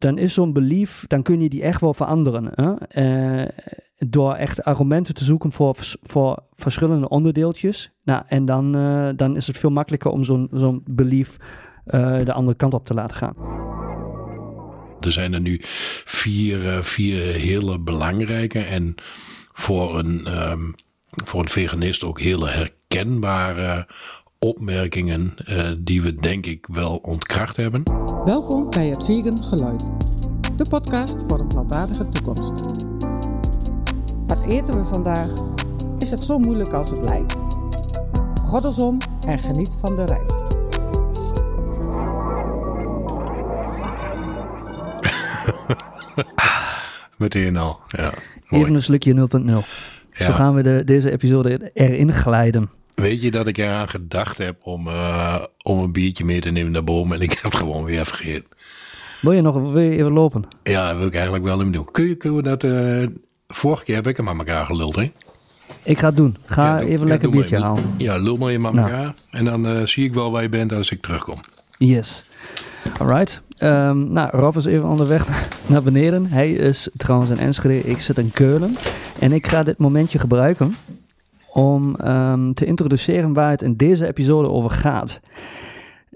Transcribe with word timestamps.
dan 0.00 0.18
is 0.18 0.34
zo'n 0.34 0.52
belief, 0.52 1.04
dan 1.06 1.22
kun 1.22 1.40
je 1.40 1.48
die 1.48 1.62
echt 1.62 1.80
wel 1.80 1.94
veranderen. 1.94 2.50
Hè? 2.54 2.74
Eh, 2.74 3.48
door 3.98 4.34
echt 4.34 4.64
argumenten 4.64 5.14
te 5.14 5.24
zoeken 5.24 5.52
voor, 5.52 5.76
voor 6.02 6.42
verschillende 6.52 7.08
onderdeeltjes. 7.08 7.90
Nou, 8.04 8.22
en 8.26 8.44
dan, 8.44 8.76
eh, 8.76 9.08
dan 9.16 9.36
is 9.36 9.46
het 9.46 9.58
veel 9.58 9.70
makkelijker 9.70 10.10
om 10.10 10.24
zo'n 10.24 10.48
zo'n 10.52 10.82
belief 10.86 11.36
eh, 11.84 12.24
de 12.24 12.32
andere 12.32 12.56
kant 12.56 12.74
op 12.74 12.84
te 12.84 12.94
laten 12.94 13.16
gaan. 13.16 13.34
Er 15.00 15.12
zijn 15.12 15.32
er 15.32 15.40
nu 15.40 15.58
vier, 16.04 16.84
vier 16.84 17.22
hele 17.22 17.80
belangrijke 17.80 18.60
en 18.60 18.94
voor 19.52 19.98
een, 19.98 20.26
ehm, 20.26 20.72
voor 21.24 21.40
een 21.40 21.48
veganist 21.48 22.04
ook 22.04 22.20
hele 22.20 22.48
herkenbare 22.48 23.86
opmerkingen 24.46 25.34
uh, 25.48 25.70
die 25.78 26.02
we 26.02 26.14
denk 26.14 26.46
ik 26.46 26.66
wel 26.72 26.96
ontkracht 26.96 27.56
hebben. 27.56 27.82
Welkom 28.24 28.70
bij 28.70 28.86
het 28.86 29.04
Vegan 29.04 29.42
Geluid, 29.42 29.90
de 30.56 30.66
podcast 30.70 31.24
voor 31.28 31.40
een 31.40 31.46
plantaardige 31.46 32.08
toekomst. 32.08 32.86
Wat 34.26 34.46
eten 34.46 34.74
we 34.74 34.84
vandaag? 34.84 35.28
Is 35.98 36.10
het 36.10 36.24
zo 36.24 36.38
moeilijk 36.38 36.72
als 36.72 36.90
het 36.90 37.04
lijkt? 37.04 37.44
Goddelsom 38.42 38.98
en 39.26 39.38
geniet 39.38 39.76
van 39.80 39.96
de 39.96 40.04
reis. 40.04 40.32
Meteen 47.18 47.56
al, 47.56 47.78
ja. 47.88 48.12
Mooi. 48.48 48.62
Even 48.62 48.74
een 48.74 48.82
slukje 48.82 49.28
0.0. 49.44 49.46
Ja. 49.46 49.62
Zo 50.12 50.32
gaan 50.32 50.54
we 50.54 50.62
de, 50.62 50.82
deze 50.84 51.10
episode 51.10 51.70
erin 51.74 52.12
glijden. 52.12 52.79
Weet 52.94 53.22
je 53.22 53.30
dat 53.30 53.46
ik 53.46 53.58
eraan 53.58 53.88
gedacht 53.88 54.38
heb 54.38 54.56
om, 54.62 54.86
uh, 54.86 55.44
om 55.62 55.78
een 55.78 55.92
biertje 55.92 56.24
mee 56.24 56.40
te 56.40 56.50
nemen 56.50 56.72
naar 56.72 56.84
boven 56.84 57.14
en 57.14 57.20
ik 57.20 57.30
heb 57.32 57.42
het 57.42 57.54
gewoon 57.54 57.84
weer 57.84 58.06
vergeten. 58.06 58.48
Wil 59.20 59.32
je 59.32 59.42
nog 59.42 59.54
wil 59.54 59.78
je 59.78 59.96
even 59.96 60.12
lopen? 60.12 60.44
Ja, 60.62 60.88
dat 60.88 60.98
wil 60.98 61.06
ik 61.06 61.14
eigenlijk 61.14 61.44
wel 61.44 61.60
even 61.60 61.72
doen. 61.72 61.90
Kun 61.90 62.08
je, 62.08 62.14
kunnen 62.14 62.42
we 62.42 62.48
dat... 62.48 62.64
Uh, 62.64 63.06
vorige 63.48 63.84
keer 63.84 63.94
heb 63.94 64.06
ik 64.06 64.16
hem 64.16 64.28
aan 64.28 64.38
elkaar 64.38 64.66
geluld, 64.66 64.96
hè? 64.96 65.12
Ik 65.82 65.98
ga 65.98 66.06
het 66.06 66.16
doen. 66.16 66.36
Ga 66.44 66.64
ja, 66.66 66.80
doe, 66.80 66.88
even 66.88 67.06
ja, 67.06 67.12
lekker 67.12 67.28
een 67.28 67.34
biertje 67.34 67.60
halen. 67.60 67.94
Ja, 67.96 68.16
lul 68.16 68.36
maar 68.36 68.50
je 68.50 68.66
aan 68.66 68.74
nou. 68.74 68.90
elkaar. 68.90 69.14
En 69.30 69.44
dan 69.44 69.66
uh, 69.66 69.86
zie 69.86 70.04
ik 70.04 70.14
wel 70.14 70.30
waar 70.30 70.42
je 70.42 70.48
bent 70.48 70.72
als 70.72 70.90
ik 70.90 71.02
terugkom. 71.02 71.40
Yes. 71.78 72.24
Alright. 72.98 73.40
Um, 73.62 74.12
nou, 74.12 74.36
Rob 74.36 74.56
is 74.56 74.64
even 74.64 74.88
onderweg 74.88 75.48
naar 75.66 75.82
beneden. 75.82 76.26
Hij 76.26 76.52
is 76.52 76.88
trouwens 76.96 77.30
in 77.30 77.38
Enschede. 77.38 77.80
Ik 77.80 78.00
zit 78.00 78.18
in 78.18 78.30
Keulen. 78.30 78.76
En 79.18 79.32
ik 79.32 79.46
ga 79.46 79.62
dit 79.62 79.78
momentje 79.78 80.18
gebruiken 80.18 80.72
om 81.52 81.94
um, 82.04 82.54
te 82.54 82.64
introduceren 82.64 83.32
waar 83.32 83.50
het 83.50 83.62
in 83.62 83.76
deze 83.76 84.06
episode 84.06 84.48
over 84.48 84.70
gaat. 84.70 85.20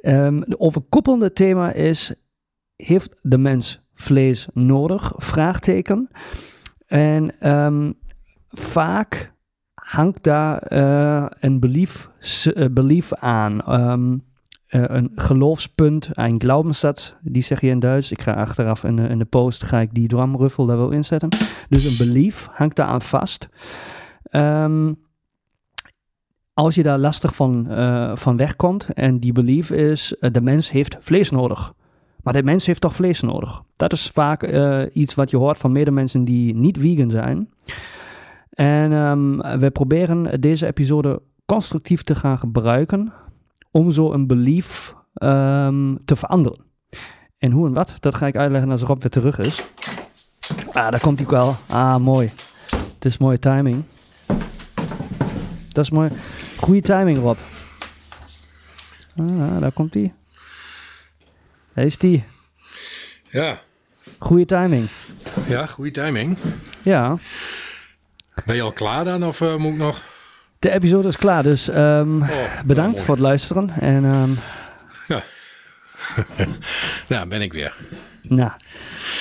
Um, 0.02 0.41
de 0.41 0.60
overkoepelende 0.60 1.32
thema 1.32 1.72
is: 1.72 2.14
heeft 2.76 3.16
de 3.22 3.38
mens 3.38 3.82
vlees 3.94 4.48
nodig? 4.52 5.12
Vraagteken. 5.16 6.08
En 6.86 7.50
um, 7.50 7.94
vaak 8.50 9.32
hangt 9.74 10.22
daar 10.22 10.72
uh, 10.72 11.26
een 11.41 11.60
belief, 11.60 12.10
uh, 12.44 12.64
belief 12.70 13.14
aan. 13.14 13.60
Uh, 13.69 14.19
een 14.69 15.12
geloofspunt, 15.14 16.10
een 16.12 16.41
glaubenssatz, 16.41 17.14
die 17.22 17.42
zeg 17.42 17.60
je 17.60 17.66
in 17.66 17.78
Duits. 17.78 18.10
Ik 18.10 18.22
ga 18.22 18.32
achteraf 18.32 18.84
in 18.84 19.19
de, 19.19 19.24
post, 19.24 19.62
ga 19.62 19.80
ik 19.80 19.94
die 19.94 20.08
drumruffel 20.08 20.66
daar 20.66 20.76
wel 20.76 20.91
inzetten. 20.91 21.28
Dus 21.69 21.84
een 21.84 22.06
belief 22.06 22.48
hangt 22.50 22.76
daar 22.76 22.86
aan 22.86 23.02
vast. 23.02 23.48
Um, 24.30 25.03
als 26.55 26.74
je 26.74 26.83
daar 26.83 26.98
lastig 26.98 27.34
van, 27.34 27.66
uh, 27.70 28.16
van 28.16 28.36
wegkomt 28.36 28.88
en 28.92 29.19
die 29.19 29.33
belief 29.33 29.70
is, 29.70 30.16
uh, 30.20 30.30
de 30.30 30.41
mens 30.41 30.70
heeft 30.70 30.97
vlees 31.00 31.30
nodig. 31.30 31.72
Maar 32.22 32.33
de 32.33 32.42
mens 32.42 32.66
heeft 32.66 32.80
toch 32.80 32.94
vlees 32.94 33.20
nodig? 33.20 33.62
Dat 33.77 33.92
is 33.92 34.06
vaak 34.06 34.42
uh, 34.42 34.82
iets 34.92 35.14
wat 35.14 35.30
je 35.30 35.36
hoort 35.36 35.58
van 35.58 35.72
medemensen 35.72 36.25
die 36.25 36.55
niet 36.55 36.78
vegan 36.78 37.10
zijn. 37.10 37.50
En 38.50 38.92
um, 38.92 39.58
we 39.58 39.70
proberen 39.70 40.41
deze 40.41 40.66
episode 40.66 41.22
constructief 41.47 42.03
te 42.03 42.15
gaan 42.15 42.38
gebruiken 42.38 43.12
om 43.71 43.91
zo 43.91 44.12
een 44.12 44.26
belief 44.26 44.94
um, 45.15 45.98
te 46.04 46.16
veranderen. 46.16 46.60
En 47.38 47.50
hoe 47.50 47.66
en 47.66 47.72
wat, 47.72 47.97
dat 48.00 48.15
ga 48.15 48.26
ik 48.26 48.36
uitleggen 48.36 48.71
als 48.71 48.82
Rob 48.82 49.00
weer 49.00 49.10
terug 49.10 49.38
is. 49.38 49.65
Ah, 50.66 50.91
daar 50.91 51.00
komt 51.00 51.19
hij 51.19 51.28
wel. 51.28 51.54
Ah, 51.69 51.97
mooi. 51.97 52.32
Het 52.94 53.04
is 53.04 53.19
mooie 53.19 53.38
timing. 53.38 53.82
Dat 55.72 55.84
is 55.84 55.91
mooi. 55.91 56.09
Goede 56.64 56.80
timing, 56.80 57.19
Rob. 57.19 57.36
Ah, 59.16 59.60
daar 59.60 59.72
komt 59.72 59.94
hij. 59.94 60.12
Daar 61.75 61.84
is 61.84 61.98
die. 61.98 62.25
Ja. 63.30 63.60
Goede 64.19 64.44
timing. 64.44 64.88
Ja, 65.48 65.66
goede 65.66 65.91
timing. 65.91 66.38
Ja. 66.82 67.16
Ben 68.44 68.56
je 68.56 68.62
al 68.62 68.72
klaar 68.72 69.04
dan 69.04 69.24
of 69.24 69.41
uh, 69.41 69.56
moet 69.56 69.72
ik 69.72 69.78
nog? 69.78 70.03
De 70.58 70.70
episode 70.70 71.08
is 71.08 71.16
klaar, 71.16 71.42
dus 71.42 71.69
um, 71.69 72.22
oh, 72.22 72.60
bedankt 72.64 73.00
voor 73.00 73.14
het 73.14 73.22
luisteren. 73.22 73.70
En, 73.80 74.04
um, 74.04 74.38
ja. 75.08 75.22
nou, 77.08 77.28
ben 77.28 77.42
ik 77.42 77.53
weer. 77.53 77.74
Nou, 78.28 78.50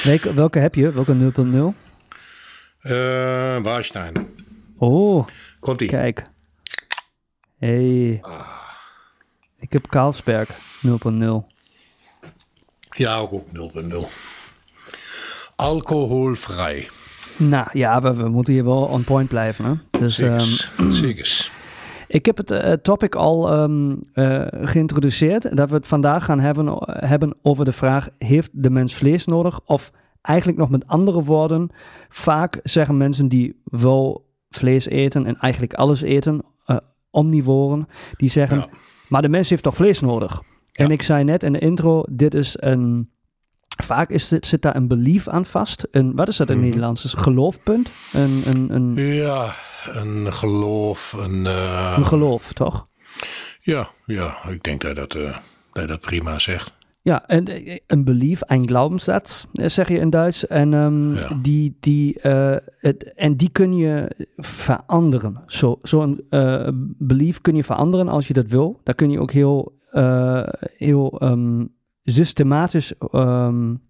welke, 0.03 0.33
welke 0.33 0.59
heb 0.59 0.75
je? 0.75 0.91
Welke 0.91 1.15
0.0? 1.15 2.91
Uh, 2.91 3.61
Warstein. 3.61 4.13
Oh, 4.77 5.27
Komt 5.59 5.81
ie. 5.81 5.87
kijk. 5.87 6.31
Hey. 7.63 8.19
Ah. 8.21 8.47
Ik 9.59 9.73
heb 9.73 9.87
Carlsberg 9.87 10.59
0.0. 10.87 10.91
Ja, 12.89 13.17
ook, 13.17 13.33
ook 13.33 13.47
0.0. 13.47 13.95
Alcoholvrij. 15.55 16.89
Nou 17.37 17.67
ja, 17.73 18.01
we, 18.01 18.15
we, 18.15 18.29
moeten 18.29 18.53
hier 18.53 18.63
wel 18.63 18.83
on 18.83 19.03
point 19.03 19.29
blijven. 19.29 19.65
Hè? 19.65 19.99
Dus, 19.99 20.15
Zekers. 20.15 20.69
Um, 20.79 20.93
Zekers. 20.93 21.51
Ik 22.07 22.25
heb 22.25 22.37
het 22.37 22.51
uh, 22.51 22.71
topic 22.71 23.15
al 23.15 23.61
um, 23.61 24.03
uh, 24.13 24.45
geïntroduceerd. 24.51 25.57
Dat 25.57 25.69
we 25.69 25.75
het 25.75 25.87
vandaag 25.87 26.25
gaan 26.25 26.39
hebben, 26.39 26.77
hebben 26.85 27.33
over 27.41 27.65
de 27.65 27.71
vraag: 27.71 28.09
heeft 28.17 28.49
de 28.53 28.69
mens 28.69 28.95
vlees 28.95 29.25
nodig? 29.25 29.59
Of 29.65 29.91
eigenlijk 30.21 30.57
nog 30.57 30.69
met 30.69 30.87
andere 30.87 31.23
woorden, 31.23 31.69
vaak 32.09 32.59
zeggen 32.63 32.97
mensen 32.97 33.27
die 33.27 33.61
wel 33.63 34.31
vlees 34.49 34.85
eten 34.85 35.25
en 35.25 35.37
eigenlijk 35.37 35.73
alles 35.73 36.01
eten, 36.01 36.43
omnivoren, 37.13 37.87
die 38.17 38.29
zeggen: 38.29 38.57
ja. 38.57 38.69
maar 39.07 39.21
de 39.21 39.29
mens 39.29 39.49
heeft 39.49 39.63
toch 39.63 39.75
vlees 39.75 39.99
nodig? 39.99 40.41
Ja. 40.71 40.85
En 40.85 40.91
ik 40.91 41.01
zei 41.01 41.23
net 41.23 41.43
in 41.43 41.53
de 41.53 41.59
intro: 41.59 42.03
dit 42.09 42.33
is 42.33 42.55
een 42.59 43.11
Vaak 43.83 44.09
is 44.09 44.29
het, 44.29 44.45
zit 44.45 44.61
daar 44.61 44.75
een 44.75 44.87
belief 44.87 45.27
aan 45.27 45.45
vast. 45.45 45.87
Een, 45.91 46.15
wat 46.15 46.27
is 46.27 46.37
dat 46.37 46.49
in 46.49 46.53
het 46.53 46.63
-hmm. 46.63 46.71
Nederlands? 46.71 47.03
Is 47.03 47.13
een 47.13 47.23
geloofpunt? 47.23 47.91
Een, 48.11 48.41
een, 48.45 48.73
een... 48.73 48.95
Ja, 48.95 49.55
een 49.85 50.33
geloof. 50.33 51.13
Een, 51.13 51.45
uh... 51.45 51.93
een 51.97 52.05
geloof, 52.05 52.53
toch? 52.53 52.87
Ja, 53.61 53.89
ja, 54.05 54.49
ik 54.49 54.63
denk 54.63 54.81
dat 54.81 54.95
dat, 54.95 55.15
uh, 55.15 55.37
dat, 55.71 55.87
dat 55.87 55.99
prima 55.99 56.39
zegt. 56.39 56.71
Ja, 57.03 57.27
en 57.27 57.45
een 57.87 58.03
belief, 58.03 58.41
een 58.45 58.67
glaubenssatz, 58.67 59.45
zeg 59.53 59.87
je 59.87 59.97
in 59.97 60.09
Duits. 60.09 60.47
En, 60.47 60.73
um, 60.73 61.15
ja. 61.15 61.29
die, 61.41 61.77
die, 61.79 62.19
uh, 62.25 62.55
het, 62.77 63.13
en 63.13 63.37
die 63.37 63.49
kun 63.49 63.73
je 63.73 64.11
veranderen. 64.35 65.41
Zo'n 65.45 65.77
zo 65.83 66.15
belief 66.97 67.41
kun 67.41 67.55
je 67.55 67.63
veranderen 67.63 68.07
als 68.07 68.27
je 68.27 68.33
dat 68.33 68.47
wil. 68.47 68.79
Daar 68.83 68.95
kun 68.95 69.09
je 69.09 69.19
ook 69.19 69.31
heel, 69.31 69.79
heel 70.77 71.21
um, 71.23 71.73
systematisch 72.03 72.93
um, 73.11 73.81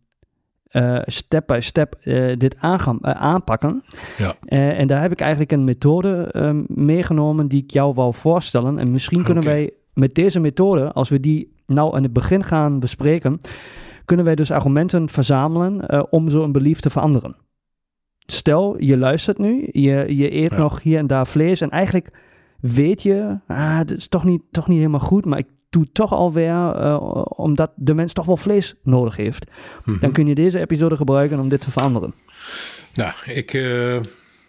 uh, 0.72 1.00
step 1.06 1.48
by 1.48 1.60
step 1.62 1.96
uh, 2.04 2.38
dit 2.38 2.56
aangaan, 2.60 3.00
uh, 3.02 3.12
aanpakken. 3.12 3.84
Ja. 4.18 4.36
en 4.48 4.88
daar 4.88 5.02
heb 5.02 5.12
ik 5.12 5.20
eigenlijk 5.20 5.52
een 5.52 5.64
methode 5.64 6.30
meegenomen 6.68 7.48
die 7.48 7.64
ik 7.64 7.72
jou 7.72 7.94
wou 7.94 8.14
voorstellen. 8.14 8.78
En 8.78 8.92
misschien 8.92 9.24
kunnen 9.24 9.44
wij 9.44 9.72
met 9.94 10.16
deze 10.16 10.40
methode, 10.40 10.92
als 10.92 11.10
we 11.10 11.20
die 11.20 11.53
nou 11.66 11.96
aan 11.96 12.04
het 12.04 12.14
begin 12.14 12.44
gaan 12.44 12.80
bespreken, 12.80 13.40
kunnen 14.06 14.26
wij 14.26 14.36
dus 14.36 14.52
argumenten 14.52 15.10
verzamelen 15.10 16.12
om 16.12 16.30
zo 16.30 16.44
een 16.44 16.52
belief 16.52 16.80
te 16.80 16.90
veranderen. 16.90 17.36
Stel, 18.20 18.76
je 18.82 18.98
luistert 18.98 19.38
nu, 19.38 19.68
je, 19.72 20.16
je 20.18 20.34
eet 20.34 20.52
ja. 20.52 20.58
nog 20.58 20.82
hier 20.82 20.98
en 20.98 21.08
daar 21.08 21.28
vlees 21.28 21.62
en 21.62 21.70
eigenlijk 21.70 22.10
weet 22.60 23.04
je, 23.04 23.40
ah, 23.48 23.78
het 23.78 23.92
is 23.92 24.08
toch 24.08 24.24
niet, 24.24 24.42
toch 24.52 24.68
niet 24.68 24.78
helemaal 24.78 25.00
goed, 25.00 25.26
maar 25.26 25.38
ik 25.38 25.48
doe 25.70 25.92
toch 25.92 26.14
alweer, 26.14 26.84
uh, 26.84 27.22
omdat 27.26 27.72
de 27.76 27.94
mens 27.94 28.14
toch 28.14 28.26
wel 28.26 28.38
vlees 28.38 28.76
nodig 28.84 29.16
heeft. 29.16 29.46
Mm 29.46 29.54
-hmm. 29.84 30.00
Dan 30.00 30.12
kun 30.12 30.28
je 30.28 30.36
deze 30.36 30.60
episode 30.60 30.96
gebruiken 30.96 31.40
om 31.40 31.50
dit 31.50 31.62
te 31.62 31.72
veranderen. 31.72 32.14
Nou, 32.94 33.12
ik, 33.26 33.54
uh, 33.54 34.00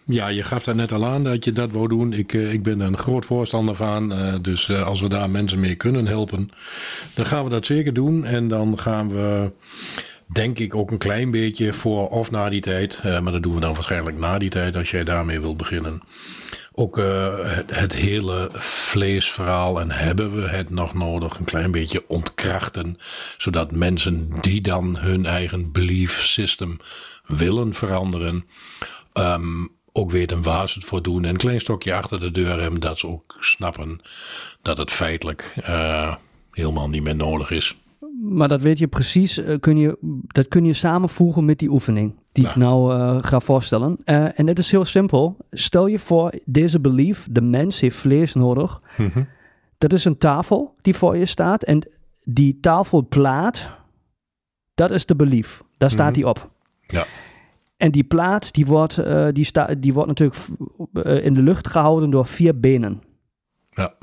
ja, 0.05 0.27
je 0.27 0.43
gaf 0.43 0.63
daar 0.63 0.75
net 0.75 0.91
al 0.91 1.05
aan 1.05 1.23
dat 1.23 1.45
je 1.45 1.51
dat 1.51 1.71
wou 1.71 1.87
doen. 1.87 2.13
Ik, 2.13 2.33
uh, 2.33 2.53
ik 2.53 2.63
ben 2.63 2.81
er 2.81 2.87
een 2.87 2.97
groot 2.97 3.25
voorstander 3.25 3.75
van. 3.75 4.13
dus 4.41 4.71
als 4.71 5.01
we 5.01 5.09
daar 5.09 5.29
mensen 5.29 5.59
mee 5.59 5.75
kunnen 5.75 6.07
helpen, 6.07 6.49
dan 7.13 7.25
gaan 7.25 7.43
we 7.43 7.49
dat 7.49 7.65
zeker 7.65 7.93
doen. 7.93 8.25
En 8.25 8.47
dan 8.47 8.79
gaan 8.79 9.09
we, 9.09 9.51
denk 10.25 10.59
ik, 10.59 10.75
ook 10.75 10.91
een 10.91 10.97
klein 10.97 11.31
beetje 11.31 11.73
voor 11.73 12.09
of 12.09 12.31
na 12.31 12.49
die 12.49 12.61
tijd. 12.61 13.03
maar 13.03 13.31
dat 13.31 13.43
doen 13.43 13.53
we 13.53 13.59
dan 13.59 13.73
waarschijnlijk 13.73 14.17
na 14.17 14.37
die 14.37 14.49
tijd 14.49 14.75
als 14.75 14.91
jij 14.91 15.03
daarmee 15.03 15.39
wilt 15.39 15.57
beginnen 15.57 16.01
ook 16.75 16.97
het, 17.67 17.93
hele 17.93 18.49
vleesverhaal 18.53 19.79
en 19.79 19.91
hebben 19.91 20.35
we 20.35 20.47
het 20.47 20.69
nog 20.69 20.93
nodig 20.93 21.37
een 21.37 21.45
klein 21.45 21.71
beetje 21.71 22.03
ontkrachten. 22.07 22.97
Zodat 23.37 23.71
mensen 23.71 24.29
die 24.41 24.61
dan 24.61 24.97
hun 24.97 25.25
eigen 25.25 25.71
belief 25.71 26.23
system 26.23 26.79
willen 27.25 27.73
veranderen, 27.73 28.45
um, 29.13 29.69
ook 29.97 30.11
weten 30.11 30.41
waar 30.41 30.69
ze 30.69 30.79
het 30.79 30.87
voor 30.87 31.01
doen. 31.01 31.23
En 31.23 31.29
een 31.29 31.37
klein 31.37 31.61
stokje 31.61 31.93
achter 31.93 32.19
de 32.19 32.31
deur 32.31 32.61
hebben 32.61 32.79
dat 32.79 32.99
ze 32.99 33.07
ook 33.07 33.37
snappen 33.39 33.99
dat 34.61 34.77
het 34.77 34.91
feitelijk 34.91 35.53
uh, 35.59 36.15
helemaal 36.51 36.89
niet 36.89 37.03
meer 37.03 37.15
nodig 37.15 37.51
is. 37.51 37.77
Maar 38.21 38.47
dat 38.47 38.61
weet 38.61 38.77
je 38.77 38.87
precies, 38.87 39.37
uh, 39.37 39.59
kun 39.59 39.77
je, 39.77 39.97
dat 40.27 40.47
kun 40.47 40.65
je 40.65 40.73
samenvoegen 40.73 41.45
met 41.45 41.59
die 41.59 41.69
oefening 41.69 42.15
die 42.31 42.47
ik 42.47 42.55
nou 42.55 42.95
uh, 42.95 43.17
ga 43.21 43.39
voorstellen. 43.39 43.97
En 44.35 44.47
het 44.47 44.59
is 44.59 44.71
heel 44.71 44.85
simpel. 44.85 45.37
Stel 45.51 45.87
je 45.87 45.99
voor, 45.99 46.33
deze 46.45 46.79
belief, 46.79 47.27
de 47.31 47.41
mens 47.41 47.79
heeft 47.79 47.97
vlees 47.97 48.33
nodig. 48.33 48.81
Mm 48.97 49.09
-hmm. 49.13 49.27
Dat 49.77 49.93
is 49.93 50.05
een 50.05 50.17
tafel 50.17 50.75
die 50.81 50.95
voor 50.95 51.17
je 51.17 51.25
staat. 51.25 51.63
En 51.63 51.87
die 52.23 52.57
tafelplaat, 52.59 53.69
dat 54.73 54.91
is 54.91 55.05
de 55.05 55.15
belief. 55.15 55.63
Daar 55.77 55.91
staat 55.91 56.15
mm 56.15 56.23
-hmm. 56.23 56.33
die 56.33 56.43
op. 56.43 56.49
Ja. 56.87 57.05
En 57.77 57.91
die 57.91 58.03
plaat, 58.03 58.53
die 58.53 58.65
wordt, 58.65 58.99
uh, 58.99 59.27
die 59.31 59.45
sta, 59.45 59.75
die 59.77 59.93
wordt 59.93 60.07
natuurlijk 60.07 60.37
in 61.23 61.33
de 61.33 61.41
lucht 61.41 61.67
gehouden 61.67 62.09
door 62.09 62.25
vier 62.25 62.59
benen. 62.59 63.01
Ja. 63.69 63.93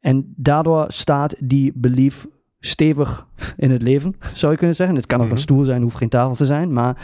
En 0.00 0.32
daardoor 0.36 0.84
staat 0.88 1.34
die 1.38 1.72
belief 1.74 2.26
stevig 2.60 3.26
in 3.56 3.70
het 3.70 3.82
leven, 3.82 4.14
zou 4.34 4.52
je 4.52 4.58
kunnen 4.58 4.76
zeggen. 4.76 4.96
Het 4.96 5.06
kan 5.06 5.16
ook 5.16 5.22
mm 5.22 5.28
-hmm. 5.28 5.38
een 5.38 5.44
stoel 5.44 5.64
zijn, 5.64 5.82
hoeft 5.82 5.96
geen 5.96 6.08
tafel 6.08 6.34
te 6.34 6.46
zijn. 6.46 6.72
Maar 6.72 7.02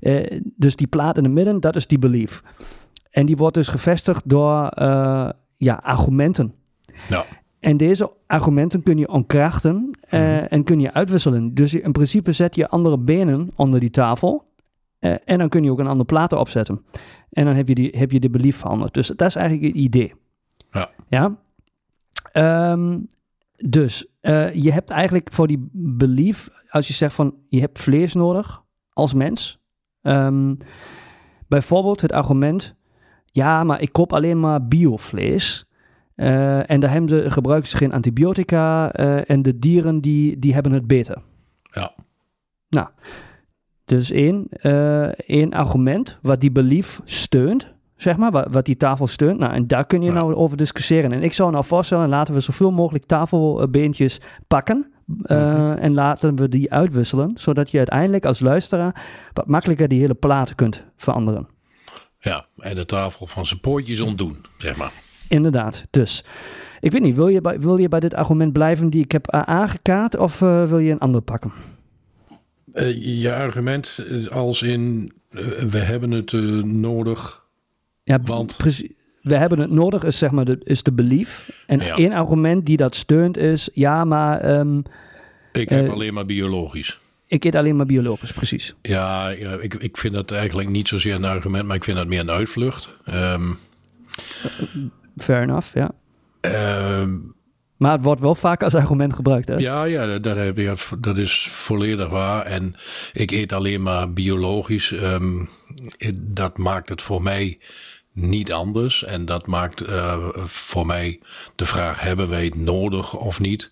uh, 0.00 0.40
dus 0.56 0.76
die 0.76 0.86
plaat 0.86 1.16
in 1.16 1.24
het 1.24 1.32
midden, 1.32 1.60
dat 1.60 1.76
is 1.76 1.86
die 1.86 1.98
belief. 1.98 2.42
En 3.10 3.26
die 3.26 3.36
wordt 3.36 3.54
dus 3.54 3.68
gevestigd 3.68 4.28
door 4.28 4.72
uh, 4.78 5.28
ja, 5.56 5.80
argumenten. 5.82 6.54
Ja. 7.08 7.24
En 7.60 7.76
deze 7.76 8.10
argumenten 8.26 8.82
kun 8.82 8.98
je 8.98 9.08
ontkrachten 9.08 9.90
uh, 10.10 10.20
mm 10.20 10.26
-hmm. 10.26 10.46
en 10.46 10.64
kun 10.64 10.80
je 10.80 10.92
uitwisselen. 10.92 11.54
Dus 11.54 11.74
in 11.74 11.92
principe 11.92 12.32
zet 12.32 12.54
je 12.54 12.68
andere 12.68 12.98
benen 12.98 13.50
onder 13.54 13.80
die 13.80 13.90
tafel. 13.90 14.52
En 15.04 15.38
dan 15.38 15.48
kun 15.48 15.62
je 15.64 15.70
ook 15.70 15.78
een 15.78 15.86
andere 15.86 16.04
plaat 16.04 16.32
opzetten. 16.32 16.84
En 17.30 17.44
dan 17.44 17.54
heb 17.54 17.68
je, 17.68 17.74
die, 17.74 17.96
heb 17.96 18.10
je 18.10 18.20
de 18.20 18.30
belief 18.30 18.56
veranderd. 18.56 18.94
Dus 18.94 19.06
dat 19.06 19.28
is 19.28 19.34
eigenlijk 19.36 19.66
het 19.66 19.76
idee. 19.76 20.14
Ja. 20.70 20.90
ja? 21.08 21.36
Um, 22.72 23.08
dus 23.56 24.06
uh, 24.22 24.54
je 24.54 24.72
hebt 24.72 24.90
eigenlijk 24.90 25.28
voor 25.32 25.46
die 25.46 25.68
belief, 25.72 26.50
als 26.68 26.86
je 26.86 26.92
zegt 26.92 27.14
van 27.14 27.34
je 27.48 27.60
hebt 27.60 27.78
vlees 27.78 28.14
nodig 28.14 28.62
als 28.92 29.14
mens. 29.14 29.58
Um, 30.02 30.58
bijvoorbeeld 31.48 32.00
het 32.00 32.12
argument, 32.12 32.74
ja, 33.24 33.64
maar 33.64 33.80
ik 33.80 33.92
koop 33.92 34.12
alleen 34.12 34.40
maar 34.40 34.66
biovlees. 34.66 35.64
Uh, 36.16 36.70
en 36.70 36.80
daar 36.80 36.90
hebben 36.90 37.08
ze, 37.08 37.30
gebruiken 37.30 37.70
ze 37.70 37.76
geen 37.76 37.92
antibiotica 37.92 38.92
en 39.22 39.42
de 39.42 39.58
dieren 39.58 40.00
die, 40.00 40.38
die 40.38 40.54
hebben 40.54 40.72
het 40.72 40.86
beter. 40.86 41.22
Ja. 41.62 41.94
Nou, 42.68 42.88
dus 43.84 44.10
één, 44.10 44.48
één 45.26 45.52
argument 45.52 46.18
wat 46.22 46.40
die 46.40 46.52
belief 46.52 47.00
steunt 47.04 47.74
zeg 47.96 48.16
maar, 48.16 48.30
wat, 48.30 48.46
wat 48.50 48.64
die 48.64 48.76
tafel 48.76 49.06
steunt. 49.06 49.38
Nou, 49.38 49.52
en 49.52 49.66
daar 49.66 49.86
kun 49.86 50.00
je 50.00 50.06
ja. 50.06 50.12
nou 50.12 50.34
over 50.34 50.56
discussiëren. 50.56 51.12
En 51.12 51.22
ik 51.22 51.32
zou 51.32 51.50
nou 51.50 51.64
voorstellen, 51.64 52.08
laten 52.08 52.34
we 52.34 52.40
zoveel 52.40 52.70
mogelijk 52.70 53.04
tafelbeentjes 53.04 54.20
pakken. 54.46 54.92
Uh, 55.06 55.36
mm-hmm. 55.36 55.72
En 55.72 55.94
laten 55.94 56.36
we 56.36 56.48
die 56.48 56.72
uitwisselen, 56.72 57.32
zodat 57.34 57.70
je 57.70 57.78
uiteindelijk 57.78 58.24
als 58.24 58.40
luisteraar 58.40 59.04
wat 59.32 59.46
makkelijker 59.46 59.88
die 59.88 60.00
hele 60.00 60.14
platen 60.14 60.54
kunt 60.54 60.84
veranderen. 60.96 61.48
Ja, 62.18 62.46
en 62.56 62.74
de 62.74 62.84
tafel 62.84 63.26
van 63.26 63.46
zijn 63.46 63.60
pootjes 63.60 64.00
ontdoen, 64.00 64.36
zeg 64.58 64.76
maar. 64.76 64.92
Inderdaad, 65.28 65.86
dus. 65.90 66.24
Ik 66.80 66.92
weet 66.92 67.02
niet, 67.02 67.16
wil 67.16 67.28
je 67.28 67.40
bij, 67.40 67.60
wil 67.60 67.76
je 67.76 67.88
bij 67.88 68.00
dit 68.00 68.14
argument 68.14 68.52
blijven 68.52 68.90
die 68.90 69.02
ik 69.02 69.12
heb 69.12 69.30
aangekaart 69.30 70.16
of 70.16 70.40
uh, 70.40 70.64
wil 70.64 70.78
je 70.78 70.92
een 70.92 70.98
ander 70.98 71.20
pakken? 71.20 71.52
Uh, 72.74 73.22
je 73.22 73.34
argument 73.34 73.98
als 74.30 74.62
in, 74.62 75.12
we 75.70 75.78
hebben 75.78 76.10
het 76.10 76.32
nodig 76.64 77.42
ja, 78.04 78.20
Want... 78.20 78.56
precies. 78.56 78.90
We 79.22 79.36
hebben 79.36 79.58
het 79.58 79.70
nodig, 79.70 80.04
is 80.04 80.18
zeg 80.18 80.30
maar 80.30 80.44
de, 80.44 80.60
is 80.64 80.82
de 80.82 80.92
belief. 80.92 81.62
En 81.66 81.80
ja. 81.80 81.96
één 81.96 82.12
argument 82.12 82.66
die 82.66 82.76
dat 82.76 82.94
steunt 82.94 83.36
is, 83.36 83.68
ja, 83.72 84.04
maar... 84.04 84.58
Um, 84.58 84.82
ik 85.52 85.68
heb 85.68 85.88
alleen 85.88 86.14
maar 86.14 86.24
biologisch. 86.24 86.98
Ik 87.26 87.44
eet 87.44 87.54
alleen 87.54 87.76
maar 87.76 87.86
biologisch, 87.86 88.32
precies. 88.32 88.74
Ja, 88.82 89.28
ja, 89.28 89.58
ik, 89.60 89.74
ik 89.74 89.96
vind 89.96 90.14
dat 90.14 90.30
eigenlijk 90.30 90.68
niet 90.68 90.88
zozeer 90.88 91.14
een 91.14 91.24
argument, 91.24 91.66
maar 91.66 91.76
ik 91.76 91.84
vind 91.84 91.96
dat 91.96 92.06
meer 92.06 92.20
een 92.20 92.30
uitvlucht. 92.30 92.96
Um, 93.08 93.58
Fair 95.16 95.42
enough, 95.42 95.74
ja. 95.74 95.90
Um, 97.00 97.34
maar 97.84 97.92
het 97.92 98.04
wordt 98.04 98.20
wel 98.20 98.34
vaak 98.34 98.62
als 98.62 98.74
argument 98.74 99.14
gebruikt, 99.14 99.48
hè? 99.48 99.54
Ja, 99.54 99.84
ja 99.84 100.18
dat, 100.18 100.36
je, 100.36 100.74
dat 100.98 101.16
is 101.16 101.48
volledig 101.50 102.08
waar. 102.08 102.46
En 102.46 102.74
ik 103.12 103.30
eet 103.30 103.52
alleen 103.52 103.82
maar 103.82 104.12
biologisch. 104.12 104.90
Um, 104.90 105.48
dat 106.14 106.58
maakt 106.58 106.88
het 106.88 107.02
voor 107.02 107.22
mij 107.22 107.58
niet 108.12 108.52
anders. 108.52 109.04
En 109.04 109.24
dat 109.24 109.46
maakt 109.46 109.88
uh, 109.88 110.28
voor 110.46 110.86
mij 110.86 111.20
de 111.54 111.66
vraag: 111.66 112.00
hebben 112.00 112.28
wij 112.28 112.44
het 112.44 112.54
nodig 112.54 113.16
of 113.16 113.40
niet? 113.40 113.70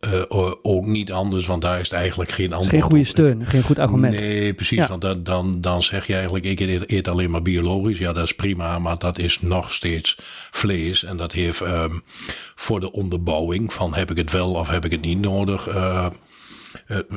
Uh, 0.00 0.52
ook 0.62 0.86
niet 0.86 1.12
anders, 1.12 1.46
want 1.46 1.62
daar 1.62 1.80
is 1.80 1.88
het 1.88 1.98
eigenlijk 1.98 2.30
geen 2.30 2.52
antwoord. 2.52 2.70
Geen 2.70 2.80
goede 2.80 3.04
steun, 3.04 3.46
geen 3.46 3.62
goed 3.62 3.78
argument. 3.78 4.20
Nee, 4.20 4.54
precies. 4.54 4.78
Ja. 4.78 4.88
Want 4.88 5.00
dan, 5.00 5.22
dan, 5.22 5.60
dan 5.60 5.82
zeg 5.82 6.06
je 6.06 6.14
eigenlijk: 6.14 6.44
ik 6.44 6.60
eet, 6.60 6.90
eet, 6.90 7.08
alleen 7.08 7.30
maar 7.30 7.42
biologisch. 7.42 7.98
Ja, 7.98 8.12
dat 8.12 8.24
is 8.24 8.34
prima, 8.34 8.78
maar 8.78 8.98
dat 8.98 9.18
is 9.18 9.40
nog 9.40 9.72
steeds 9.72 10.18
vlees. 10.50 11.04
En 11.04 11.16
dat 11.16 11.32
heeft 11.32 11.60
um, 11.60 12.02
voor 12.54 12.80
de 12.80 12.92
onderbouwing 12.92 13.72
van 13.72 13.94
heb 13.94 14.10
ik 14.10 14.16
het 14.16 14.32
wel 14.32 14.52
of 14.52 14.68
heb 14.68 14.84
ik 14.84 14.90
het 14.90 15.00
niet 15.04 15.20
nodig, 15.20 15.68
uh, 15.68 16.06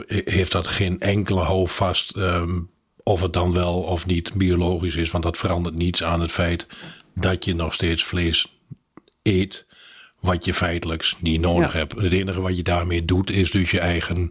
heeft 0.08 0.52
dat 0.52 0.68
geen 0.68 1.00
enkele 1.00 1.42
houvast. 1.42 2.16
Um, 2.16 2.70
of 3.04 3.22
het 3.22 3.34
dan 3.34 3.54
wel 3.54 3.82
of 3.82 4.06
niet 4.06 4.34
biologisch 4.34 4.96
is, 4.96 5.12
want 5.12 5.24
dat 5.24 5.38
verandert 5.38 5.76
niets 5.76 6.04
aan 6.04 6.22
het 6.22 6.32
feit 6.32 6.68
dat 7.16 7.46
je 7.46 7.56
nog 7.56 7.74
steeds 7.74 8.04
vlees 8.04 8.60
eet, 9.24 9.66
wat 10.20 10.46
je 10.46 10.54
feitelijk 10.54 11.14
niet 11.20 11.42
nodig 11.42 11.74
ja. 11.74 11.78
hebt. 11.78 11.96
Het 11.96 12.12
enige 12.12 12.42
wat 12.42 12.58
je 12.58 12.64
daarmee 12.64 13.06
doet, 13.06 13.30
is 13.32 13.52
dus 13.52 13.72
je 13.72 13.80
eigen 13.80 14.30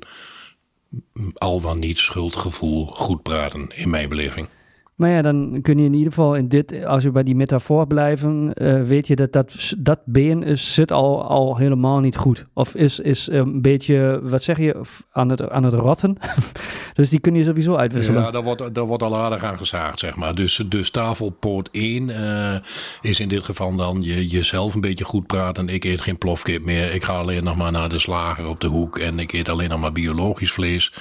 al 1.35 1.61
dan 1.61 1.79
niet 1.79 1.99
schuldgevoel 1.99 2.87
goed 2.87 3.23
praten, 3.23 3.69
in 3.75 3.91
mijn 3.91 4.09
beleving. 4.09 4.49
Maar 4.99 5.11
ja, 5.11 5.23
dan 5.23 5.59
kun 5.63 5.79
je 5.79 5.85
in 5.85 5.95
ieder 5.95 6.13
geval 6.13 6.35
in 6.35 6.49
dit, 6.49 6.85
als 6.85 7.05
we 7.05 7.11
bij 7.11 7.23
die 7.23 7.35
metafoor 7.35 7.87
blijven, 7.87 8.53
uh, 8.55 8.83
weet 8.83 9.07
je 9.07 9.17
dat 9.17 9.33
dat, 9.33 9.75
dat 9.79 9.99
been 10.05 10.43
is, 10.43 10.75
zit 10.75 10.93
al, 10.93 11.25
al 11.25 11.57
helemaal 11.57 12.01
niet 12.01 12.17
goed. 12.17 12.47
Of 12.55 12.75
is, 12.75 13.01
is 13.01 13.29
een 13.31 13.63
beetje, 13.63 14.21
wat 14.23 14.43
zeg 14.43 14.59
je, 14.59 14.81
aan 15.13 15.29
het, 15.29 15.51
aan 15.51 15.65
het 15.65 15.75
rotten. 15.75 16.17
dus 16.95 17.09
die 17.09 17.19
kun 17.19 17.35
je 17.35 17.45
sowieso 17.45 17.77
uitwisselen. 17.77 18.23
Ja, 18.23 18.31
daar 18.31 18.43
wordt, 18.43 18.75
daar 18.75 18.85
wordt 18.85 19.03
al 19.03 19.17
aardig 19.17 19.45
aan 19.45 19.59
gezaagd, 19.59 19.99
zeg 19.99 20.17
maar. 20.17 20.35
Dus, 20.35 20.65
dus 20.69 20.91
tafelpoort 20.91 21.69
1 21.73 22.09
uh, 22.09 22.55
is 23.01 23.21
in 23.21 23.29
dit 23.29 23.45
geval 23.45 23.77
dan 23.77 24.03
je, 24.03 24.27
jezelf 24.27 24.75
een 24.75 24.81
beetje 24.81 25.05
goed 25.05 25.27
praten. 25.27 25.69
Ik 25.69 25.85
eet 25.85 26.01
geen 26.01 26.19
plofkip 26.19 26.65
meer. 26.65 26.95
Ik 26.95 27.05
ga 27.05 27.17
alleen 27.17 27.45
nog 27.45 27.57
maar 27.57 27.73
naar 27.73 27.89
de 27.89 27.99
slager 27.99 28.49
op 28.49 28.61
de 28.61 28.67
hoek. 28.67 28.99
En 28.99 29.19
ik 29.19 29.33
eet 29.33 29.49
alleen 29.49 29.69
nog 29.69 29.81
maar 29.81 29.93
biologisch 29.93 30.53
vlees. 30.53 30.93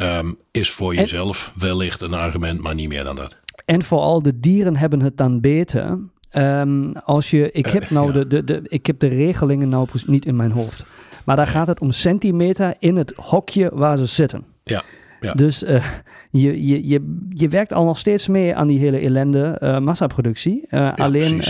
Um, 0.00 0.36
is 0.52 0.70
voor 0.70 0.94
jezelf 0.94 1.52
wellicht 1.58 2.00
een 2.00 2.14
argument, 2.14 2.60
maar 2.60 2.74
niet 2.74 2.88
meer 2.88 3.04
dan 3.04 3.16
dat. 3.16 3.38
En 3.64 3.82
vooral 3.82 4.22
de 4.22 4.40
dieren 4.40 4.76
hebben 4.76 5.00
het 5.00 5.16
dan 5.16 5.40
beter. 5.40 5.98
Um, 6.32 6.92
als 6.92 7.30
je, 7.30 7.50
ik 7.50 7.66
heb 7.66 7.90
nou 7.90 8.08
uh, 8.08 8.14
ja. 8.14 8.20
de, 8.20 8.26
de, 8.26 8.44
de, 8.44 8.62
ik 8.68 8.86
heb 8.86 8.98
de 8.98 9.06
regelingen 9.06 9.68
nou 9.68 9.88
niet 10.06 10.26
in 10.26 10.36
mijn 10.36 10.50
hoofd. 10.50 10.84
Maar 11.24 11.36
daar 11.36 11.46
gaat 11.46 11.66
het 11.66 11.80
om 11.80 11.92
centimeter 11.92 12.74
in 12.78 12.96
het 12.96 13.12
hokje 13.16 13.70
waar 13.72 13.96
ze 13.96 14.06
zitten. 14.06 14.44
Ja. 14.64 14.82
Ja. 15.22 15.32
Dus 15.32 15.62
uh, 15.62 15.84
je, 16.30 16.66
je, 16.66 16.88
je, 16.88 17.26
je 17.28 17.48
werkt 17.48 17.72
al 17.72 17.84
nog 17.84 17.98
steeds 17.98 18.28
mee 18.28 18.54
aan 18.56 18.66
die 18.66 18.78
hele 18.78 18.98
ellende 18.98 19.58
uh, 19.62 19.78
massaproductie. 19.78 20.66
Uh, 20.70 20.80
ja, 20.80 20.90
alleen 20.90 21.42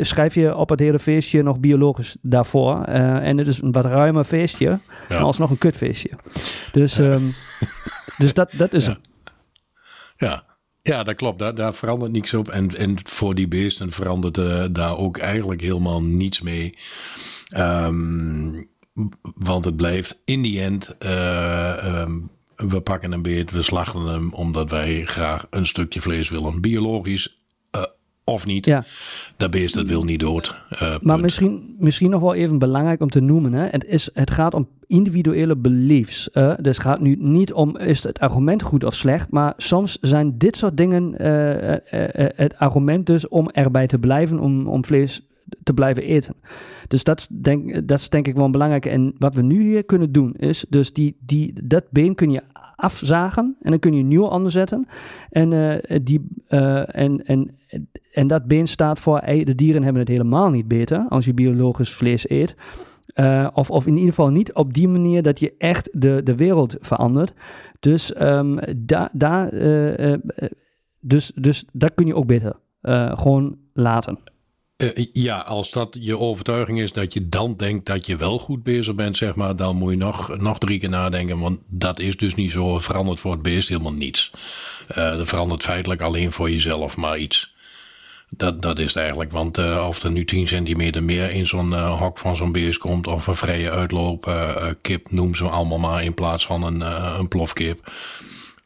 schrijf 0.00 0.34
je 0.34 0.56
op 0.56 0.68
het 0.68 0.80
hele 0.80 0.98
feestje 0.98 1.42
nog 1.42 1.58
biologisch 1.58 2.16
daarvoor. 2.22 2.82
en 2.84 3.38
het 3.38 3.48
is 3.48 3.62
een 3.62 3.72
wat 3.72 3.84
ruimer 3.84 4.24
feestje, 4.24 4.66
ja. 4.68 4.78
maar 5.08 5.18
alsnog 5.18 5.50
een 5.50 5.58
kutfeestje. 5.58 6.10
Dus, 6.72 6.98
um, 6.98 7.34
dus 8.18 8.34
dat, 8.34 8.52
dat 8.56 8.72
is 8.72 8.86
ja. 8.86 8.98
Ja, 10.16 10.44
ja, 10.82 11.02
dat 11.02 11.14
klopt. 11.14 11.38
Daar, 11.38 11.54
daar 11.54 11.74
verandert 11.74 12.12
niks 12.12 12.34
op. 12.34 12.48
En, 12.48 12.76
en 12.76 12.96
voor 13.02 13.34
die 13.34 13.48
beesten 13.48 13.90
verandert 13.90 14.74
daar 14.74 14.96
ook 14.96 15.18
eigenlijk 15.18 15.60
helemaal 15.60 16.02
niets 16.02 16.40
mee. 16.40 16.74
Um, 17.56 18.68
want 19.34 19.64
het 19.64 19.76
blijft 19.76 20.18
in 20.24 20.42
die 20.42 20.60
end. 20.60 20.96
Uh, 20.98 22.00
um, 22.00 22.30
we 22.68 22.80
pakken 22.80 23.12
een 23.12 23.22
beet, 23.22 23.50
we 23.50 23.62
slachten 23.62 24.00
hem 24.06 24.32
omdat 24.32 24.70
wij 24.70 25.04
graag 25.04 25.46
een 25.50 25.66
stukje 25.66 26.00
vlees 26.00 26.28
willen. 26.28 26.60
Biologisch 26.60 27.40
uh, 27.76 27.82
of 28.24 28.46
niet. 28.46 28.64
Ja. 28.66 28.84
Dat 29.36 29.50
beest 29.50 29.74
dat 29.74 29.86
wil 29.86 30.04
niet 30.04 30.20
dood. 30.20 30.54
Uh, 30.82 30.94
Maar 31.00 31.20
misschien, 31.20 31.76
misschien 31.78 32.10
nog 32.10 32.20
wel 32.20 32.34
even 32.34 32.58
belangrijk 32.58 33.00
om 33.00 33.10
te 33.10 33.20
noemen. 33.20 33.52
Hè? 33.52 33.66
Het, 33.66 33.84
is, 33.84 34.10
het 34.12 34.30
gaat 34.30 34.54
om 34.54 34.68
individuele 34.86 35.56
beliefs. 35.56 36.30
eh. 36.30 36.52
dus 36.58 36.76
het 36.76 36.86
gaat 36.86 37.00
nu 37.00 37.16
niet 37.18 37.52
om 37.52 37.76
is 37.76 38.02
het 38.02 38.18
argument 38.18 38.62
goed 38.62 38.84
of 38.84 38.94
slecht. 38.94 39.30
Maar 39.30 39.54
soms 39.56 39.98
zijn 40.00 40.38
dit 40.38 40.56
soort 40.56 40.76
dingen 40.76 41.18
eh, 41.18 41.72
eh, 41.72 41.78
eh, 41.92 42.30
het 42.36 42.58
argument 42.58 43.06
dus 43.06 43.28
om 43.28 43.50
erbij 43.50 43.86
te 43.86 43.98
blijven. 43.98 44.38
Om, 44.38 44.66
om 44.66 44.84
vlees 44.84 45.20
te 45.62 45.74
blijven 45.74 46.02
eten. 46.02 46.34
Dus 46.88 47.04
dat 47.04 47.18
is 47.18 47.28
denk, 47.30 47.88
dat 47.88 47.98
is 47.98 48.08
denk 48.08 48.26
ik 48.26 48.36
wel 48.36 48.50
belangrijk. 48.50 48.86
En 48.86 49.14
wat 49.18 49.34
we 49.34 49.42
nu 49.42 49.62
hier 49.62 49.84
kunnen 49.84 50.12
doen 50.12 50.34
is 50.34 50.64
dus 50.68 50.92
die, 50.92 51.16
die, 51.20 51.52
dat 51.64 51.84
been 51.90 52.14
kun 52.14 52.30
je 52.30 52.42
afzagen 52.76 53.56
en 53.60 53.70
dan 53.70 53.78
kun 53.80 53.92
je 53.92 54.00
een 54.00 54.08
nieuw 54.08 54.26
onderzetten. 54.26 54.86
En, 55.30 55.52
eh, 55.52 55.98
die, 56.02 56.26
eh, 56.46 56.96
en, 56.96 57.24
en, 57.24 57.58
en 58.12 58.26
dat 58.26 58.46
been 58.46 58.66
staat 58.66 59.00
voor, 59.00 59.18
hey, 59.18 59.44
de 59.44 59.54
dieren 59.54 59.82
hebben 59.82 60.00
het 60.00 60.10
helemaal 60.10 60.50
niet 60.50 60.68
beter 60.68 61.06
als 61.08 61.24
je 61.24 61.34
biologisch 61.34 61.92
vlees 61.92 62.30
eet. 62.30 62.54
Eh, 63.14 63.48
of, 63.52 63.70
of 63.70 63.86
in 63.86 63.94
ieder 63.94 64.08
geval 64.08 64.30
niet 64.30 64.52
op 64.52 64.74
die 64.74 64.88
manier 64.88 65.22
dat 65.22 65.40
je 65.40 65.54
echt 65.58 66.00
de, 66.00 66.20
de 66.24 66.34
wereld 66.36 66.76
verandert. 66.80 67.34
Dus, 67.80 68.12
ehm 68.12 68.58
daar 68.76 69.10
daar 69.12 69.48
eh, 69.48 70.12
eh, 70.12 70.20
dus, 71.00 71.32
dus 71.34 71.64
dat 71.72 71.94
kun 71.94 72.06
je 72.06 72.14
ook 72.14 72.26
beter 72.26 72.56
eh, 72.80 73.18
gewoon 73.18 73.58
laten. 73.72 74.18
Eh, 74.80 75.06
ja, 75.12 75.38
als 75.38 75.70
dat 75.70 75.96
je 76.00 76.18
overtuiging 76.18 76.80
is 76.80 76.92
dat 76.92 77.12
je 77.12 77.28
dan 77.28 77.56
denkt 77.56 77.86
dat 77.86 78.06
je 78.06 78.16
wel 78.16 78.38
goed 78.38 78.62
bezig 78.62 78.94
bent, 78.94 79.16
zeg 79.16 79.34
maar, 79.34 79.56
dan 79.56 79.76
moet 79.76 79.90
je 79.90 79.96
nog, 79.96 80.38
nog 80.38 80.58
drie 80.58 80.78
keer 80.78 80.88
nadenken. 80.88 81.38
Want 81.38 81.60
dat 81.66 81.98
is 81.98 82.16
dus 82.16 82.34
niet 82.34 82.50
zo. 82.50 82.78
Verandert 82.78 83.20
voor 83.20 83.32
het 83.32 83.42
beest 83.42 83.68
helemaal 83.68 83.92
niets. 83.92 84.30
Eh 84.88 85.16
dat 85.16 85.28
verandert 85.28 85.62
feitelijk 85.62 86.00
alleen 86.00 86.32
voor 86.32 86.50
jezelf 86.50 86.96
maar 86.96 87.18
iets. 87.18 87.54
Dat, 88.28 88.62
dat 88.62 88.78
is 88.78 88.86
het 88.86 88.96
eigenlijk. 88.96 89.32
Want 89.32 89.58
eh, 89.58 89.86
of 89.88 90.02
er 90.02 90.10
nu 90.10 90.24
10 90.24 90.48
centimeter 90.48 91.02
meer 91.02 91.30
in 91.30 91.46
zo'n 91.46 91.74
hok 91.74 92.18
van 92.18 92.36
zo'n 92.36 92.52
beest 92.52 92.78
komt, 92.78 93.06
of 93.06 93.26
een 93.26 93.36
vrije 93.36 93.70
uitloop, 93.70 94.26
eh, 94.26 94.66
kip, 94.80 95.10
noem 95.10 95.34
ze 95.34 95.44
allemaal 95.44 95.78
maar, 95.78 96.04
in 96.04 96.14
plaats 96.14 96.46
van 96.46 96.62
een, 96.62 96.80
een 97.18 97.28
plofkip 97.28 97.92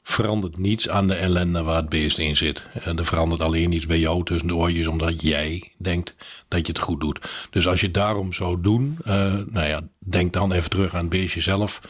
verandert 0.06 0.58
niets 0.58 0.88
aan 0.88 1.06
de 1.06 1.14
ellende 1.14 1.62
waar 1.62 1.76
het 1.76 1.88
beest 1.88 2.18
in 2.18 2.36
zit. 2.36 2.68
En 2.72 2.98
er 2.98 3.04
verandert 3.04 3.40
alleen 3.40 3.72
iets 3.72 3.86
bij 3.86 3.98
jou 3.98 4.24
tussen 4.24 4.48
de 4.48 4.54
oortjes, 4.54 4.86
omdat 4.86 5.22
jij 5.22 5.72
denkt 5.78 6.14
dat 6.48 6.66
je 6.66 6.72
het 6.72 6.82
goed 6.82 7.00
doet. 7.00 7.46
Dus 7.50 7.66
als 7.66 7.80
je 7.80 7.90
daarom 7.90 8.32
zou 8.32 8.60
doen, 8.60 8.98
eh, 9.04 9.34
nou 9.46 9.66
ja, 9.66 9.80
denk 9.98 10.32
dan 10.32 10.52
even 10.52 10.70
terug 10.70 10.94
aan 10.94 11.00
het 11.00 11.08
beestje 11.08 11.40
zelf. 11.40 11.80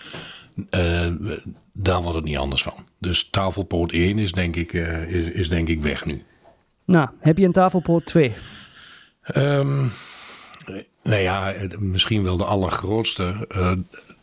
Eh, 0.70 1.10
daar 1.72 2.02
wordt 2.02 2.16
het 2.16 2.24
niet 2.24 2.38
anders 2.38 2.62
van. 2.62 2.86
Dus 2.98 3.28
tafelpoot 3.30 3.92
1 3.92 4.18
is 4.18 4.32
denk 4.32 4.56
ik, 4.56 4.72
eh, 4.72 5.02
is, 5.02 5.26
is 5.26 5.48
denk 5.48 5.68
ik 5.68 5.82
weg 5.82 6.04
nu. 6.04 6.24
Nou, 6.84 7.08
heb 7.18 7.38
je 7.38 7.44
een 7.44 7.52
tafelpoot 7.52 8.04
2? 8.04 8.32
Ehm, 9.22 9.86
nou 11.02 11.20
ja, 11.20 11.54
misschien 11.78 12.22
wel 12.22 12.36
de 12.36 12.44
allergrootste. 12.44 13.48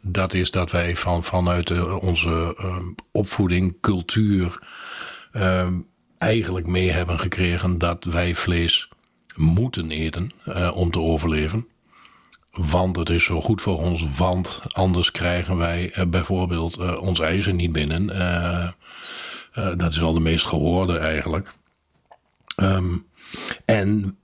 Eh, 0.01 0.07
dat 0.11 0.33
is 0.33 0.51
dat 0.51 0.71
wij 0.71 0.95
van, 0.97 1.23
vanuit 1.23 1.67
de- 1.67 1.99
onze 1.99 2.55
ehm, 2.57 2.85
opvoeding, 3.11 3.77
cultuur, 3.81 4.59
ehm, 5.31 5.79
eigenlijk 6.17 6.67
mee 6.67 6.89
hebben 6.91 7.19
gekregen 7.19 7.77
dat 7.77 8.03
wij 8.03 8.35
vlees 8.35 8.89
moeten 9.35 9.91
eten 9.91 10.31
eh, 10.45 10.71
om 10.75 10.91
te 10.91 10.99
overleven. 10.99 11.67
Want 12.51 12.95
het 12.95 13.09
is 13.09 13.23
zo 13.23 13.41
goed 13.41 13.61
voor 13.61 13.77
ons, 13.77 14.05
want 14.17 14.61
anders 14.67 15.11
krijgen 15.11 15.57
wij 15.57 15.91
eh, 15.91 16.05
bijvoorbeeld 16.07 16.77
eh, 16.77 17.01
ons 17.01 17.19
ijzer 17.19 17.53
niet 17.53 17.71
binnen. 17.71 18.09
Eh, 18.09 18.63
eh, 19.53 19.77
dat 19.77 19.91
is 19.91 19.97
wel 19.99 20.13
de 20.13 20.19
meest 20.19 20.45
gehoorde 20.45 20.97
eigenlijk. 20.97 21.53
Ehm, 22.55 22.97
en 23.65 24.17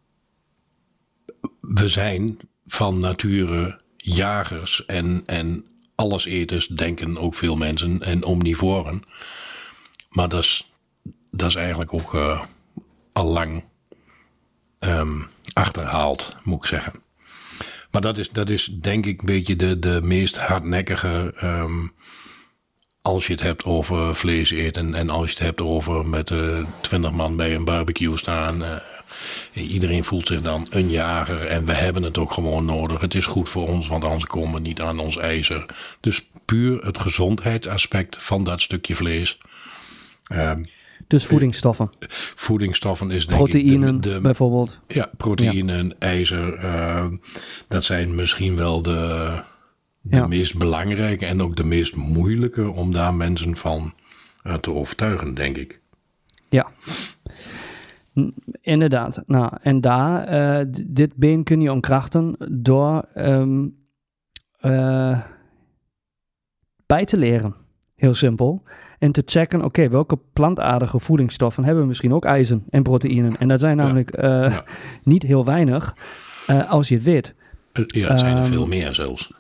we 1.62 1.88
zijn 1.88 2.38
van 2.66 3.00
nature 3.00 3.80
jagers 4.16 4.86
en, 4.86 5.24
en 5.26 5.66
alleseters, 5.96 6.68
denken 6.68 7.18
ook 7.18 7.36
veel 7.36 7.56
mensen, 7.56 8.02
en 8.02 8.24
omnivoren. 8.24 9.04
Maar 10.10 10.30
dat 10.30 10.44
is, 10.44 10.72
dat 11.32 11.50
is 11.50 11.56
eigenlijk 11.56 11.94
ook 11.94 12.16
eh, 12.16 12.42
al 13.14 13.26
lang 13.26 13.64
ehm, 14.80 15.22
achterhaald, 15.54 16.36
moet 16.44 16.58
ik 16.58 16.66
zeggen. 16.66 16.94
Maar 17.92 18.02
dat 18.02 18.18
is, 18.18 18.30
dat 18.30 18.50
is 18.50 18.66
denk 18.66 19.06
ik 19.06 19.20
een 19.20 19.26
beetje 19.26 19.56
de, 19.56 19.80
de 19.80 20.00
meest 20.04 20.38
hardnekkige. 20.38 21.34
ehm, 21.38 21.88
als 23.02 23.28
je 23.28 23.34
het 23.34 23.42
hebt 23.42 23.64
over 23.64 24.16
vlees 24.16 24.52
eten 24.52 24.94
en 24.94 25.10
als 25.10 25.26
je 25.26 25.30
het 25.36 25.44
hebt 25.44 25.62
over 25.62 26.06
met 26.06 26.32
eh, 26.32 26.66
twintig 26.82 27.12
man 27.12 27.36
bij 27.36 27.56
een 27.56 27.66
barbecue 27.66 28.18
staan. 28.18 28.64
eh, 28.64 28.97
iedereen 29.54 30.04
voelt 30.04 30.28
zich 30.28 30.42
dan 30.42 30.68
een 30.70 30.90
jager 30.90 31.46
en 31.46 31.66
we 31.66 31.74
hebben 31.74 32.04
het 32.04 32.18
ook 32.18 32.32
gewoon 32.34 32.66
nodig. 32.66 33.02
Het 33.02 33.16
is 33.16 33.26
goed 33.26 33.50
voor 33.50 33.68
ons, 33.68 33.88
want 33.88 34.04
anders 34.04 34.26
komen 34.26 34.54
we 34.54 34.60
niet 34.60 34.82
aan 34.82 35.00
ons 35.00 35.18
ijzer. 35.18 35.66
Dus 36.00 36.28
puur 36.46 36.86
het 36.86 36.98
gezondheidsaspect 37.00 38.16
van 38.24 38.44
dat 38.44 38.62
stukje 38.62 38.96
vlees. 38.96 39.38
Ehm, 40.28 40.64
Dus 41.08 41.26
voedingsstoffen. 41.26 41.90
voedingsstoffen 42.36 43.12
is 43.12 43.26
denk 43.28 43.40
Proteïnen 43.40 43.96
ik 43.96 44.02
de, 44.04 44.10
de, 44.10 44.20
bijvoorbeeld. 44.22 44.80
ja, 44.88 45.10
proteïnen, 45.18 45.96
ijzer. 46.00 46.54
eh, 46.56 47.06
dat 47.68 47.84
zijn 47.84 48.16
misschien 48.16 48.56
wel 48.56 48.82
de, 48.82 48.92
de 50.02 50.16
Ja. 50.16 50.28
meest 50.28 50.58
belangrijke 50.58 51.26
en 51.26 51.42
ook 51.42 51.56
de 51.56 51.64
meest 51.64 51.96
moeilijke 51.96 52.70
om 52.72 52.92
daar 52.94 53.14
mensen 53.14 53.56
van 53.58 53.94
eh, 54.44 54.54
te 54.54 54.72
overtuigen, 54.74 55.34
denk 55.34 55.58
ik. 55.58 55.80
Ja. 56.50 56.68
Inderdaad. 58.62 59.24
Nou, 59.26 59.52
en 59.62 59.82
daar, 59.82 60.26
d- 60.72 60.84
dit 60.88 61.16
been 61.16 61.44
kun 61.44 61.62
je 61.62 61.72
omkrachten 61.72 62.36
door 62.52 63.02
ehm, 63.14 63.68
eh, 64.60 65.20
bij 66.86 67.06
te 67.06 67.18
leren. 67.18 67.56
Heel 67.96 68.14
simpel. 68.14 68.64
En 69.00 69.12
te 69.12 69.24
checken, 69.26 69.64
oké, 69.64 69.90
welke 69.90 70.20
plantaardige 70.34 71.00
voedingsstoffen 71.00 71.64
hebben 71.64 71.88
misschien 71.88 72.14
ook 72.14 72.26
ijzer 72.26 72.60
en 72.70 72.84
proteïnen. 72.84 73.38
En 73.38 73.48
dat 73.48 73.60
zijn 73.60 73.78
Ja. 73.78 73.84
namelijk 73.84 74.10
eh, 74.12 74.30
Ja. 74.30 74.64
niet 75.04 75.24
heel 75.24 75.46
weinig, 75.46 75.96
als 76.68 76.88
je 76.88 76.96
het 76.96 77.04
weet. 77.04 77.36
Ja, 77.86 78.08
het 78.08 78.20
zijn 78.20 78.36
er 78.38 78.42
Ehm, 78.44 78.52
veel 78.52 78.68
meer 78.68 78.94
zelfs. 78.96 79.34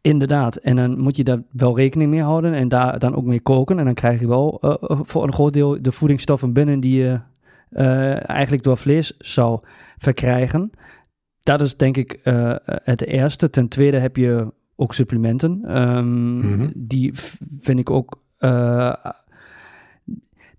Inderdaad, 0.00 0.56
en 0.56 0.76
dan 0.76 0.98
moet 0.98 1.16
je 1.16 1.24
daar 1.24 1.42
wel 1.50 1.76
rekening 1.76 2.10
mee 2.10 2.22
houden 2.22 2.54
en 2.54 2.68
daar 2.68 2.98
dan 2.98 3.14
ook 3.14 3.24
mee 3.24 3.40
koken. 3.40 3.78
En 3.78 3.84
dan 3.84 3.94
krijg 3.94 4.20
je 4.20 4.28
wel 4.28 4.58
voor 5.02 5.22
een 5.24 5.32
groot 5.32 5.52
deel 5.52 5.82
de 5.82 5.92
voedingsstoffen 5.92 6.52
binnen 6.52 6.80
die 6.80 7.02
je 7.02 7.20
eh, 7.70 8.28
eigenlijk 8.30 8.62
door 8.62 8.76
vlees 8.76 9.14
zou 9.18 9.60
verkrijgen. 9.96 10.70
Dat 11.40 11.60
is 11.60 11.76
denk 11.76 11.96
ik 11.96 12.12
eh, 12.12 12.54
het 12.66 13.04
eerste. 13.04 13.50
Ten 13.50 13.68
tweede 13.68 13.98
heb 13.98 14.16
je 14.16 14.52
ook 14.76 14.94
supplementen. 14.94 15.60
Ehm, 15.66 16.36
Mhm. 16.38 16.68
Die 16.74 17.10
vind 17.60 17.78
ik 17.78 17.90
ook. 17.90 18.22
eh, 18.38 18.92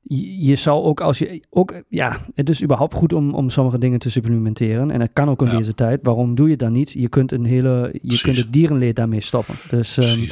je 0.01 0.45
je 0.45 0.55
zou 0.55 0.83
ook 0.83 1.01
als 1.01 1.17
je 1.17 1.43
ook, 1.49 1.83
ja, 1.89 2.17
het 2.35 2.49
is 2.49 2.63
überhaupt 2.63 2.93
goed 2.93 3.13
om, 3.13 3.33
om 3.33 3.49
sommige 3.49 3.77
dingen 3.77 3.99
te 3.99 4.09
supplementeren. 4.09 4.91
En 4.91 4.99
dat 4.99 5.09
kan 5.13 5.29
ook 5.29 5.41
in 5.41 5.47
Ja. 5.51 5.57
deze 5.57 5.75
tijd. 5.75 5.99
Waarom 6.03 6.35
doe 6.35 6.49
je 6.49 6.55
dat 6.57 6.69
niet? 6.71 6.91
Je 6.91 7.09
kunt 7.09 7.31
een 7.31 7.45
hele, 7.45 7.89
je 7.93 7.99
Precies. 7.99 8.21
kunt 8.21 8.37
het 8.37 8.53
dierenleed 8.53 8.95
daarmee 8.95 9.21
stoppen. 9.21 9.55
Dus, 9.69 9.97
ehm, 9.97 10.27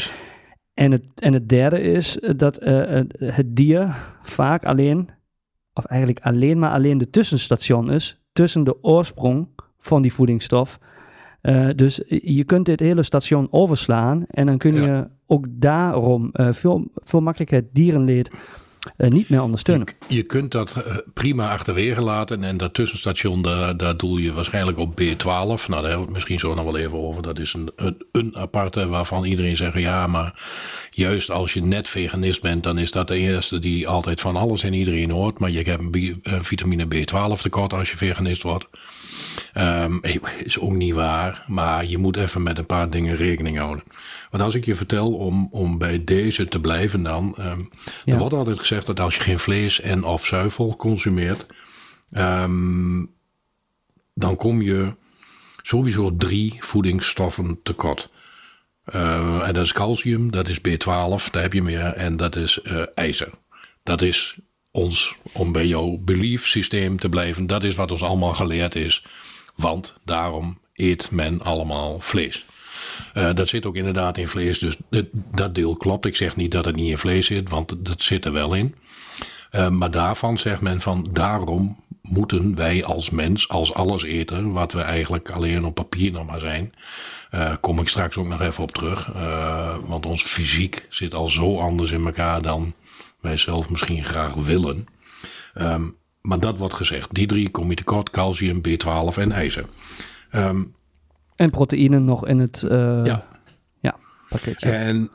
en, 0.74 0.92
het, 0.92 1.04
en 1.16 1.34
het 1.34 1.50
derde 1.50 1.82
is 1.82 2.18
dat 2.36 2.60
het 3.18 3.56
dier 3.56 3.96
vaak 4.22 4.66
alleen, 4.66 5.10
of 5.78 5.86
eigenlijk 5.86 6.26
alleen 6.26 6.60
maar 6.60 6.72
alleen 6.72 6.98
de 6.98 7.10
tussenstation 7.10 7.92
is 7.92 8.22
tussen 8.34 8.64
de 8.64 8.84
oorsprong 8.84 9.48
van 9.80 10.02
die 10.02 10.14
voedingsstof. 10.14 10.80
Eh, 11.42 11.68
dus 11.76 12.02
je 12.08 12.44
kunt 12.44 12.66
dit 12.66 12.80
hele 12.80 13.04
station 13.04 13.48
overslaan 13.52 14.26
en 14.28 14.46
dan 14.46 14.58
kun 14.58 14.74
je 14.74 14.82
Ja. 14.82 15.10
ook 15.26 15.46
daarom 15.50 16.30
eh, 16.32 16.52
veel, 16.52 16.88
veel 16.96 17.22
makkelijker 17.22 17.64
dierenleed 17.74 18.32
niet 18.98 19.30
meer 19.30 19.42
ondersteunen. 19.42 19.88
Je 20.08 20.24
kunt 20.24 20.52
dat 20.52 20.72
eh, 20.72 20.96
prima 21.14 21.50
achterwege 21.50 22.02
laten. 22.02 22.44
En 22.44 22.58
dat 22.58 22.74
tussenstation, 22.74 23.42
daar, 23.42 23.78
daar 23.78 23.98
doel 23.98 24.18
je 24.18 24.34
waarschijnlijk 24.34 24.78
op 24.78 25.02
B12. 25.02 25.26
Nou, 25.26 25.56
daar 25.68 25.82
hebben 25.82 25.98
we 25.98 26.04
het 26.04 26.14
misschien 26.14 26.40
zo 26.40 26.54
nog 26.54 26.64
wel 26.64 26.78
even 26.78 26.98
over. 26.98 27.22
Dat 27.22 27.40
is 27.40 27.54
een, 27.54 27.72
een, 28.12 28.36
aparte 28.36 28.88
waarvan 28.88 29.24
iedereen 29.24 29.58
zegt... 29.58 29.78
ja, 29.78 30.08
maar 30.08 30.42
juist 30.92 31.32
als 31.32 31.54
je 31.54 31.64
net 31.64 31.90
veganist 31.90 32.42
bent... 32.42 32.64
dan 32.64 32.78
is 32.78 32.92
dat 32.92 33.08
de 33.08 33.18
eerste 33.18 33.60
die 33.60 33.88
altijd 33.88 34.22
van 34.22 34.36
alles 34.36 34.64
en 34.64 34.74
iedereen 34.74 35.12
hoort. 35.12 35.40
Maar 35.40 35.52
je 35.52 35.64
hebt 35.64 35.96
een, 35.96 36.20
een 36.24 36.44
vitamine 36.44 36.86
B12 36.86 37.42
tekort 37.42 37.74
als 37.74 37.90
je 37.90 37.98
veganist 37.98 38.44
wordt. 38.44 38.68
Ehm, 39.54 39.98
is 40.44 40.60
ook 40.60 40.72
niet 40.72 40.94
waar, 40.94 41.44
maar 41.48 41.86
je 41.86 41.98
moet 41.98 42.18
even 42.18 42.44
met 42.44 42.58
een 42.58 42.66
paar 42.66 42.90
dingen 42.90 43.16
rekening 43.16 43.58
houden. 43.58 43.84
Want 44.30 44.44
als 44.44 44.56
ik 44.56 44.66
je 44.66 44.76
vertel 44.76 45.14
om, 45.14 45.48
om 45.52 45.78
bij 45.78 46.04
deze 46.04 46.46
te 46.46 46.60
blijven 46.60 47.04
dan... 47.04 47.34
ehm, 47.38 47.60
Ja. 48.06 48.14
Er 48.14 48.20
wordt 48.20 48.34
altijd 48.34 48.60
gezegd 48.60 48.86
dat 48.86 49.00
als 49.00 49.16
je 49.16 49.22
geen 49.22 49.40
vlees 49.40 49.82
en 49.82 50.04
of 50.04 50.26
zuivel 50.26 50.76
consumeert... 50.76 51.46
ehm, 52.12 53.06
dan 54.14 54.36
kom 54.36 54.62
je 54.62 54.94
sowieso 55.62 56.16
drie 56.16 56.56
voedingsstoffen 56.60 57.60
tekort. 57.64 58.10
Eh, 58.84 59.48
en 59.48 59.54
dat 59.54 59.66
is 59.66 59.74
calcium, 59.74 60.32
dat 60.32 60.48
is 60.48 60.58
B12, 60.60 61.32
daar 61.32 61.42
heb 61.42 61.54
je 61.54 61.62
meer. 61.62 61.86
En 61.86 62.18
dat 62.18 62.36
is 62.36 62.62
eh, 62.62 62.82
ijzer. 62.96 63.30
Dat 63.84 64.02
is 64.02 64.38
ons, 64.78 65.16
om 65.32 65.52
bij 65.52 65.66
jouw 65.66 65.98
belief 66.02 66.48
systeem 66.48 67.00
te 67.00 67.10
blijven, 67.10 67.48
dat 67.48 67.64
is 67.64 67.76
wat 67.76 67.92
ons 67.92 68.04
allemaal 68.04 68.34
geleerd 68.34 68.76
is. 68.76 69.04
Want 69.56 69.96
daarom 70.06 70.60
eet 70.74 71.12
men 71.12 71.42
allemaal 71.42 72.00
vlees. 72.00 72.46
Uh, 73.14 73.34
dat 73.34 73.48
zit 73.48 73.66
ook 73.66 73.76
inderdaad 73.76 74.18
in 74.18 74.28
vlees, 74.28 74.60
dus 74.60 74.78
dat 75.32 75.56
deel 75.56 75.76
klopt. 75.76 76.06
Ik 76.06 76.16
zeg 76.16 76.36
niet 76.36 76.52
dat 76.52 76.66
het 76.66 76.76
niet 76.76 76.90
in 76.90 76.98
vlees 76.98 77.26
zit, 77.26 77.50
want 77.50 77.76
dat 77.78 78.02
zit 78.02 78.26
er 78.26 78.32
wel 78.32 78.54
in. 78.54 78.76
Uh, 79.52 79.70
maar 79.70 79.92
daarvan 79.92 80.38
zegt 80.38 80.62
men 80.62 80.82
van 80.82 81.10
daarom 81.12 81.84
moeten 82.02 82.56
wij 82.56 82.84
als 82.86 83.10
mens, 83.10 83.50
als 83.50 83.74
alleseter, 83.74 84.52
wat 84.52 84.72
we 84.72 84.82
eigenlijk 84.82 85.30
alleen 85.30 85.66
op 85.66 85.76
papier 85.76 86.12
nog 86.12 86.26
maar 86.26 86.40
zijn, 86.40 86.74
uh, 87.32 87.54
kom 87.62 87.80
ik 87.80 87.88
straks 87.88 88.18
ook 88.18 88.28
nog 88.28 88.42
even 88.42 88.64
op 88.64 88.72
terug. 88.72 89.12
want 89.86 90.06
ons 90.06 90.24
fysiek 90.24 90.86
zit 90.90 91.14
al 91.14 91.28
zo 91.28 91.60
anders 91.60 91.92
in 91.92 92.06
elkaar 92.06 92.42
dan 92.42 92.74
wij 93.28 93.38
zelf 93.38 93.70
misschien 93.70 94.04
graag 94.04 94.34
willen. 94.34 94.86
Um, 95.56 95.96
maar 96.22 96.40
dat 96.40 96.58
wordt 96.58 96.74
gezegd. 96.74 97.14
Die 97.14 97.28
drie 97.28 97.50
kom 97.50 97.70
je 97.70 97.76
tekort, 97.76 98.10
calcium, 98.10 98.62
B12 98.68 99.18
en 99.18 99.32
ijzer. 99.32 99.66
Um, 100.36 100.76
en 101.36 101.50
proteïne 101.50 102.00
nog 102.00 102.28
in 102.28 102.40
het 102.40 102.64
uh, 102.72 103.02
ja. 103.04 103.28
Ja, 103.80 103.96
pakketje. 104.30 104.70
En 104.70 105.10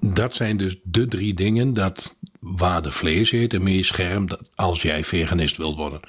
dat 0.00 0.34
zijn 0.34 0.56
dus 0.56 0.76
de 0.82 1.06
drie 1.06 1.34
dingen 1.34 1.74
dat 1.74 2.16
waar 2.40 2.82
de 2.82 2.90
vlees 2.90 3.32
eet 3.32 3.54
en 3.54 3.62
meer 3.62 3.84
scherm 3.84 4.28
als 4.54 4.82
jij 4.82 5.04
veganist 5.04 5.56
wilt 5.56 5.76
worden. 5.76 6.00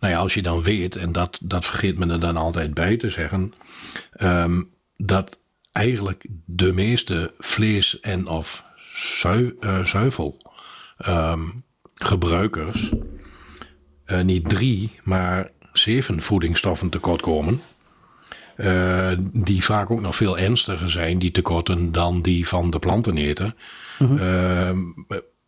Nou 0.00 0.12
ja, 0.12 0.18
als 0.18 0.34
je 0.34 0.42
dan 0.42 0.62
weet, 0.62 0.96
en 0.96 1.12
dat, 1.12 1.38
dat 1.42 1.64
vergeet 1.64 1.98
men 1.98 2.10
er 2.10 2.20
dan 2.20 2.36
altijd 2.36 2.74
bij 2.74 2.96
te 2.96 3.10
zeggen, 3.10 3.52
um, 4.22 4.70
dat 4.96 5.38
eigenlijk 5.72 6.26
de 6.44 6.72
meeste 6.72 7.34
vlees 7.38 8.00
en 8.00 8.26
of 8.26 8.64
zui, 8.92 9.54
uh, 9.60 9.84
zuivel 9.84 10.36
um, 11.08 11.64
gebruikers 11.94 12.92
uh, 14.06 14.20
niet 14.20 14.48
drie, 14.48 14.90
maar 15.02 15.50
zeven 15.72 16.22
voedingsstoffen 16.22 16.88
tekort 16.88 17.20
komen. 17.20 17.60
Uh, 18.56 19.12
die 19.32 19.64
vaak 19.64 19.90
ook 19.90 20.00
nog 20.00 20.16
veel 20.16 20.38
ernstiger 20.38 20.90
zijn, 20.90 21.18
die 21.18 21.30
tekorten, 21.30 21.92
dan 21.92 22.22
die 22.22 22.48
van 22.48 22.70
de 22.70 22.78
planteneten. 22.78 23.56
Mm 23.98 24.16
-hmm. 24.16 24.94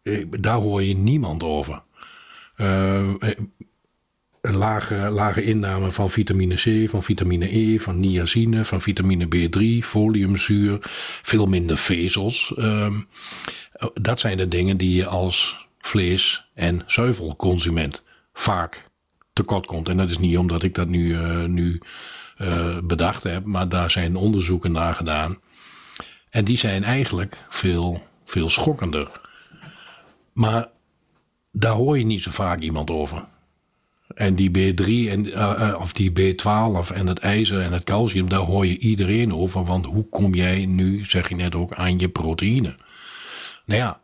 uh, 0.02 0.24
daar 0.40 0.56
hoor 0.56 0.82
je 0.82 0.96
niemand 0.96 1.42
over. 1.42 1.82
Uh, 2.56 3.02
een 4.44 4.56
lage, 4.56 4.94
lage 4.94 5.42
inname 5.42 5.92
van 5.92 6.10
vitamine 6.10 6.54
C, 6.54 6.90
van 6.90 7.02
vitamine 7.02 7.56
E, 7.56 7.78
van 7.78 8.00
niacine, 8.00 8.64
van 8.64 8.80
vitamine 8.80 9.26
B3, 9.26 9.84
foliumzuur, 9.86 10.78
veel 11.22 11.46
minder 11.46 11.76
vezels. 11.76 12.52
Ehm, 12.56 13.00
dat 13.94 14.20
zijn 14.20 14.36
de 14.36 14.48
dingen 14.48 14.76
die 14.76 14.94
je 14.94 15.06
als 15.06 15.66
vlees- 15.78 16.44
en 16.54 16.82
zuivelconsument 16.86 18.02
vaak 18.32 18.90
tekort 19.32 19.66
komt. 19.66 19.88
En 19.88 19.96
dat 19.96 20.10
is 20.10 20.18
niet 20.18 20.38
omdat 20.38 20.62
ik 20.62 20.74
dat 20.74 20.88
nu, 20.88 21.08
uh, 21.08 21.44
nu 21.44 21.80
uh, 22.38 22.78
bedacht 22.84 23.22
heb, 23.22 23.44
maar 23.44 23.68
daar 23.68 23.90
zijn 23.90 24.16
onderzoeken 24.16 24.72
naar 24.72 24.94
gedaan. 24.94 25.38
En 26.30 26.44
die 26.44 26.58
zijn 26.58 26.84
eigenlijk 26.84 27.36
veel, 27.48 28.02
veel 28.24 28.50
schokkender. 28.50 29.20
Maar 30.32 30.68
daar 31.52 31.74
hoor 31.74 31.98
je 31.98 32.04
niet 32.04 32.22
zo 32.22 32.30
vaak 32.30 32.60
iemand 32.60 32.90
over. 32.90 33.24
En 34.14 34.34
die 34.34 34.50
B3 34.50 35.10
en, 35.10 35.26
uh, 35.26 35.74
of 35.80 35.92
die 35.92 36.10
B12 36.10 36.94
en 36.94 37.06
het 37.06 37.18
ijzer 37.18 37.60
en 37.60 37.72
het 37.72 37.84
calcium, 37.84 38.28
daar 38.28 38.40
hoor 38.40 38.66
je 38.66 38.78
iedereen 38.78 39.34
over. 39.34 39.64
Want 39.64 39.86
hoe 39.86 40.08
kom 40.08 40.34
jij 40.34 40.66
nu, 40.66 41.04
zeg 41.06 41.28
je 41.28 41.34
net 41.34 41.54
ook, 41.54 41.72
aan 41.74 41.98
je 41.98 42.08
proteïne? 42.08 42.74
Nou 43.64 43.80
ja, 43.80 44.00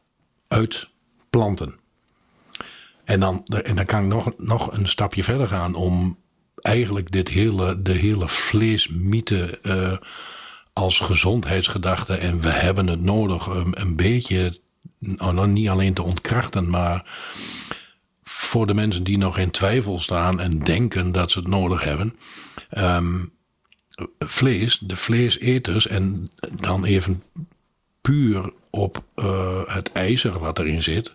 uit 0.48 0.88
planten. 1.30 1.74
En 3.04 3.20
dan, 3.20 3.44
en 3.46 3.76
dan 3.76 3.84
kan 3.84 4.02
ik 4.02 4.08
nog, 4.08 4.32
nog 4.36 4.72
een 4.72 4.88
stapje 4.88 5.24
verder 5.24 5.46
gaan 5.46 5.74
om 5.74 6.18
eigenlijk 6.60 7.10
dit 7.10 7.28
hele, 7.28 7.82
de 7.82 7.92
hele 7.92 8.28
vleesmythe 8.28 9.58
uh, 9.62 9.96
als 10.72 10.98
gezondheidsgedachte 10.98 12.14
en 12.14 12.40
we 12.40 12.48
hebben 12.48 12.86
het 12.86 13.00
nodig 13.00 13.46
um, 13.46 13.70
een 13.70 13.96
beetje, 13.96 14.58
nou, 14.98 15.48
niet 15.48 15.68
alleen 15.68 15.94
te 15.94 16.02
ontkrachten, 16.02 16.70
maar 16.70 17.04
voor 18.50 18.66
de 18.66 18.75
mensen 18.75 19.04
die 19.04 19.19
nog 19.19 19.38
in 19.38 19.50
twijfel 19.50 20.00
staan 20.00 20.40
en 20.40 20.59
denken 20.59 21.12
dat 21.12 21.30
ze 21.30 21.38
het 21.38 21.49
nodig 21.49 21.85
hebben. 21.85 22.16
Um, 22.78 23.33
vlees, 24.19 24.78
de 24.83 24.97
vleeseters 24.97 25.87
en 25.87 26.30
dan 26.61 26.85
even 26.85 27.23
puur 28.00 28.52
op 28.71 29.04
uh, 29.16 29.61
het 29.66 29.92
ijzer 29.92 30.38
wat 30.38 30.59
erin 30.59 30.83
zit. 30.83 31.12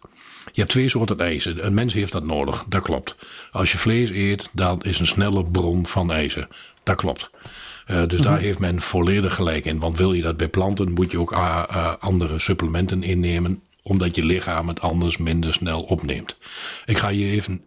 Je 0.52 0.62
hebt 0.62 0.70
twee 0.70 0.90
soorten 0.90 1.20
ijzer. 1.20 1.64
Een 1.64 1.74
mens 1.74 1.94
heeft 1.94 2.12
dat 2.12 2.24
nodig, 2.24 2.66
dat 2.68 2.82
klopt. 2.82 3.16
Als 3.52 3.72
je 3.72 3.78
vlees 3.78 4.10
eet, 4.10 4.50
dat 4.54 4.86
is 4.86 5.00
een 5.00 5.08
snelle 5.08 5.44
bron 5.46 5.88
van 5.88 6.12
ijzer. 6.12 6.48
Dat 6.84 6.96
klopt. 6.96 7.30
Uh, 7.92 8.08
dus 8.08 8.22
daar 8.22 8.34
mhm. 8.34 8.44
heeft 8.44 8.60
men 8.60 8.82
volledig 8.82 9.36
gelijk 9.36 9.66
in. 9.66 9.80
Want 9.80 9.98
wil 9.98 10.14
je 10.14 10.22
dat 10.22 10.38
bij 10.38 10.50
planten, 10.50 10.92
moet 10.92 11.12
je 11.12 11.20
ook 11.20 11.32
uh, 11.32 11.94
andere 12.00 12.40
supplementen 12.40 13.04
innemen 13.04 13.62
omdat 13.88 14.16
je 14.16 14.26
lichaam 14.26 14.68
het 14.68 14.82
anders 14.82 15.18
minder 15.18 15.54
snel 15.54 15.82
opneemt. 15.82 16.38
Ik 16.86 16.98
ga 16.98 17.08
je 17.08 17.26
even 17.26 17.64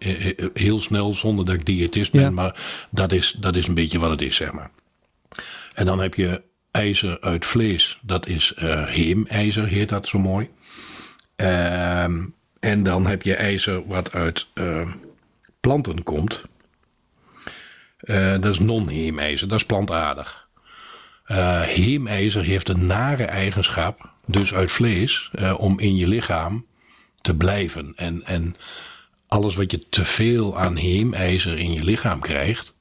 heel 0.54 0.80
snel, 0.80 1.14
zonder 1.14 1.44
dat 1.44 1.54
ik 1.54 1.66
diëtist 1.66 2.12
ben, 2.12 2.20
ja. 2.20 2.30
maar 2.30 2.86
dat 2.90 3.12
is, 3.12 3.36
dat 3.40 3.56
is 3.56 3.66
een 3.66 3.74
beetje 3.74 3.98
wat 3.98 4.10
het 4.10 4.22
is, 4.22 4.36
zeg 4.36 4.52
maar. 4.52 4.70
En 5.74 5.86
dan 5.86 6.00
heb 6.00 6.14
je 6.14 6.42
ijzer 6.70 7.20
uit 7.20 7.46
vlees. 7.46 7.98
Dat 8.02 8.26
is 8.26 8.52
uh, 8.58 8.86
heemijzer, 8.86 9.66
heet 9.66 9.88
dat 9.88 10.06
zo 10.06 10.18
mooi. 10.18 10.50
Uh, 11.36 12.02
en 12.60 12.82
dan 12.82 13.06
heb 13.06 13.22
je 13.22 13.34
ijzer 13.34 13.86
wat 13.86 14.12
uit 14.12 14.46
uh, 14.54 14.92
planten 15.60 16.02
komt. 16.02 16.42
Dat 18.40 18.44
is 18.44 18.58
non-heemijzer, 18.58 19.48
dat 19.48 19.58
is 19.58 19.66
plantaardig. 19.66 20.47
Uh, 21.30 21.60
heemijzer 21.60 22.42
heeft 22.42 22.68
een 22.68 22.86
nare 22.86 23.24
eigenschap, 23.24 24.12
dus 24.26 24.54
uit 24.54 24.72
vlees, 24.72 25.30
om 25.56 25.78
in 25.78 25.96
je 25.96 26.08
lichaam 26.08 26.66
te 27.20 27.36
blijven. 27.36 27.92
En, 27.96 28.22
en 28.24 28.56
alles 29.26 29.54
wat 29.54 29.70
je 29.70 29.88
te 29.88 30.04
veel 30.04 30.58
aan 30.58 30.76
heemijzer 30.76 31.58
in 31.58 31.72
je 31.72 31.84
lichaam 31.84 32.20
krijgt, 32.20 32.72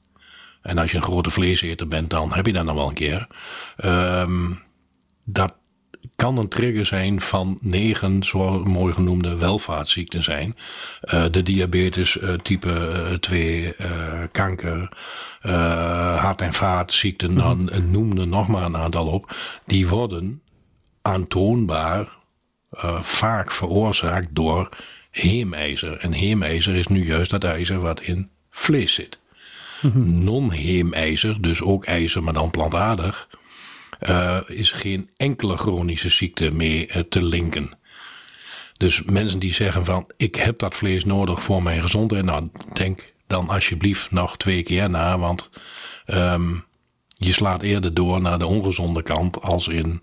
en 0.62 0.78
als 0.78 0.90
je 0.90 0.96
een 0.96 1.02
grote 1.02 1.30
vleeseter 1.30 1.88
bent, 1.88 2.10
dan 2.10 2.32
heb 2.32 2.46
je 2.46 2.52
dat 2.52 2.64
nog 2.64 2.74
wel 2.74 2.88
een 2.88 2.94
keer. 2.94 3.26
Ehm, 3.76 4.52
dat 5.24 5.54
kan 6.24 6.38
een 6.38 6.48
trigger 6.48 6.86
zijn 6.86 7.20
van 7.20 7.58
negen, 7.60 8.22
zo 8.22 8.62
mooi 8.64 8.94
genoemde 8.94 9.36
welvaartsziekten 9.36 10.24
zijn. 10.24 10.56
Uh, 11.14 11.24
de 11.30 11.42
diabetes 11.42 12.16
uh, 12.16 12.34
type 12.34 12.68
uh, 12.68 13.14
2, 13.14 13.74
kanker, 14.32 14.88
hart- 16.16 16.40
en 16.40 16.54
vaatziekten, 16.54 17.30
mm 17.30 17.38
-hmm. 17.38 17.66
dan 17.66 17.90
noem 17.90 18.18
er 18.18 18.26
nog 18.26 18.48
maar 18.48 18.62
een 18.62 18.76
aantal 18.76 19.06
op. 19.06 19.36
Die 19.66 19.88
worden 19.88 20.42
aantoonbaar 21.02 22.16
vaak 23.02 23.52
veroorzaakt 23.52 24.28
door 24.30 24.68
heemijzer. 25.10 25.98
En 25.98 26.12
heemijzer 26.12 26.74
is 26.74 26.86
nu 26.86 27.06
juist 27.06 27.30
dat 27.30 27.44
ijzer 27.44 27.80
wat 27.80 28.00
in 28.00 28.30
vlees 28.50 28.94
zit. 28.94 29.18
Mm 29.80 29.90
-hmm. 29.90 30.24
Non-heemijzer, 30.24 31.42
dus 31.42 31.62
ook 31.62 31.84
ijzer, 31.84 32.22
maar 32.22 32.32
dan 32.32 32.50
plantaardig 32.50 33.28
uh, 34.08 34.38
is 34.46 34.72
geen 34.72 35.10
enkele 35.16 35.56
chronische 35.56 36.08
ziekte 36.08 36.50
mee 36.50 36.88
uh, 36.88 37.02
te 37.08 37.22
linken. 37.22 37.78
Dus 38.76 39.02
mensen 39.02 39.38
die 39.38 39.54
zeggen 39.54 39.84
van 39.84 40.10
ik 40.16 40.34
heb 40.34 40.58
dat 40.58 40.74
vlees 40.74 41.04
nodig 41.04 41.42
voor 41.42 41.62
mijn 41.62 41.82
gezondheid. 41.82 42.24
Nou, 42.24 42.48
denk 42.72 43.04
dan 43.26 43.48
alsjeblieft 43.48 44.10
nog 44.10 44.36
twee 44.36 44.62
keer 44.62 44.90
na. 44.90 45.18
Want 45.18 45.50
um, 46.06 46.64
je 47.16 47.32
slaat 47.32 47.62
eerder 47.62 47.94
door 47.94 48.20
naar 48.20 48.38
de 48.38 48.46
ongezonde 48.46 49.02
kant 49.02 49.42
als 49.42 49.68
in 49.68 50.02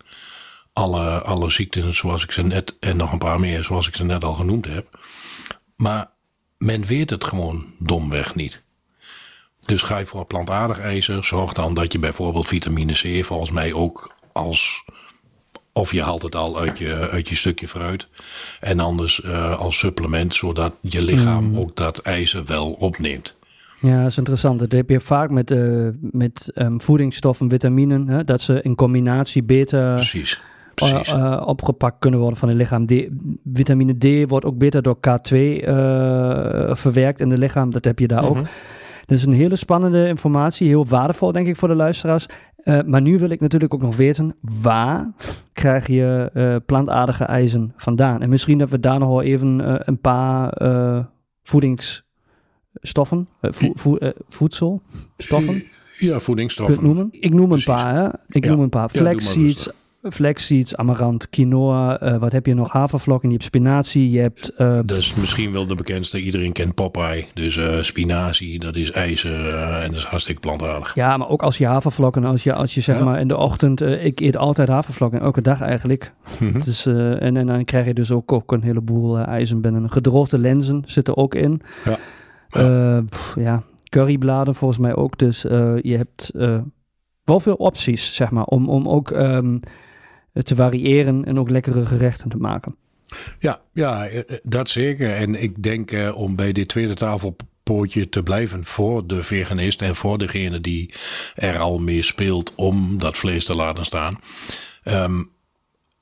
alle, 0.74 1.22
alle 1.22 1.50
ziekten 1.50 1.96
zoals 1.96 2.24
ik 2.24 2.32
ze 2.32 2.44
net, 2.44 2.76
en 2.80 2.98
nog 2.98 3.12
een 3.12 3.18
paar 3.18 3.40
meer 3.40 3.64
zoals 3.64 3.88
ik 3.88 3.96
ze 3.96 4.04
net 4.04 4.24
al 4.24 4.34
genoemd 4.34 4.66
heb. 4.66 5.00
Maar 5.76 6.12
men 6.58 6.86
weet 6.86 7.10
het 7.10 7.24
gewoon 7.24 7.74
domweg 7.80 8.36
niet. 8.36 8.64
Dus 9.66 9.82
ga 9.82 9.98
je 9.98 10.06
voor 10.06 10.26
plantaardig 10.26 10.80
ijzer, 10.80 11.24
zorg 11.24 11.54
dan 11.54 11.74
dat 11.74 11.92
je 11.92 12.00
bijvoorbeeld 12.00 12.48
vitamine 12.48 12.94
C, 12.94 13.26
volgens 13.26 13.52
mij 13.52 13.74
ook 13.74 14.16
als. 14.32 14.84
Of 15.74 15.92
je 15.92 16.02
haalt 16.02 16.22
het 16.22 16.36
al 16.36 16.60
uit 16.60 16.78
je, 16.78 17.10
uit 17.12 17.30
je 17.30 17.36
stukje 17.36 17.68
fruit. 17.68 18.08
En 18.60 18.80
anders 18.80 19.22
uh, 19.26 19.60
als 19.60 19.78
supplement, 19.78 20.36
zodat 20.36 20.74
je 20.82 21.02
lichaam 21.02 21.46
mm. 21.46 21.58
ook 21.58 21.76
dat 21.76 21.98
ijzer 21.98 22.46
wel 22.46 22.72
opneemt. 22.72 23.36
Ja, 23.82 23.98
dat 24.02 24.12
is 24.12 24.18
interessant. 24.18 24.60
Dat 24.60 24.72
heb 24.72 24.90
je 24.90 25.00
vaak 25.00 25.30
met, 25.30 25.52
uh, 25.52 25.88
met 26.00 26.52
um, 26.56 26.82
voedingsstoffen, 26.82 27.50
vitaminen, 27.50 28.08
hè, 28.08 28.24
dat 28.24 28.42
ze 28.42 28.62
in 28.62 28.76
combinatie 28.76 29.44
beter 29.44 29.94
Precies. 29.94 30.42
Precies. 30.74 31.14
Uh, 31.14 31.42
opgepakt 31.46 32.00
kunnen 32.00 32.20
worden 32.20 32.40
van 32.40 32.48
het 32.48 32.58
lichaam. 32.58 32.86
D, 32.86 32.94
vitamine 33.54 33.98
D 33.98 34.30
wordt 34.30 34.46
ook 34.46 34.58
beter 34.58 34.82
door 34.82 34.98
K2 34.98 35.34
verwerkt 36.76 37.20
in 37.20 37.30
het 37.30 37.40
lichaam. 37.40 37.72
Dat 37.72 37.86
heb 37.86 38.00
je 38.00 38.08
daar 38.08 38.24
mm 38.24 38.30
-hmm. 38.30 38.40
ook. 38.40 38.48
Dat 39.06 39.18
is 39.18 39.26
een 39.26 39.34
hele 39.34 39.56
spannende 39.56 40.08
informatie, 40.08 40.68
heel 40.68 40.86
waardevol 40.88 41.32
denk 41.32 41.48
ik 41.48 41.56
voor 41.56 41.68
de 41.68 41.76
luisteraars. 41.76 42.26
Eh, 42.56 42.80
maar 42.86 43.02
nu 43.02 43.20
wil 43.20 43.30
ik 43.30 43.40
natuurlijk 43.40 43.74
ook 43.74 43.82
nog 43.82 43.96
weten, 43.96 44.36
waar 44.42 45.12
krijg 45.54 45.88
je 45.88 46.30
eh, 46.34 46.56
plantaardige 46.66 47.24
ijzen 47.24 47.74
vandaan? 47.78 48.22
En 48.22 48.30
misschien 48.30 48.58
dat 48.58 48.70
we 48.70 48.80
daar 48.80 49.00
nog 49.00 49.10
wel 49.10 49.22
even 49.22 49.62
eh, 49.62 49.76
een 49.80 50.00
paar 50.00 50.54
voedingsstoffen, 51.44 53.28
vo- 53.42 53.72
vo- 53.74 53.98
voedselstoffen, 54.30 55.64
Ja, 56.00 56.20
voedingsstoffen. 56.20 56.84
noemen? 56.84 57.08
Ik 57.12 57.34
noem 57.34 57.48
Precies. 57.48 57.68
een 57.68 57.74
paar, 57.74 57.96
hè? 57.96 58.08
Ik 58.28 58.44
Ja. 58.46 58.52
noem 58.52 58.60
een 58.60 58.70
paar. 58.70 58.90
Ja, 58.92 59.00
Flaxseeds, 59.00 59.38
rustig. 59.66 59.74
Flaxseeds, 60.10 60.76
amaranth, 60.76 61.30
quinoa, 61.30 62.00
eh, 62.00 62.18
wat 62.18 62.32
heb 62.32 62.46
je 62.46 62.54
nog? 62.54 62.72
Havervlokken, 62.72 63.28
je 63.30 63.34
hebt 63.36 63.48
spinazie, 63.48 64.10
je 64.12 64.20
hebt... 64.20 64.50
eh, 64.50 64.80
Dat 64.86 64.98
is 64.98 65.14
misschien 65.16 65.52
wel 65.52 65.66
de 65.68 65.76
bekendste. 65.76 66.22
Iedereen 66.22 66.52
kent 66.52 66.74
Popeye. 66.74 67.26
Dus 67.34 67.58
eh, 67.58 67.82
spinazie, 67.82 68.60
dat 68.60 68.76
is 68.76 68.92
ijzer 68.92 69.50
en 69.56 69.88
dat 69.88 69.96
is 69.96 70.04
hartstikke 70.04 70.42
plantaardig. 70.42 70.96
Ja, 70.96 71.18
maar 71.18 71.30
ook 71.30 71.42
als 71.44 71.58
je 71.58 71.66
havervlokken, 71.66 72.26
als 72.26 72.44
je, 72.44 72.54
als 72.54 72.74
je 72.74 72.82
zeg 72.82 72.98
Ja. 72.98 73.04
maar 73.04 73.20
in 73.20 73.28
de 73.28 73.38
ochtend, 73.38 73.82
ik 73.82 74.20
eet 74.20 74.38
altijd 74.38 74.68
havervlokken, 74.68 75.20
elke 75.20 75.42
dag 75.42 75.62
eigenlijk. 75.62 76.14
Dus, 76.64 76.86
en, 76.86 77.38
en 77.38 77.48
dan 77.48 77.66
krijg 77.66 77.86
je 77.86 77.94
dus 77.94 78.12
ook, 78.12 78.32
ook 78.32 78.52
een 78.52 78.64
heleboel 78.64 79.18
ijzer 79.18 79.60
binnen. 79.60 79.90
Gedroogde 79.92 80.38
lenzen 80.40 80.84
zitten 80.86 81.18
ook 81.18 81.36
in. 81.36 81.62
Ja. 81.86 81.98
Pff, 83.10 83.36
ja, 83.40 83.64
currybladen 83.90 84.56
volgens 84.56 84.80
mij 84.80 84.96
ook. 84.96 85.18
Dus 85.18 85.42
je 85.82 85.96
hebt 85.98 86.32
wel 87.24 87.40
veel 87.40 87.56
opties, 87.56 88.16
zeg 88.16 88.32
maar, 88.32 88.44
om, 88.44 88.70
om 88.70 88.90
ook 88.90 89.12
ehm, 89.12 89.58
te 90.44 90.56
variëren 90.56 91.26
en 91.26 91.40
ook 91.40 91.50
lekkere 91.50 91.86
gerechten 91.86 92.30
te 92.30 92.38
maken. 92.38 92.76
Ja, 93.40 93.62
ja, 93.74 94.08
eh, 94.08 94.18
eh, 94.18 94.26
dat 94.44 94.70
zeker. 94.70 95.16
En 95.16 95.42
ik 95.42 95.64
denk 95.64 95.92
eh, 95.92 96.18
om 96.18 96.36
bij 96.36 96.52
dit 96.52 96.68
tweede 96.68 96.94
tafelpootje 96.94 98.10
te 98.10 98.24
blijven 98.24 98.66
voor 98.66 99.08
de 99.08 99.24
veganist 99.24 99.82
en 99.82 99.96
voor 99.96 100.18
degene 100.18 100.62
die 100.62 100.94
er 101.36 101.60
al 101.60 101.78
mee 101.78 102.02
speelt 102.02 102.54
om 102.56 102.98
dat 102.98 103.18
vlees 103.18 103.46
te 103.46 103.56
laten 103.56 103.86
staan. 103.86 104.20
Ehm, 104.84 105.24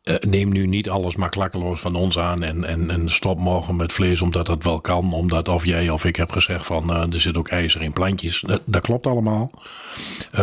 eh, 0.03 0.15
neem 0.19 0.51
nu 0.51 0.67
niet 0.67 0.89
alles 0.89 1.15
maar 1.15 1.29
klakkeloos 1.29 1.79
van 1.79 1.95
ons 1.95 2.19
aan 2.19 2.43
en, 2.43 2.63
en, 2.63 2.89
en 2.89 3.09
stop 3.09 3.39
morgen 3.39 3.75
met 3.75 3.93
vlees 3.93 4.21
omdat 4.21 4.45
dat 4.45 4.63
wel 4.63 4.81
kan. 4.81 5.11
Omdat 5.11 5.47
of 5.47 5.65
jij 5.65 5.89
of 5.89 6.05
ik 6.05 6.15
heb 6.15 6.31
gezegd 6.31 6.65
van 6.65 7.11
er 7.13 7.21
zit 7.21 7.37
ook 7.37 7.47
ijzer 7.47 7.81
in 7.81 7.93
plantjes. 7.93 8.43
Dat, 8.65 8.81
klopt 8.81 9.07
allemaal. 9.07 9.51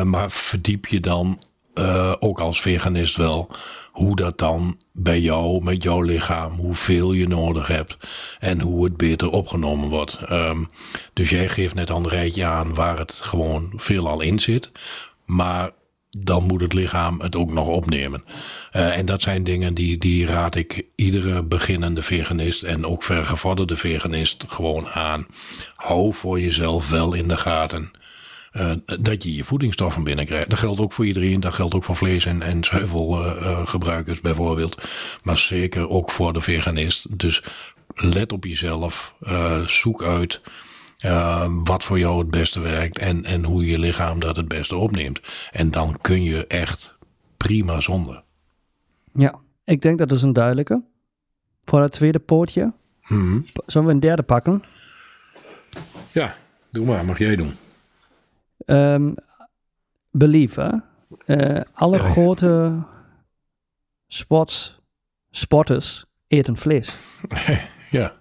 Maar 0.04 0.30
verdiep 0.30 0.86
je 0.86 1.00
dan 1.00 1.38
eh, 1.80 2.12
ook 2.18 2.40
als 2.40 2.60
veganist 2.60 3.16
wel 3.16 3.50
hoe 3.92 4.16
dat 4.16 4.38
dan 4.38 4.80
bij 4.92 5.20
jou, 5.20 5.64
met 5.64 5.82
jouw 5.82 6.00
lichaam, 6.00 6.52
hoeveel 6.52 7.12
je 7.12 7.28
nodig 7.28 7.66
hebt 7.66 7.96
en 8.38 8.60
hoe 8.60 8.84
het 8.84 8.96
beter 8.96 9.30
opgenomen 9.30 9.88
wordt. 9.88 10.18
Ehm, 10.28 10.64
dus 11.12 11.30
jij 11.30 11.48
geeft 11.48 11.74
net 11.74 11.90
al 11.90 11.96
een 11.96 12.08
rijtje 12.08 12.44
aan 12.44 12.74
waar 12.74 12.98
het 12.98 13.12
gewoon 13.12 13.72
veelal 13.76 14.20
in 14.20 14.38
zit. 14.38 14.70
Maar 15.24 15.70
dan 16.10 16.44
moet 16.44 16.60
het 16.60 16.72
lichaam 16.72 17.20
het 17.20 17.36
ook 17.36 17.52
nog 17.52 17.66
opnemen. 17.66 18.24
Eh, 18.70 18.98
en 18.98 19.06
dat 19.06 19.22
zijn 19.22 19.44
dingen 19.44 19.74
die, 19.74 19.98
die 19.98 20.26
raad 20.26 20.54
ik 20.54 20.86
iedere 20.94 21.44
beginnende 21.44 22.02
veganist 22.02 22.62
en 22.62 22.86
ook 22.86 23.02
vergevorderde 23.02 23.76
veganist 23.76 24.44
gewoon 24.48 24.88
aan. 24.88 25.26
Hou 25.76 26.14
voor 26.14 26.40
jezelf 26.40 26.88
wel 26.88 27.14
in 27.14 27.28
de 27.28 27.36
gaten 27.36 27.90
eh, 28.50 28.70
dat 29.00 29.22
je 29.22 29.34
je 29.34 29.44
voedingsstoffen 29.44 30.04
binnenkrijgt. 30.04 30.50
Dat 30.50 30.58
geldt 30.58 30.80
ook 30.80 30.92
voor 30.92 31.06
iedereen. 31.06 31.40
Dat 31.40 31.54
geldt 31.54 31.74
ook 31.74 31.84
voor 31.84 31.96
vlees- 31.96 32.24
en, 32.26 32.42
en 32.42 32.64
zuivelgebruikers 32.64 34.20
bijvoorbeeld. 34.20 34.82
Maar 35.22 35.38
zeker 35.38 35.88
ook 35.88 36.10
voor 36.10 36.32
de 36.32 36.40
veganist. 36.40 37.18
Dus 37.18 37.42
let 37.94 38.32
op 38.32 38.44
jezelf. 38.44 39.14
eh, 39.20 39.66
zoek 39.66 40.02
uit 40.02 40.40
eh, 40.98 41.46
wat 41.64 41.84
voor 41.84 41.98
jou 41.98 42.18
het 42.18 42.30
beste 42.30 42.60
werkt. 42.60 42.98
En, 42.98 43.24
en 43.24 43.44
hoe 43.44 43.66
je 43.66 43.78
lichaam 43.78 44.20
dat 44.20 44.36
het 44.36 44.48
beste 44.48 44.76
opneemt. 44.76 45.20
En 45.50 45.70
dan 45.70 45.96
kun 46.00 46.22
je 46.22 46.46
echt 46.46 46.94
prima 47.36 47.80
zonder. 47.80 48.22
Ja, 49.14 49.38
ik 49.64 49.82
denk 49.82 49.98
dat 49.98 50.12
is 50.12 50.22
een 50.22 50.32
duidelijke. 50.32 50.82
Voor 51.64 51.82
het 51.82 51.92
tweede 51.92 52.18
pootje. 52.18 52.72
Mhm. 53.06 53.40
Zullen 53.66 53.86
we 53.86 53.92
een 53.94 54.00
derde 54.00 54.22
pakken? 54.22 54.62
Ja, 56.12 56.36
doe 56.72 56.86
maar. 56.86 57.04
Mag 57.04 57.18
jij 57.18 57.36
doen. 57.36 57.52
Ehm 58.70 59.10
belief, 60.10 60.54
hè? 60.54 60.70
Eh, 61.26 61.60
alle 61.72 61.96
ja. 61.96 62.10
grote 62.10 62.82
sports, 64.08 64.78
sporters 65.30 66.04
eten 66.28 66.56
vlees. 66.56 66.88
Ja. 67.90 68.12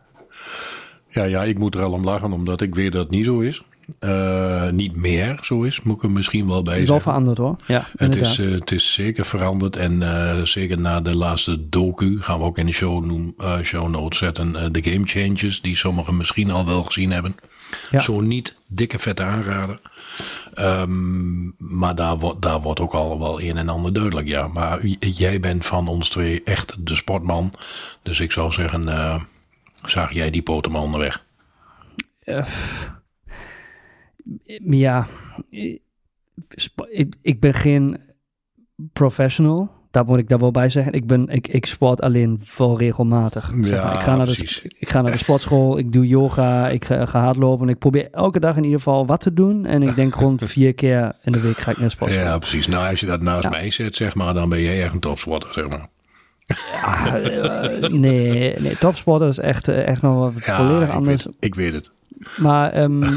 Ja, 1.07 1.23
ja, 1.23 1.43
ik 1.43 1.57
moet 1.57 1.75
er 1.75 1.81
al 1.81 1.91
om 1.91 2.03
lachen, 2.03 2.31
omdat 2.31 2.61
ik 2.61 2.75
weet 2.75 2.91
dat 2.91 3.01
het 3.01 3.11
niet 3.11 3.25
zo 3.25 3.39
is. 3.39 3.63
Eh, 3.99 4.69
niet 4.69 4.95
meer 4.95 5.39
zo 5.41 5.61
is, 5.63 5.81
moet 5.81 5.95
ik 5.95 6.03
er 6.03 6.11
misschien 6.11 6.47
wel 6.47 6.63
bij 6.63 6.81
is 6.81 6.87
wel 6.87 6.99
veranderd 6.99 7.37
hoor. 7.37 7.55
Ja, 7.67 7.87
Het 7.91 8.01
inderdaad. 8.01 8.31
is, 8.31 8.39
eh, 8.39 8.51
het 8.51 8.71
is 8.71 8.93
zeker 8.93 9.25
veranderd 9.25 9.75
en 9.75 10.01
zeker 10.47 10.79
na 10.79 11.01
de 11.01 11.15
laatste 11.15 11.69
docu 11.69 12.21
gaan 12.21 12.39
we 12.39 12.45
ook 12.45 12.57
in 12.57 12.65
de 12.65 12.71
show, 12.71 13.05
noem, 13.05 13.35
show 13.63 13.89
notes 13.89 14.19
zetten. 14.19 14.73
de 14.73 14.83
game 14.83 15.05
changes, 15.05 15.61
die 15.61 15.75
sommigen 15.77 16.17
misschien 16.17 16.51
al 16.51 16.65
wel 16.65 16.83
gezien 16.83 17.11
hebben. 17.11 17.35
Ja. 17.91 17.99
Zo 17.99 18.21
niet, 18.21 18.55
dikke 18.69 18.99
vette 18.99 19.23
aanrader. 19.23 19.81
Ehm, 20.53 21.45
maar 21.57 21.95
daar, 21.95 22.17
wordt 22.17 22.41
daar 22.41 22.61
wordt 22.61 22.79
ook 22.79 22.93
al 22.93 23.19
wel 23.19 23.41
een 23.41 23.57
en 23.57 23.69
ander 23.69 23.93
duidelijk, 23.93 24.27
ja. 24.27 24.47
Maar 24.47 24.85
jij 24.99 25.39
bent 25.39 25.65
van 25.65 25.87
ons 25.87 26.09
twee 26.09 26.43
echt 26.43 26.87
de 26.87 26.95
sportman. 26.95 27.53
Dus 28.01 28.19
ik 28.19 28.31
zou 28.31 28.51
zeggen, 28.51 28.87
eh 28.87 29.23
zag 29.85 30.11
jij 30.11 30.29
die 30.29 30.41
poten 30.41 30.71
maar 30.71 30.81
onderweg. 30.81 31.25
Ja, 34.53 35.07
ik- 35.49 35.81
geen 37.55 37.99
professional. 38.93 39.77
Daar 39.91 40.05
moet 40.05 40.17
ik 40.17 40.29
daar 40.29 40.39
wel 40.39 40.51
bij 40.51 40.69
zeggen. 40.69 40.93
Ik, 40.93 41.07
ben, 41.07 41.27
ik, 41.27 41.47
ik 41.47 41.65
sport 41.65 42.01
alleen 42.01 42.41
wel 42.57 42.77
regelmatig. 42.79 43.51
Zeg 43.61 43.69
Ja, 43.75 43.83
maar, 43.83 43.93
ik, 43.93 43.99
ga 44.01 44.15
naar 44.15 44.25
de, 44.25 44.61
ik 44.79 44.89
ga 44.89 45.01
naar 45.01 45.11
de 45.11 45.17
sportschool, 45.17 45.77
ik 45.77 45.91
doe 45.91 46.07
yoga, 46.07 46.67
ik 46.69 46.85
ga, 46.85 47.05
ga 47.05 47.19
hardlopen. 47.23 47.69
Ik 47.69 47.77
probeer 47.79 48.07
elke 48.11 48.39
dag 48.39 48.55
in 48.55 48.63
ieder 48.63 48.77
geval 48.77 49.05
wat 49.05 49.19
te 49.21 49.33
doen. 49.33 49.65
En 49.65 49.81
ik 49.83 49.95
denk 49.95 50.13
rond 50.15 50.41
vier 50.51 50.73
keer 50.73 51.15
in 51.23 51.31
de 51.31 51.39
week 51.39 51.57
ga 51.57 51.71
ik 51.71 51.77
naar 51.77 51.85
de 51.87 51.93
sportschool. 51.93 52.23
Ja, 52.23 52.37
precies. 52.37 52.67
Nou, 52.67 52.89
als 52.89 52.99
je 52.99 53.05
dat 53.05 53.21
naast 53.21 53.43
Ja. 53.43 53.49
mij 53.49 53.71
zet, 53.71 53.95
zeg 53.95 54.15
maar, 54.15 54.33
dan 54.33 54.49
ben 54.49 54.61
jij 54.61 54.83
echt 54.83 54.93
een 54.93 54.99
topsporter, 54.99 55.53
zeg 55.53 55.67
maar. 55.69 55.87
Ah, 56.85 57.15
eh, 57.15 57.91
nee, 57.91 58.59
nee, 58.59 58.77
topsporter 58.77 59.27
is 59.27 59.39
echt, 59.39 59.67
eh, 59.67 59.87
echt 59.87 60.01
nog 60.01 60.33
wat 60.33 60.45
Ja, 60.45 60.55
volledig 60.55 60.87
ik 60.87 60.93
anders. 60.93 61.23
Weet, 61.25 61.35
ik 61.39 61.55
weet 61.55 61.73
het. 61.73 61.91
Maar 62.37 62.71
ehm, 62.71 63.01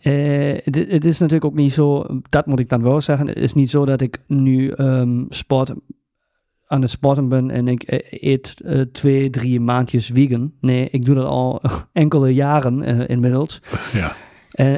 eh, 0.00 0.58
het, 0.64 0.74
het 0.76 1.04
is 1.04 1.18
natuurlijk 1.18 1.44
ook 1.44 1.54
niet 1.58 1.72
zo, 1.72 2.04
dat 2.28 2.46
moet 2.46 2.60
ik 2.60 2.68
dan 2.68 2.82
wel 2.82 3.00
zeggen, 3.00 3.26
het 3.26 3.36
is 3.36 3.54
niet 3.54 3.70
zo 3.70 3.84
dat 3.84 4.00
ik 4.00 4.18
nu 4.26 4.68
ehm, 4.70 5.24
sport 5.28 5.72
aan 6.66 6.80
het 6.80 6.90
sporten 6.90 7.28
ben 7.28 7.50
en 7.50 7.68
ik 7.68 7.82
eh, 7.82 8.22
eet 8.30 8.54
eh, 8.64 8.80
twee, 8.80 9.30
drie 9.30 9.60
maandjes 9.60 10.10
vegan. 10.14 10.52
Nee, 10.60 10.88
ik 10.90 11.04
doe 11.04 11.14
dat 11.14 11.26
al 11.26 11.60
enkele 11.92 12.34
jaren 12.34 13.08
inmiddels. 13.08 13.60
Ja. 13.92 14.12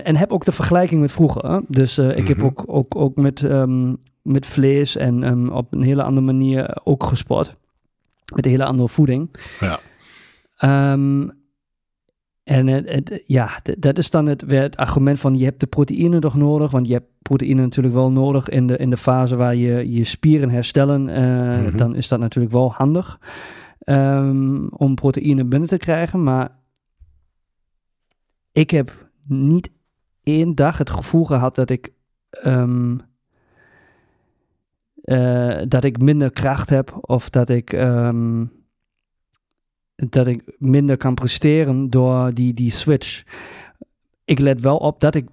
En 0.03 0.17
heb 0.17 0.33
ook 0.33 0.45
de 0.45 0.53
vergelijking 0.53 1.01
met 1.01 1.13
vroeger. 1.13 1.47
hè. 1.51 1.59
Dus 1.69 1.99
ik 1.99 2.29
heb 2.29 2.37
Mhm. 2.37 2.47
ook, 2.47 2.65
ook, 2.67 2.97
ook 2.97 3.17
met, 3.17 3.43
ehm, 3.45 3.95
met 4.23 4.47
vlees 4.47 4.97
en 4.97 5.23
ehm, 5.23 5.49
op 5.49 5.73
een 5.73 5.83
hele 5.83 6.03
andere 6.03 6.27
manier 6.27 6.81
ook 6.85 7.05
gesport. 7.05 7.55
Met 8.35 8.45
een 8.45 8.51
hele 8.51 8.65
andere 8.65 8.89
voeding. 8.89 9.31
Ja. 9.61 9.81
En 12.45 12.67
het, 12.67 12.89
het- 12.89 13.23
ja, 13.27 13.49
dat 13.79 13.99
is 13.99 14.11
dan 14.11 14.27
het, 14.27 14.45
het 14.47 14.77
argument 14.77 15.21
van 15.21 15.35
je 15.35 15.45
hebt 15.45 15.61
de 15.61 15.67
proteïne 15.67 16.19
toch 16.19 16.37
nodig. 16.37 16.71
Want 16.71 16.87
je 16.87 16.93
hebt 16.93 17.07
proteïne 17.23 17.61
natuurlijk 17.63 17.95
wel 17.95 18.11
nodig 18.11 18.49
in 18.49 18.67
de, 18.67 18.77
in 18.77 18.91
de 18.91 18.97
fase 18.97 19.37
waar 19.37 19.55
je 19.55 19.93
je 19.93 20.05
spieren 20.05 20.51
herstellen. 20.51 21.09
Eh, 21.09 21.21
Mhm. 21.67 21.77
Dan 21.77 21.95
is 21.95 22.09
dat 22.09 22.19
natuurlijk 22.21 22.53
wel 22.55 22.73
handig 22.73 23.19
ehm, 23.79 24.67
om 24.67 24.95
proteïne 24.95 25.45
binnen 25.45 25.69
te 25.69 25.77
krijgen. 25.77 26.23
Maar 26.23 26.59
ik 28.53 28.71
heb 28.71 29.11
niet 29.27 29.71
één 30.23 30.55
dag 30.55 30.79
het 30.79 30.91
gevoel 30.91 31.25
gehad 31.25 31.55
dat 31.55 31.71
ik, 31.71 31.93
ehm, 32.31 32.97
eh, 35.03 35.61
dat 35.69 35.85
ik 35.85 35.99
minder 36.03 36.31
kracht 36.31 36.71
heb 36.71 36.99
of 37.01 37.31
dat 37.31 37.49
ik, 37.49 37.73
ehm, 37.73 38.45
dat 40.09 40.27
ik 40.27 40.43
minder 40.59 40.97
kan 40.97 41.15
presteren 41.15 41.91
door 41.91 42.35
die, 42.35 42.55
die 42.55 42.71
switch. 42.71 43.23
Ik 44.25 44.39
let 44.39 44.61
wel 44.61 44.77
op 44.77 45.01
dat 45.01 45.15
ik 45.15 45.27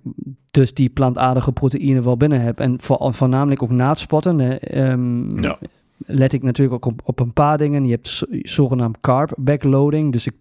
dus 0.52 0.74
die 0.74 0.90
plantaardige 0.90 1.52
proteïne 1.52 2.02
wel 2.02 2.18
binnen 2.18 2.42
heb. 2.42 2.60
En 2.60 2.82
voor, 2.82 3.14
voornamelijk 3.14 3.64
ook 3.64 3.72
na 3.72 3.90
het 3.90 4.00
spotten. 4.00 4.40
eh, 4.60 4.92
ehm, 4.92 5.42
Ja. 5.42 5.58
Let 6.06 6.34
ik 6.34 6.44
natuurlijk 6.44 6.76
ook 6.86 6.94
op, 6.94 7.02
op 7.04 7.20
een 7.20 7.34
paar 7.34 7.58
dingen. 7.58 7.86
Je 7.86 7.92
hebt 7.92 8.08
zo- 8.08 8.26
zogenaamd 8.30 9.00
carb 9.00 9.34
backloading. 9.38 10.12
Dus 10.12 10.26
ik 10.26 10.34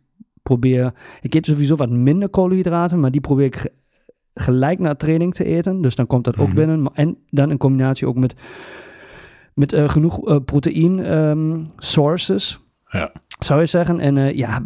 probeer. 0.42 0.92
Ik 1.20 1.34
eet 1.34 1.46
sowieso 1.46 1.76
wat 1.76 1.90
minder 1.90 2.28
koolhydraten, 2.28 3.00
maar 3.00 3.10
die 3.10 3.20
probeer 3.20 3.44
ik 3.46 3.56
ge- 3.56 3.72
gelijk 4.34 4.78
na 4.78 4.94
training 4.94 5.34
te 5.34 5.44
eten. 5.44 5.82
Dus 5.82 5.94
dan 5.94 6.06
komt 6.06 6.24
dat 6.24 6.38
ook 6.38 6.46
Mhm. 6.46 6.56
binnen. 6.56 6.90
En 6.94 7.16
dan 7.30 7.50
in 7.50 7.56
combinatie 7.58 8.06
ook 8.06 8.16
met, 8.16 8.34
met 9.54 9.72
eh, 9.72 9.88
genoeg 9.88 10.28
eh 10.28 10.36
proteïne 10.44 11.02
ehm, 11.02 11.62
sources 11.76 12.60
Ja. 12.90 13.12
Zou 13.38 13.60
je 13.60 13.66
zeggen. 13.66 14.00
En 14.00 14.16
eh, 14.18 14.34
ja, 14.36 14.62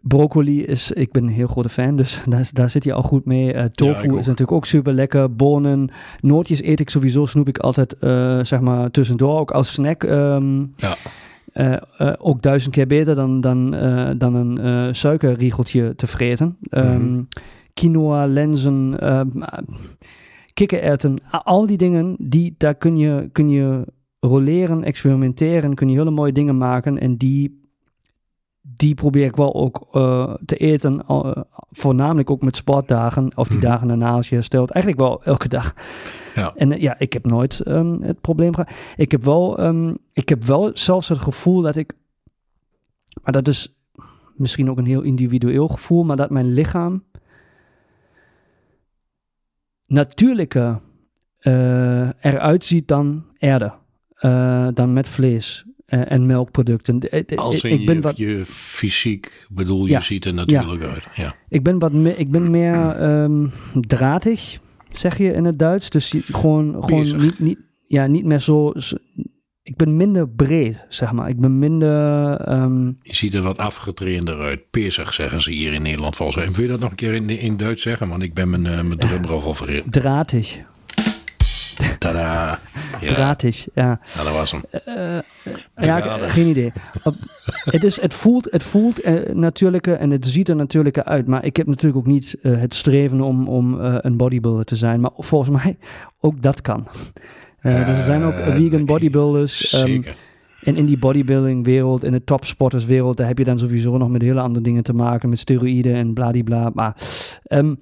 broccoli 0.00 0.64
is, 0.64 0.92
ik 0.92 1.12
ben 1.12 1.22
een 1.22 1.28
heel 1.28 1.46
grote 1.46 1.68
fan, 1.68 1.96
dus 1.96 2.22
daar, 2.28 2.50
daar 2.52 2.70
zit 2.70 2.84
je 2.84 2.92
al 2.92 3.02
goed 3.02 3.24
mee. 3.24 3.54
Uh, 3.54 3.64
tofu 3.64 4.08
is 4.08 4.26
natuurlijk 4.26 4.52
ook 4.52 4.66
super 4.66 4.92
lekker. 4.92 5.34
Bonen, 5.34 5.90
nootjes 6.20 6.62
eet 6.62 6.80
ik 6.80 6.90
sowieso, 6.90 7.26
snoep 7.26 7.48
ik 7.48 7.58
altijd, 7.58 7.98
eh, 7.98 8.38
zeg 8.42 8.60
maar, 8.60 8.90
tussendoor, 8.90 9.38
ook 9.38 9.50
als 9.50 9.72
snack. 9.72 10.04
ehm, 10.04 10.60
Ja. 10.76 10.96
ook 12.18 12.42
duizend 12.42 12.74
keer 12.74 12.86
beter 12.86 13.14
dan, 13.14 13.40
dan, 13.40 13.70
dan 14.18 14.34
een 14.34 14.94
suikerriegeltje 14.94 15.94
te 15.94 16.06
vreten. 16.06 16.56
Ehm, 16.70 17.02
Mhm. 17.12 17.22
Quinoa, 17.74 18.26
lenzen, 18.26 18.96
ehm, 19.00 19.28
kikkererwten, 20.54 21.16
al 21.30 21.66
die 21.66 21.76
dingen, 21.76 22.16
die, 22.18 22.54
daar 22.58 22.74
kun 22.74 22.96
je, 22.96 23.28
kun 23.32 23.48
je 23.48 23.86
roleren, 24.20 24.84
experimenteren, 24.84 25.74
kun 25.74 25.88
je 25.88 25.96
hele 25.98 26.10
mooie 26.10 26.32
dingen 26.32 26.56
maken 26.58 26.98
en 26.98 27.16
die, 27.16 27.61
die 28.62 28.94
probeer 28.94 29.24
ik 29.24 29.36
wel 29.36 29.54
ook 29.54 29.88
eh, 29.92 30.34
te 30.44 30.56
eten, 30.56 31.04
eh, 31.06 31.30
voornamelijk 31.70 32.30
ook 32.30 32.42
met 32.42 32.56
sportdagen 32.56 33.36
of 33.36 33.48
die 33.48 33.56
Mhm. 33.56 33.66
dagen 33.66 33.88
daarna 33.88 34.10
als 34.12 34.28
je 34.28 34.34
herstelt. 34.34 34.70
Eigenlijk 34.70 35.02
wel 35.04 35.22
elke 35.22 35.48
dag. 35.48 35.74
Ja. 36.34 36.52
En 36.56 36.72
eh, 36.72 36.80
ja, 36.80 36.98
ik 36.98 37.12
heb 37.12 37.26
nooit 37.26 37.60
ehm, 37.60 38.00
het 38.02 38.20
probleem 38.20 38.54
gehad. 38.54 38.72
Ik 38.96 39.10
heb 39.10 39.22
wel, 39.24 39.58
ehm, 39.58 39.94
ik 40.12 40.28
heb 40.28 40.44
wel 40.44 40.70
zelfs 40.74 41.08
het 41.08 41.18
gevoel 41.18 41.60
dat 41.60 41.76
ik, 41.76 41.92
maar 43.22 43.32
dat 43.32 43.48
is 43.48 43.74
misschien 44.36 44.70
ook 44.70 44.78
een 44.78 44.86
heel 44.86 45.02
individueel 45.02 45.68
gevoel, 45.68 46.04
maar 46.04 46.16
dat 46.16 46.30
mijn 46.30 46.52
lichaam 46.52 47.04
natuurlijker 49.86 50.80
eruit 52.20 52.64
ziet 52.64 52.88
dan 52.88 53.24
eerder. 53.38 53.74
Eh, 54.14 54.68
dan 54.74 54.92
met 54.92 55.08
vlees 55.08 55.64
en 56.00 56.26
melkproducten. 56.26 56.98
Eh, 57.00 57.22
eh, 57.26 57.38
Als 57.38 57.64
in 57.64 57.80
ik, 57.80 57.86
ben 57.86 57.94
je, 57.94 58.00
wat, 58.00 58.16
je 58.16 58.42
fysiek, 58.46 59.46
bedoel, 59.50 59.86
Ja. 59.86 59.98
je 59.98 60.04
ziet 60.04 60.24
er 60.24 60.34
natuurlijk 60.34 60.82
uit. 60.82 61.04
Ja. 61.14 61.34
ik 61.48 61.62
ben 61.62 61.78
wat 61.78 61.92
meer, 61.92 62.18
ik 62.18 62.30
ben 62.30 62.50
meer 62.50 62.74
ehm, 62.90 63.46
draatig, 63.80 64.58
zeg 64.92 65.18
je 65.18 65.32
in 65.32 65.44
het 65.44 65.58
Duits. 65.58 65.90
Dus 65.90 66.10
je- 66.10 66.20
gewoon, 66.22 66.84
gewoon 66.84 67.16
niet, 67.16 67.38
niet, 67.38 67.58
ja, 67.86 68.06
niet 68.06 68.24
meer 68.24 68.38
zo, 68.40 68.72
zo- 68.76 68.96
Ik 69.64 69.76
ben 69.76 69.96
minder 69.96 70.28
breed, 70.28 70.84
zeg 70.88 71.12
maar. 71.12 71.28
Ik 71.28 71.40
ben 71.40 71.58
minder. 71.58 72.34
ehm, 72.40 72.86
Je 72.86 73.14
ziet 73.14 73.34
er 73.34 73.42
wat 73.42 73.58
afgetrainder 73.58 74.38
uit. 74.40 74.70
Pesig 74.70 75.14
zeggen 75.14 75.42
ze 75.42 75.50
hier 75.50 75.72
in 75.72 75.82
Nederland 75.82 76.16
volgens 76.16 76.36
mij. 76.38 76.46
En 76.46 76.52
wil 76.52 76.62
je 76.62 76.68
dat 76.70 76.80
nog 76.80 76.90
een 76.90 76.96
keer 76.96 77.12
in, 77.14 77.28
in 77.30 77.56
Duits 77.56 77.82
zeggen? 77.82 78.08
Want 78.08 78.22
ik 78.22 78.34
ben 78.34 78.50
mijn, 78.50 78.66
eh 78.66 78.82
mijn 78.82 78.98
drumrol 79.08 79.42
al 79.42 79.54
vergeten. 79.54 79.90
draatig. 79.90 80.58
Tada! 81.98 82.58
Ja, 83.00 83.14
Draatig, 83.14 83.66
ja. 83.74 84.00
dat 84.16 84.32
was 84.32 84.50
hem. 84.50 84.60
Ja, 85.74 85.96
ik- 85.96 86.02
Dradig. 86.02 86.32
geen 86.32 86.46
idee. 86.46 86.72
Het, 87.64 87.84
is, 87.84 88.00
het 88.00 88.14
voelt, 88.14 88.48
het 88.50 88.62
voelt 88.62 89.00
eh, 89.00 89.34
natuurlijker 89.34 89.94
en 89.96 90.10
het 90.10 90.26
ziet 90.26 90.48
er 90.48 90.56
natuurlijker 90.56 91.04
uit. 91.04 91.26
Maar 91.26 91.44
ik 91.44 91.56
heb 91.56 91.66
natuurlijk 91.66 91.96
ook 91.96 92.12
niet 92.12 92.36
eh, 92.42 92.56
het 92.56 92.74
streven 92.74 93.20
om, 93.20 93.48
om 93.48 93.80
eh, 93.80 93.94
een 94.00 94.16
bodybuilder 94.16 94.64
te 94.64 94.76
zijn. 94.76 95.00
Maar 95.00 95.10
volgens 95.16 95.50
mij 95.62 95.76
ook 96.20 96.42
dat 96.42 96.60
kan. 96.60 96.86
Eh, 97.60 97.88
er 97.88 98.02
zijn 98.02 98.22
ook 98.22 98.32
Eh, 98.34 98.54
vegan 98.54 98.84
bodybuilders. 98.84 99.72
ehm, 99.72 100.02
en 100.62 100.76
in 100.76 100.86
die 100.86 100.98
bodybuilding 100.98 101.64
wereld, 101.64 102.04
in 102.04 102.12
de 102.12 102.24
topsporterswereld, 102.24 103.16
daar 103.16 103.26
heb 103.26 103.38
je 103.38 103.44
dan 103.44 103.58
sowieso 103.58 103.96
nog 103.96 104.08
met 104.08 104.22
hele 104.22 104.40
andere 104.40 104.64
dingen 104.64 104.82
te 104.82 104.92
maken. 104.94 105.28
Met 105.28 105.38
steroïden 105.38 105.94
en 105.94 106.12
bladibla. 106.12 106.70
Maar 106.74 106.96
ehm, 107.42 107.74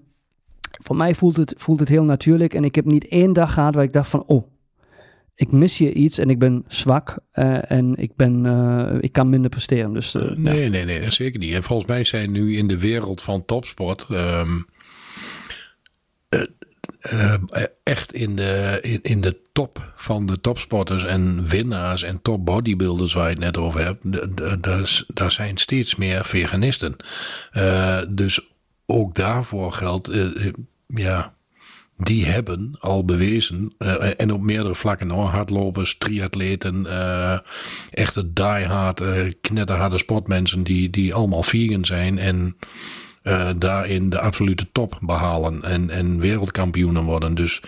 voor 0.83 0.97
mij 0.97 1.15
voelt 1.15 1.37
het, 1.37 1.55
voelt 1.57 1.81
het 1.81 1.89
heel 1.89 2.05
natuurlijk. 2.05 2.55
En 2.55 2.65
ik 2.65 2.75
heb 2.75 2.85
niet 2.85 3.09
één 3.09 3.33
dag 3.33 3.53
gehad 3.53 3.75
waar 3.75 3.85
ik 3.85 3.93
dacht 3.93 4.11
van, 4.11 4.23
oh, 4.27 4.47
ik 5.35 5.53
mis 5.53 5.79
hier 5.79 5.93
iets 5.93 6.19
en 6.19 6.31
ik 6.31 6.39
ben 6.39 6.65
zwak 6.67 7.19
eh, 7.33 7.71
en 7.71 7.97
ik, 7.97 8.17
ben, 8.17 8.47
eh, 8.47 8.97
ik 9.01 9.13
kan 9.13 9.29
minder 9.29 9.51
presteren. 9.51 9.93
Dus 9.93 10.15
eh, 10.15 10.23
ja. 10.23 10.35
Nee, 10.37 10.69
nee, 10.69 10.85
nee, 10.85 11.11
zeker 11.11 11.39
niet. 11.39 11.55
En 11.55 11.63
volgens 11.63 11.89
mij 11.89 12.05
zijn 12.05 12.31
nu 12.31 12.57
in 12.57 12.69
de 12.69 12.79
wereld 12.79 13.23
van 13.23 13.45
topsport 13.45 14.07
ehm, 14.11 14.59
eh, 16.29 16.43
eh, 17.01 17.63
echt 17.83 18.13
in 18.13 18.37
de, 18.37 18.79
in, 18.83 18.99
in 19.03 19.21
de 19.21 19.37
top 19.53 19.93
van 19.97 20.27
de 20.27 20.41
topsporters 20.41 21.05
en 21.05 21.49
winnaars 21.49 22.03
en 22.03 22.23
top 22.23 22.45
bodybuilders 22.45 23.13
waar 23.13 23.25
je 23.25 23.31
het 23.31 23.39
net 23.39 23.57
over 23.57 23.85
hebt, 23.85 24.03
d- 24.63 25.05
daar 25.17 25.33
zijn 25.33 25.57
steeds 25.57 25.97
meer 25.97 26.25
veganisten. 26.25 26.97
Dus 28.09 28.49
ook 28.87 29.15
daarvoor 29.15 29.73
geldt, 29.73 30.11
ja, 30.95 31.35
die 31.97 32.27
hebben 32.27 32.77
al 32.79 33.05
bewezen, 33.05 33.73
eh, 33.79 34.21
en 34.21 34.33
op 34.33 34.41
meerdere 34.43 34.75
vlakken 34.75 35.11
hoor, 35.11 35.25
hardlopers, 35.29 35.99
triatleten, 35.99 36.87
eh 36.87 37.39
echte 37.91 38.33
diehard, 38.33 39.01
eh 39.01 39.31
knetterharde 39.41 39.99
sportmensen 39.99 40.63
die, 40.63 40.91
die 40.91 41.15
allemaal 41.15 41.43
vegan 41.43 41.85
zijn 41.85 42.19
en 42.19 42.57
eh, 43.23 43.51
daarin 43.59 44.11
de 44.11 44.21
absolute 44.21 44.67
top 44.73 44.99
behalen 45.03 45.63
en, 45.63 45.91
en 45.91 46.19
wereldkampioenen 46.19 47.05
worden. 47.05 47.35
Dus 47.35 47.63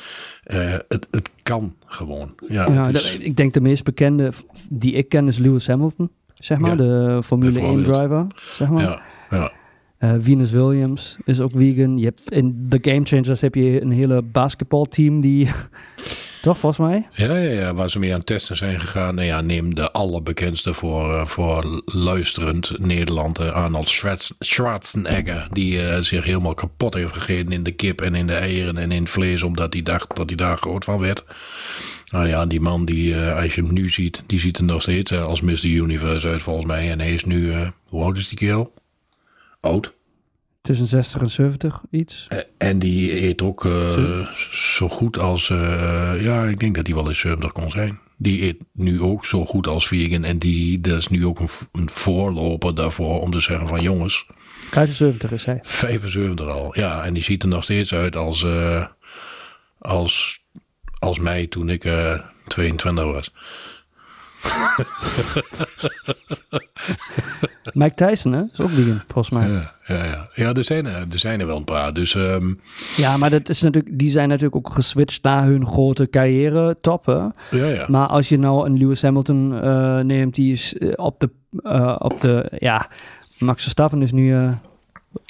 eh, 0.45 0.73
het, 0.89 1.07
het 1.11 1.31
kan 1.43 1.75
gewoon. 1.87 2.35
Ja, 2.49 2.89
is- 2.89 3.17
ik 3.17 3.37
denk 3.37 3.53
de 3.53 3.61
meest 3.61 3.85
bekende 3.85 4.33
die 4.69 4.93
ik 4.93 5.09
ken 5.09 5.29
is 5.29 5.39
Lewis 5.39 5.67
Hamilton, 5.67 6.11
zeg 6.35 6.59
maar, 6.59 6.71
Ja, 6.71 6.77
de 6.77 7.21
Formule 7.25 7.51
1 7.51 7.61
bijvoorbeeld. 7.61 7.95
driver, 7.95 8.27
zeg 8.53 8.69
maar. 8.69 8.83
ja, 8.83 9.03
ja. 9.31 9.53
Eh, 10.03 10.15
Venus 10.19 10.51
Williams 10.51 11.17
is 11.25 11.41
ook 11.41 11.53
vegan. 11.55 11.99
Je 11.99 12.05
hebt 12.05 12.31
in 12.31 12.67
de 12.69 12.79
Game 12.83 13.05
Changers 13.05 13.41
heb 13.41 13.55
je 13.55 13.81
een 13.81 13.91
hele 13.91 14.23
basketbalteam 14.23 15.21
die, 15.21 15.51
toch 16.43 16.59
volgens 16.59 16.89
mij? 16.89 17.07
Ja, 17.11 17.37
ja, 17.37 17.61
ja, 17.61 17.75
waar 17.75 17.91
ze 17.91 17.99
mee 17.99 18.11
aan 18.11 18.19
het 18.19 18.27
testen 18.27 18.57
zijn 18.57 18.81
gegaan. 18.81 19.15
Nou 19.15 19.27
ja, 19.27 19.41
neem 19.41 19.75
de 19.75 19.93
allerbekendste 19.93 20.75
voor, 20.75 21.15
eh, 21.15 21.27
voor 21.27 21.83
luisterend 21.85 22.79
Nederland, 22.79 23.39
eh, 23.39 23.53
Arnold 23.53 23.89
Schwarz- 23.89 24.31
Schwarzenegger. 24.39 25.49
Die 25.51 25.87
eh, 25.87 26.01
zich 26.01 26.25
helemaal 26.25 26.55
kapot 26.55 26.95
heeft 26.95 27.13
gegeten 27.13 27.53
in 27.53 27.63
de 27.63 27.73
kip 27.73 28.01
en 28.01 28.15
in 28.15 28.27
de 28.27 28.35
eieren 28.35 28.77
en 28.77 28.93
in 28.93 29.03
het 29.03 29.11
vlees, 29.11 29.43
omdat 29.43 29.73
hij 29.73 29.83
dacht 29.83 30.17
dat 30.17 30.29
hij 30.29 30.37
daar 30.37 30.57
groot 30.57 30.85
van 30.85 30.99
werd. 30.99 31.25
Nou 32.13 32.29
ja, 32.29 32.47
die 32.47 32.61
man, 32.61 32.85
die, 32.85 33.17
als 33.17 33.55
je 33.55 33.63
hem 33.63 33.73
nu 33.73 33.91
ziet, 33.91 34.23
die 34.27 34.41
ziet 34.41 34.59
er 34.59 34.65
nog 34.65 34.83
steeds 34.83 35.13
als 35.13 35.41
Mr. 35.41 35.65
Universe 35.65 36.29
uit 36.29 36.43
volgens 36.43 36.67
mij. 36.67 36.91
En 36.91 37.01
hij 37.01 37.15
is 37.15 37.25
nu, 37.25 37.53
hoe 37.89 38.03
oud 38.03 38.19
is 38.19 38.29
die 38.29 38.39
kerel? 38.39 38.73
Oud. 39.63 39.93
Tussen 40.63 40.87
60 40.87 41.21
en 41.21 41.31
70, 41.31 41.81
iets. 41.91 42.27
Eh, 42.29 42.39
En 42.59 42.79
die 42.79 43.23
eet 43.23 43.43
ook 43.43 43.65
eh, 43.65 44.27
Zo. 44.51 44.89
goed 44.89 45.19
als. 45.19 45.51
eh, 45.51 46.23
ja, 46.23 46.45
ik 46.45 46.59
denk 46.61 46.75
dat 46.75 46.87
hij 46.87 46.97
wel 46.97 47.09
eens 47.09 47.19
70 47.19 47.53
kon 47.53 47.71
zijn. 47.71 47.99
Die 48.17 48.43
eet 48.43 48.65
nu 48.73 49.01
ook 49.03 49.27
zo 49.27 49.45
goed 49.45 49.67
als 49.67 49.87
vegan. 49.87 50.25
En 50.25 50.39
die, 50.39 50.81
dat 50.81 50.99
is 50.99 51.09
nu 51.09 51.27
ook 51.27 51.41
een, 51.41 51.49
een 51.73 51.91
voorloper 51.91 52.75
daarvoor 52.75 53.21
om 53.21 53.31
te 53.31 53.41
zeggen 53.41 53.69
van 53.69 53.83
jongens, 53.83 54.27
75 54.71 55.33
is 55.33 55.45
hij. 55.45 55.59
75 55.63 56.47
al. 56.47 56.79
Ja, 56.79 57.05
en 57.05 57.15
die 57.15 57.23
ziet 57.23 57.43
er 57.43 57.49
nog 57.49 57.63
steeds 57.65 57.95
uit 57.95 58.17
als, 58.17 58.43
eh, 58.45 58.87
als, 59.79 60.43
als 60.99 61.19
mij 61.19 61.47
toen 61.47 61.69
ik 61.69 61.85
eh 61.85 62.21
22 62.47 63.05
was. 63.05 63.33
Mike 67.73 67.95
Tyson, 67.95 68.33
hè? 68.33 68.43
Is 68.53 68.61
ook 68.61 68.71
vegan, 68.71 69.03
volgens 69.09 69.31
mij. 69.31 69.49
Ja, 69.49 69.75
Ja, 69.87 69.95
ja, 69.97 70.05
ja. 70.05 70.29
ja 70.35 70.53
er, 70.53 70.65
zijn 70.65 70.87
er, 70.87 71.07
er 71.11 71.19
zijn 71.19 71.41
er 71.41 71.47
wel 71.47 71.57
een 71.57 71.65
paar. 71.65 71.93
Dus 71.93 72.15
ehm, 72.15 72.55
maar 73.19 73.31
dat 73.31 73.49
is 73.49 73.63
natuurlijk, 73.63 73.99
die 73.99 74.11
zijn 74.11 74.29
natuurlijk 74.29 74.57
ook 74.57 74.75
geswitcht 74.75 75.23
naar 75.23 75.45
hun 75.45 75.67
grote 75.67 76.11
carrière 76.11 76.77
toppen. 76.81 77.35
ja, 77.51 77.67
ja. 77.67 77.87
Maar 77.89 78.07
als 78.07 78.29
je 78.29 78.39
nou 78.39 78.67
een 78.67 78.79
Lewis 78.79 79.03
Hamilton 79.03 79.61
eh, 79.63 79.99
neemt, 79.99 80.35
die 80.35 80.53
is 80.53 80.75
eh, 80.75 80.89
op 80.97 81.21
de, 81.21 81.31
eh, 81.63 81.97
op 81.99 82.21
de, 82.21 82.53
ja, 82.59 82.89
Max 83.39 83.63
Verstappen 83.63 84.03
is 84.03 84.13
nu 84.13 84.35
eh, 84.35 84.49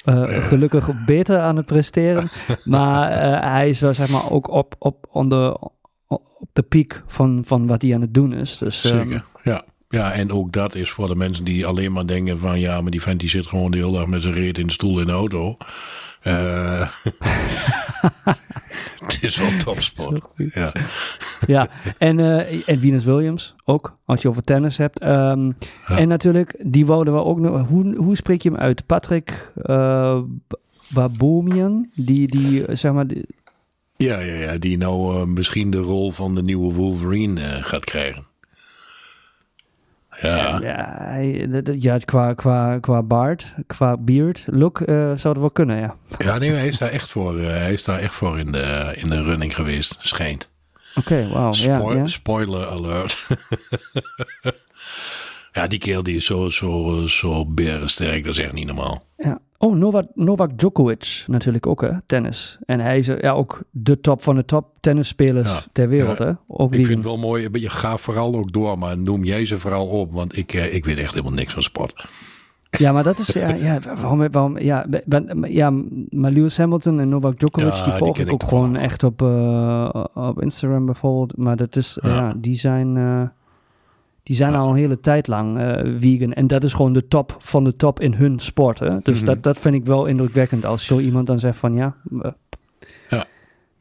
eh, 0.05 0.47
gelukkig 0.47 1.05
beter 1.05 1.39
aan 1.39 1.57
het 1.57 1.65
presteren. 1.65 2.29
maar 2.63 3.11
eh, 3.11 3.51
hij 3.51 3.69
is 3.69 3.79
wel 3.79 3.93
zeg 3.93 4.09
maar 4.09 4.31
ook 4.31 4.49
op, 4.49 4.75
op, 4.79 5.05
on 5.09 5.29
de, 5.29 5.57
op 6.39 6.49
de 6.53 6.61
piek 6.61 7.03
van, 7.07 7.41
van 7.45 7.67
wat 7.67 7.81
hij 7.81 7.93
aan 7.95 8.01
het 8.01 8.13
doen 8.13 8.33
is. 8.33 8.57
Dus, 8.57 8.83
ehm, 8.83 8.97
Zeker, 8.97 9.23
ja. 9.43 9.63
Ja, 9.89 10.11
en 10.11 10.31
ook 10.31 10.51
dat 10.51 10.75
is 10.75 10.89
voor 10.89 11.07
de 11.07 11.15
mensen 11.15 11.43
die 11.43 11.65
alleen 11.65 11.91
maar 11.91 12.07
denken 12.07 12.39
van... 12.39 12.59
ja, 12.59 12.81
maar 12.81 12.91
die 12.91 13.01
vent 13.01 13.19
die 13.19 13.29
zit 13.29 13.47
gewoon 13.47 13.71
de 13.71 13.77
hele 13.77 13.91
dag 13.91 14.07
met 14.07 14.21
zijn 14.21 14.33
reet 14.33 14.57
in 14.57 14.67
de 14.67 14.73
stoel 14.73 14.99
in 14.99 15.05
de 15.05 15.11
auto. 15.11 15.57
Eh, 16.21 16.87
het 18.99 19.17
is 19.21 19.37
wel 19.37 19.57
topsport. 19.57 20.21
Ja. 20.35 20.71
ja, 21.47 21.67
en, 21.97 22.19
eh, 22.19 22.69
en 22.69 22.79
Venus 22.79 23.03
Williams 23.03 23.55
ook, 23.65 23.97
als 24.05 24.21
je 24.21 24.27
over 24.29 24.43
tennis 24.43 24.77
hebt. 24.77 24.99
Ehm, 24.99 25.45
Ja. 25.87 25.97
En 25.97 26.07
natuurlijk, 26.07 26.63
die 26.65 26.85
wouden 26.85 27.13
we 27.13 27.23
ook 27.23 27.39
nog. 27.39 27.67
Hoe, 27.67 27.95
hoe 27.95 28.15
spreek 28.15 28.41
je 28.41 28.49
hem 28.49 28.59
uit? 28.59 28.85
Patrick 28.85 29.51
eh 29.55 30.19
Babomian, 30.93 31.89
die, 31.95 32.27
die 32.27 32.65
zeg 32.75 32.91
maar. 32.93 33.07
die- 33.07 33.25
Ja, 33.95 34.19
ja, 34.19 34.33
ja, 34.33 34.57
die 34.57 34.77
nou 34.77 35.19
eh, 35.19 35.25
misschien 35.25 35.71
de 35.71 35.77
rol 35.77 36.11
van 36.11 36.35
de 36.35 36.41
nieuwe 36.41 36.73
Wolverine 36.73 37.41
eh, 37.41 37.63
gaat 37.63 37.85
krijgen. 37.85 38.25
Ja, 40.21 40.59
ja, 40.61 40.97
hij, 40.99 41.49
ja 41.79 41.97
qua, 41.97 42.33
qua, 42.33 42.79
qua 42.79 43.03
baard, 43.03 43.53
qua 43.67 43.97
beard, 43.97 44.43
look, 44.45 44.81
eh, 44.81 44.95
zou 44.95 45.33
het 45.33 45.37
wel 45.37 45.51
kunnen, 45.51 45.77
ja. 45.79 45.95
ja 46.17 46.37
nee, 46.37 46.51
hij 46.51 46.67
is 46.67 46.77
daar 46.77 46.89
echt 46.89 47.09
voor, 47.09 47.39
hij 47.39 47.73
is 47.73 47.83
daar 47.83 47.99
echt 47.99 48.13
voor 48.13 48.39
in 48.39 48.51
de, 48.51 48.97
in 49.01 49.09
de 49.09 49.23
running 49.23 49.55
geweest, 49.55 49.95
schijnt. 49.99 50.49
Oké, 50.95 51.27
wauw. 51.27 51.53
Ja, 51.53 51.93
ja. 51.93 52.07
Spoiler 52.07 52.67
alert. 52.67 53.25
Ja, 55.53 55.67
die 55.67 55.79
kerel 55.79 56.03
die 56.03 56.15
is 56.15 56.25
zo, 56.25 56.49
zo, 56.49 57.07
zo 57.07 57.45
berensterk, 57.45 58.23
dat 58.23 58.37
is 58.37 58.43
echt 58.43 58.53
niet 58.53 58.65
normaal. 58.65 59.05
Ja. 59.17 59.39
Oh, 59.63 59.75
Novak, 59.75 60.05
Novak 60.15 60.57
Djokovic 60.57 61.23
natuurlijk 61.27 61.67
ook, 61.67 61.81
hè? 61.81 61.89
Tennis. 62.05 62.57
En 62.65 62.79
hij 62.79 62.97
is 62.99 63.05
ja, 63.05 63.31
ook 63.31 63.61
de 63.71 63.99
top 64.01 64.21
van 64.23 64.35
de 64.35 64.45
top 64.45 64.67
tennisspelers 64.79 65.51
Ja. 65.51 65.63
ter 65.71 65.87
wereld, 65.89 66.17
Ja. 66.17 66.25
hè? 66.25 66.31
Ook 66.47 66.73
Ik 66.73 66.85
vind 66.85 66.97
het 66.97 67.05
wel 67.07 67.17
mooi, 67.17 67.47
je 67.51 67.69
gaat 67.69 68.01
vooral 68.01 68.35
ook 68.35 68.51
door, 68.53 68.77
maar 68.77 68.97
noem 68.97 69.23
jij 69.23 69.45
ze 69.45 69.59
vooral 69.59 69.87
op, 69.87 70.11
want 70.11 70.37
ik, 70.37 70.53
eh, 70.53 70.73
ik 70.75 70.85
weet 70.85 70.97
echt 70.97 71.09
helemaal 71.13 71.33
niks 71.33 71.53
van 71.53 71.63
sport. 71.63 72.07
Ja, 72.77 72.91
maar 72.91 73.03
dat 73.03 73.17
is, 73.17 73.27
ja, 73.27 73.49
ja 73.53 73.79
waarom, 73.95 74.31
waarom, 74.31 74.57
ja, 74.59 74.85
ben- 75.05 75.45
ja, 75.47 75.69
maar 76.09 76.31
Lewis 76.31 76.57
Hamilton 76.57 76.99
en 76.99 77.09
Novak 77.09 77.39
Djokovic, 77.39 77.73
Ja, 77.73 77.83
die 77.83 77.93
volg 77.93 78.17
ik 78.17 78.31
ook 78.31 78.43
gewoon 78.43 78.75
echt 78.75 79.03
op, 79.03 79.21
eh, 79.21 80.03
op 80.13 80.41
Instagram 80.41 80.85
bijvoorbeeld. 80.85 81.37
Maar 81.37 81.55
dat 81.55 81.75
is, 81.75 81.97
ja, 82.01 82.09
Ja. 82.15 82.33
die 82.37 82.55
zijn, 82.55 82.97
eh, 82.97 83.21
die 84.23 84.35
zijn 84.35 84.55
al 84.55 84.69
een 84.69 84.75
hele 84.75 84.99
tijd 84.99 85.27
lang 85.27 85.59
eh 85.59 85.93
vegan. 85.99 86.33
En 86.33 86.47
dat 86.47 86.63
is 86.63 86.73
gewoon 86.73 86.93
de 86.93 87.07
top 87.07 87.35
van 87.39 87.63
de 87.63 87.75
top 87.75 87.99
in 87.99 88.13
hun 88.13 88.39
sport, 88.39 88.79
hè? 88.79 88.97
Dus 89.03 89.17
Mhm. 89.17 89.25
dat, 89.25 89.43
dat 89.43 89.59
vind 89.59 89.75
ik 89.75 89.85
wel 89.85 90.05
indrukwekkend 90.05 90.65
als 90.65 90.85
zo 90.85 90.99
iemand 90.99 91.27
dan 91.27 91.39
zegt 91.39 91.57
van, 91.57 91.73
ja, 91.73 91.95
eh, 92.21 92.31
Ja, 93.09 93.25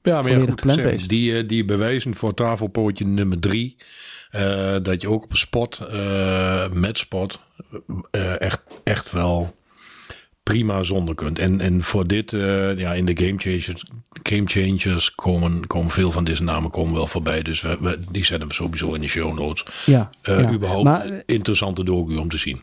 maar 0.02 0.30
ja, 0.30 0.36
Volledig 0.38 0.60
goed, 0.60 0.72
zeg, 0.74 1.06
die, 1.06 1.36
eh, 1.36 1.48
die 1.48 1.64
bewijzen 1.64 2.14
voor 2.14 2.34
tafelpootje 2.34 3.04
nummer 3.06 3.38
drie. 3.40 3.76
dat 4.82 5.02
je 5.02 5.08
ook 5.08 5.22
op 5.22 5.36
sport, 5.36 5.80
met 6.72 6.98
sport, 6.98 7.40
echt, 8.38 8.62
echt 8.84 9.10
wel 9.10 9.54
prima 10.42 10.82
zonder 10.82 11.14
kunt. 11.14 11.38
En, 11.38 11.60
en 11.60 11.82
voor 11.82 12.06
dit, 12.06 12.32
eh, 12.32 12.78
ja, 12.78 12.92
in 12.92 13.04
de 13.04 13.16
Game 13.24 13.38
Changers, 13.38 13.84
game 14.22 14.46
changers 14.46 15.14
komen, 15.14 15.66
komen 15.66 15.90
veel 15.90 16.10
van 16.10 16.24
deze 16.24 16.42
namen 16.42 16.70
komen 16.70 16.94
wel 16.94 17.06
voorbij. 17.06 17.42
Dus 17.42 17.60
we, 17.62 17.76
we- 17.80 17.98
die 18.10 18.24
zetten 18.24 18.48
we 18.48 18.54
sowieso 18.54 18.92
in 18.92 19.00
de 19.00 19.06
show 19.08 19.38
notes. 19.38 19.66
ja. 19.86 20.10
Ja. 20.22 20.52
Überhaupt 20.52 20.84
Maar, 20.84 21.06
eh, 21.06 21.18
interessante 21.26 21.84
docu 21.84 22.16
om 22.16 22.28
te 22.28 22.36
zien. 22.36 22.60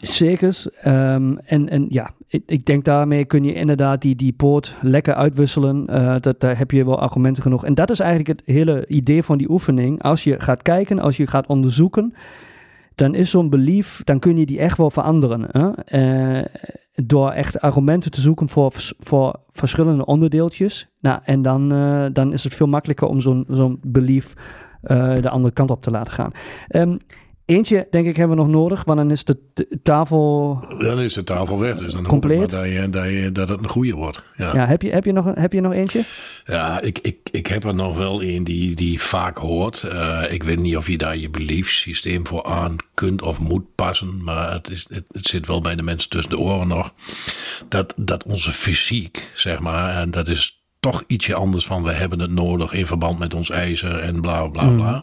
Zeker. 0.00 0.62
Ehm, 0.80 1.36
en, 1.44 1.68
en 1.68 1.86
ja, 1.88 2.10
ik, 2.28 2.42
ik 2.46 2.64
denk 2.66 2.84
daarmee 2.84 3.24
kun 3.24 3.44
je 3.44 3.52
inderdaad 3.54 4.00
die, 4.02 4.16
die 4.16 4.32
poort 4.32 4.74
lekker 4.80 5.14
uitwisselen. 5.14 5.86
Dat, 6.20 6.40
daar 6.40 6.58
heb 6.58 6.70
je 6.70 6.84
wel 6.84 7.00
argumenten 7.00 7.42
genoeg. 7.42 7.64
En 7.64 7.74
dat 7.74 7.90
is 7.90 8.00
eigenlijk 8.00 8.28
het 8.38 8.54
hele 8.56 8.84
idee 8.88 9.22
van 9.22 9.38
die 9.38 9.50
oefening. 9.50 10.02
Als 10.02 10.24
je 10.24 10.40
gaat 10.40 10.62
kijken, 10.62 10.98
als 10.98 11.16
je 11.16 11.26
gaat 11.26 11.46
onderzoeken, 11.46 12.14
dan 12.94 13.14
is 13.14 13.30
zo'n 13.30 13.50
belief, 13.50 14.00
dan 14.04 14.18
kun 14.18 14.36
je 14.38 14.46
die 14.46 14.58
echt 14.58 14.76
wel 14.76 14.90
veranderen. 14.90 15.46
Hè? 15.50 15.70
Eh, 15.84 16.44
door 16.94 17.30
echt 17.30 17.60
argumenten 17.60 18.10
te 18.10 18.20
zoeken 18.20 18.48
voor, 18.48 18.72
voor 18.98 19.40
verschillende 19.48 20.04
onderdeeltjes. 20.04 20.88
Nou, 21.00 21.20
en 21.24 21.42
dan, 21.42 21.72
eh, 21.72 22.06
dan 22.12 22.32
is 22.32 22.44
het 22.44 22.54
veel 22.54 22.66
makkelijker 22.66 23.06
om 23.06 23.20
zo'n 23.20 23.44
zo'n 23.48 23.78
belief 23.86 24.34
eh, 24.82 25.14
de 25.20 25.30
andere 25.30 25.54
kant 25.54 25.70
op 25.70 25.82
te 25.82 25.90
laten 25.90 26.12
gaan. 26.12 26.32
Ehm, 26.68 26.96
eentje, 27.44 27.86
denk 27.90 28.06
ik, 28.06 28.16
hebben 28.16 28.36
we 28.36 28.42
nog 28.42 28.52
nodig, 28.52 28.84
want 28.84 28.98
dan 28.98 29.10
is 29.10 29.24
de 29.24 29.38
tafel. 29.82 30.58
Dan 30.78 31.00
is 31.00 31.14
de 31.14 31.24
tafel 31.24 31.58
weg, 31.58 31.76
dus 31.76 31.92
dan 31.92 32.04
Compleet? 32.04 32.38
hoop 32.38 32.46
ik 32.46 32.52
maar 32.52 32.62
dat, 32.62 32.72
je, 32.72 32.90
dat, 32.90 33.04
je, 33.04 33.32
dat 33.32 33.48
het 33.48 33.58
een 33.58 33.68
goede 33.68 33.92
wordt. 33.94 34.22
Ja. 34.34 34.54
Ja, 34.54 34.66
heb, 34.66 34.82
je, 34.82 34.90
heb, 34.90 35.04
je 35.04 35.12
nog, 35.12 35.34
heb 35.34 35.52
je 35.52 35.60
nog 35.60 35.72
eentje? 35.72 36.04
Ja, 36.44 36.80
ik, 36.80 36.98
ik, 36.98 37.16
ik 37.30 37.46
heb 37.46 37.64
er 37.64 37.74
nog 37.74 37.96
wel 37.96 38.22
een 38.22 38.44
die, 38.44 38.74
die 38.74 39.00
vaak 39.00 39.36
hoort. 39.36 39.82
Eh, 39.82 40.22
ik 40.28 40.42
weet 40.42 40.58
niet 40.58 40.76
of 40.76 40.86
je 40.86 40.98
daar 40.98 41.16
je 41.16 41.30
beliefssysteem 41.30 42.26
voor 42.26 42.44
aan 42.44 42.76
kunt 42.94 43.22
of 43.22 43.40
moet 43.40 43.74
passen. 43.74 44.22
Maar 44.22 44.52
het, 44.52 44.70
is, 44.70 44.86
het, 44.88 45.04
het 45.10 45.26
zit 45.26 45.46
wel 45.46 45.60
bij 45.60 45.74
de 45.74 45.82
mensen 45.82 46.10
tussen 46.10 46.30
de 46.30 46.38
oren 46.38 46.68
nog. 46.68 46.94
Dat, 47.68 47.94
dat 47.96 48.24
onze 48.24 48.52
fysiek, 48.52 49.30
zeg 49.34 49.60
maar, 49.60 49.94
en 49.94 50.10
dat 50.10 50.28
is 50.28 50.62
toch 50.80 51.04
ietsje 51.06 51.34
anders 51.34 51.66
van 51.66 51.82
we 51.82 51.92
hebben 51.92 52.20
het 52.20 52.30
nodig 52.30 52.72
in 52.72 52.86
verband 52.86 53.18
met 53.18 53.34
ons 53.34 53.50
ijzer 53.50 53.98
en 53.98 54.20
bla 54.20 54.46
bla 54.46 54.68
bla. 54.70 54.94
Ehm, 54.94 55.00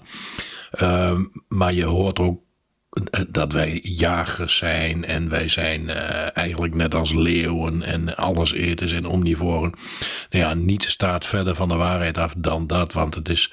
maar 1.48 1.74
je 1.74 1.86
hoort 1.86 2.20
ook 2.20 2.42
eh, 2.90 3.22
dat 3.30 3.52
wij 3.52 3.80
jagers 3.84 4.58
zijn 4.58 5.06
en 5.06 5.30
wij 5.30 5.48
zijn 5.48 5.90
eh, 5.90 6.38
eigenlijk 6.38 6.76
net 6.76 6.96
als 6.96 7.14
leeuwen 7.14 7.84
en 7.84 8.16
alles 8.16 8.54
eters 8.54 8.92
en 8.92 9.06
omnivoren. 9.06 9.74
Nou 10.30 10.44
ja, 10.46 10.54
niets 10.54 10.90
staat 10.90 11.26
verder 11.26 11.56
van 11.56 11.68
de 11.68 11.76
waarheid 11.76 12.18
af 12.18 12.34
dan 12.38 12.68
dat, 12.68 12.94
want 12.94 13.16
het 13.16 13.30
is, 13.30 13.52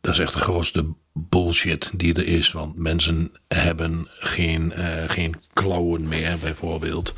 dat 0.00 0.12
is 0.12 0.18
echt 0.18 0.32
de 0.32 0.38
grootste 0.38 0.86
bullshit 1.12 1.90
die 1.96 2.14
er 2.14 2.26
is. 2.26 2.52
Want 2.52 2.76
mensen 2.76 3.32
hebben 3.48 4.06
geen, 4.08 4.72
eh, 4.72 4.86
geen 5.08 5.34
klauwen 5.52 6.08
meer, 6.08 6.38
bijvoorbeeld. 6.38 7.14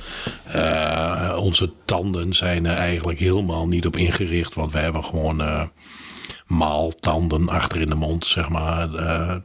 Onze 1.37 1.73
tanden 1.85 2.33
zijn 2.33 2.67
er 2.67 2.77
eigenlijk 2.77 3.19
helemaal 3.19 3.67
niet 3.67 3.87
op 3.87 3.97
ingericht, 3.97 4.55
want 4.55 4.73
we 4.73 4.79
hebben 4.79 5.05
gewoon 5.05 5.71
maaltanden 6.47 7.49
achter 7.49 7.81
in 7.81 7.89
de 7.89 7.95
mond, 7.95 8.27
zeg 8.27 8.49
maar, 8.49 8.95
eh, 8.95 9.37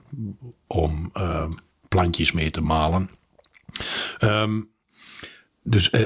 om 0.67 1.09
eh, 1.13 1.49
plantjes 1.87 2.31
mee 2.31 2.51
te 2.51 2.61
malen. 2.61 3.09
Ehm, 4.17 4.61
dus 5.63 5.89
eh, 5.89 6.05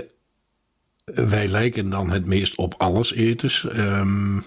wij 1.06 1.48
lijken 1.48 1.90
dan 1.90 2.10
het 2.10 2.26
meest 2.26 2.56
op 2.56 2.76
alleseters. 2.78 3.68
Ehm 3.68 4.40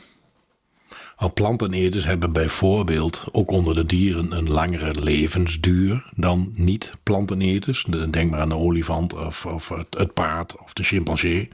al 1.19 1.33
planteneters 1.33 2.05
hebben 2.05 2.33
bijvoorbeeld 2.33 3.25
ook 3.33 3.51
onder 3.51 3.75
de 3.75 3.85
dieren 3.85 4.33
een 4.33 4.51
langere 4.51 5.03
levensduur 5.03 6.11
dan 6.15 6.51
niet-planteneters. 6.53 7.85
Denk 8.11 8.31
maar 8.31 8.41
aan 8.41 8.49
de 8.49 8.57
olifant 8.57 9.17
of, 9.17 9.47
of 9.47 9.69
het, 9.91 10.15
paard 10.15 10.57
of 10.57 10.73
de 10.73 10.83
chimpansee. 10.83 11.49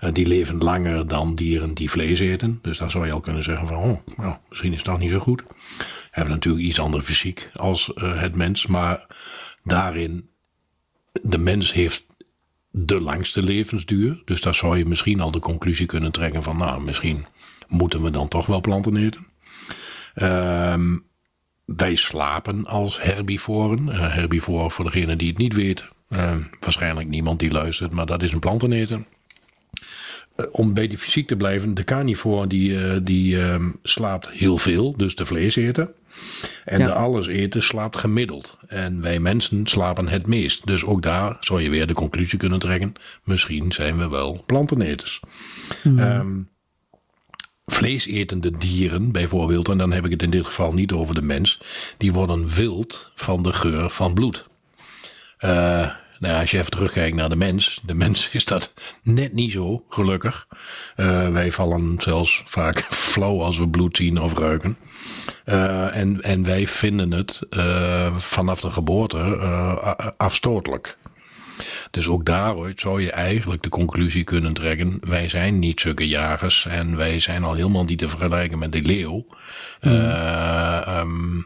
Eh, 0.00 0.12
die 0.12 0.26
leven 0.26 0.58
langer 0.58 1.06
dan 1.06 1.34
dieren 1.34 1.74
die 1.74 1.90
vlees 1.90 2.18
eten. 2.18 2.58
Dus 2.62 2.78
dan 2.78 2.90
zou 2.90 3.06
je 3.06 3.12
al 3.12 3.20
kunnen 3.20 3.44
zeggen 3.44 3.68
van, 3.68 3.76
oh, 3.76 3.98
nou, 4.16 4.36
misschien 4.48 4.72
is 4.72 4.82
dat 4.82 4.98
niet 4.98 5.10
zo 5.10 5.18
goed. 5.18 5.42
Hebben 6.10 6.34
natuurlijk 6.34 6.64
iets 6.64 6.80
andere 6.80 7.02
fysiek 7.02 7.50
als 7.54 7.94
eh, 7.94 8.20
het 8.20 8.36
mens, 8.36 8.66
maar 8.66 9.06
daarin, 9.62 10.28
de 11.22 11.38
mens 11.38 11.72
heeft 11.72 12.04
de 12.70 13.00
langste 13.00 13.42
levensduur. 13.42 14.22
Dus 14.24 14.40
daar 14.40 14.54
zou 14.54 14.78
je 14.78 14.86
misschien 14.86 15.20
al 15.20 15.30
de 15.30 15.38
conclusie 15.38 15.86
kunnen 15.86 16.12
trekken 16.12 16.42
van, 16.42 16.56
nou, 16.56 16.82
misschien 16.82 17.26
moeten 17.74 18.02
we 18.02 18.10
dan 18.10 18.28
toch 18.28 18.46
wel 18.46 18.60
planten 18.60 18.96
eten. 18.96 19.26
Ehm, 20.14 20.98
wij 21.64 21.94
slapen 21.94 22.66
als 22.66 23.02
herbivoren. 23.02 23.88
Eh, 23.88 24.14
herbivoren, 24.14 24.70
voor 24.70 24.84
degene 24.84 25.16
die 25.16 25.28
het 25.28 25.38
niet 25.38 25.54
weet, 25.54 25.84
eh, 26.08 26.36
waarschijnlijk 26.60 27.08
niemand 27.08 27.38
die 27.38 27.50
luistert, 27.52 27.92
maar 27.92 28.06
dat 28.06 28.22
is 28.22 28.32
een 28.32 28.38
planteneter. 28.38 29.04
Eh, 30.36 30.46
om 30.50 30.74
bij 30.74 30.86
die 30.88 30.98
fysiek 30.98 31.26
te 31.26 31.36
blijven, 31.36 31.74
de 31.74 31.84
carnivore 31.84 32.46
die, 32.46 32.78
eh, 32.84 32.96
die 33.02 33.40
ehm, 33.42 33.70
slaapt 33.82 34.28
heel 34.30 34.58
veel, 34.58 34.96
dus 34.96 35.14
de 35.16 35.26
vleeseter. 35.26 35.92
En 36.64 36.78
Ja. 36.78 36.86
de 36.86 36.92
alleseter 36.94 37.62
slaapt 37.62 37.96
gemiddeld. 37.96 38.58
En 38.66 39.00
wij 39.00 39.20
mensen 39.20 39.66
slapen 39.66 40.08
het 40.08 40.26
meest. 40.26 40.66
Dus 40.66 40.84
ook 40.84 41.02
daar 41.02 41.36
zou 41.40 41.62
je 41.62 41.70
weer 41.70 41.86
de 41.86 41.94
conclusie 41.94 42.38
kunnen 42.38 42.58
trekken. 42.58 42.92
Misschien 43.24 43.72
zijn 43.72 43.98
we 43.98 44.08
wel 44.08 44.42
planteneters. 44.46 45.20
Ehm, 45.84 46.40
vleesetende 47.66 48.50
dieren 48.50 49.12
bijvoorbeeld, 49.12 49.68
en 49.68 49.78
dan 49.78 49.92
heb 49.92 50.04
ik 50.04 50.10
het 50.10 50.22
in 50.22 50.30
dit 50.30 50.46
geval 50.46 50.72
niet 50.72 50.92
over 50.92 51.14
de 51.14 51.22
mens, 51.22 51.60
die 51.96 52.12
worden 52.12 52.48
wild 52.48 53.10
van 53.14 53.42
de 53.42 53.52
geur 53.52 53.90
van 53.90 54.14
bloed. 54.14 54.44
Eh, 55.38 55.90
nou 56.18 56.40
als 56.40 56.50
je 56.50 56.58
even 56.58 56.70
terugkijkt 56.70 57.16
naar 57.16 57.28
de 57.28 57.36
mens, 57.36 57.80
de 57.86 57.94
mens 57.94 58.28
is 58.32 58.44
dat 58.44 58.72
net 59.02 59.32
niet 59.32 59.52
zo, 59.52 59.84
gelukkig. 59.88 60.46
Eh, 60.96 61.28
wij 61.28 61.52
vallen 61.52 61.96
zelfs 61.98 62.42
vaak 62.44 62.78
flauw 63.10 63.42
als 63.42 63.58
we 63.58 63.68
bloed 63.68 63.96
zien 63.96 64.20
of 64.20 64.38
ruiken. 64.38 64.76
Eh, 65.44 65.96
en, 65.96 66.22
en 66.22 66.44
wij 66.44 66.68
vinden 66.68 67.10
het 67.10 67.40
vanaf 68.18 68.60
de 68.60 68.70
geboorte 68.70 69.18
afstotelijk. 70.16 70.96
Dus 71.94 72.08
ook 72.08 72.24
daaruit 72.24 72.80
zou 72.80 73.02
je 73.02 73.10
eigenlijk 73.10 73.62
de 73.62 73.68
conclusie 73.68 74.24
kunnen 74.24 74.52
trekken: 74.52 74.98
wij 75.00 75.28
zijn 75.28 75.58
niet 75.58 75.80
zulke 75.80 76.08
jagers 76.08 76.66
en 76.66 76.96
wij 76.96 77.20
zijn 77.20 77.44
al 77.44 77.54
helemaal 77.54 77.84
niet 77.84 77.98
te 77.98 78.08
vergelijken 78.08 78.58
met 78.58 78.72
de 78.72 78.82
leeuw. 78.82 79.26
Eh, 79.80 80.86
ehm, 80.86 81.42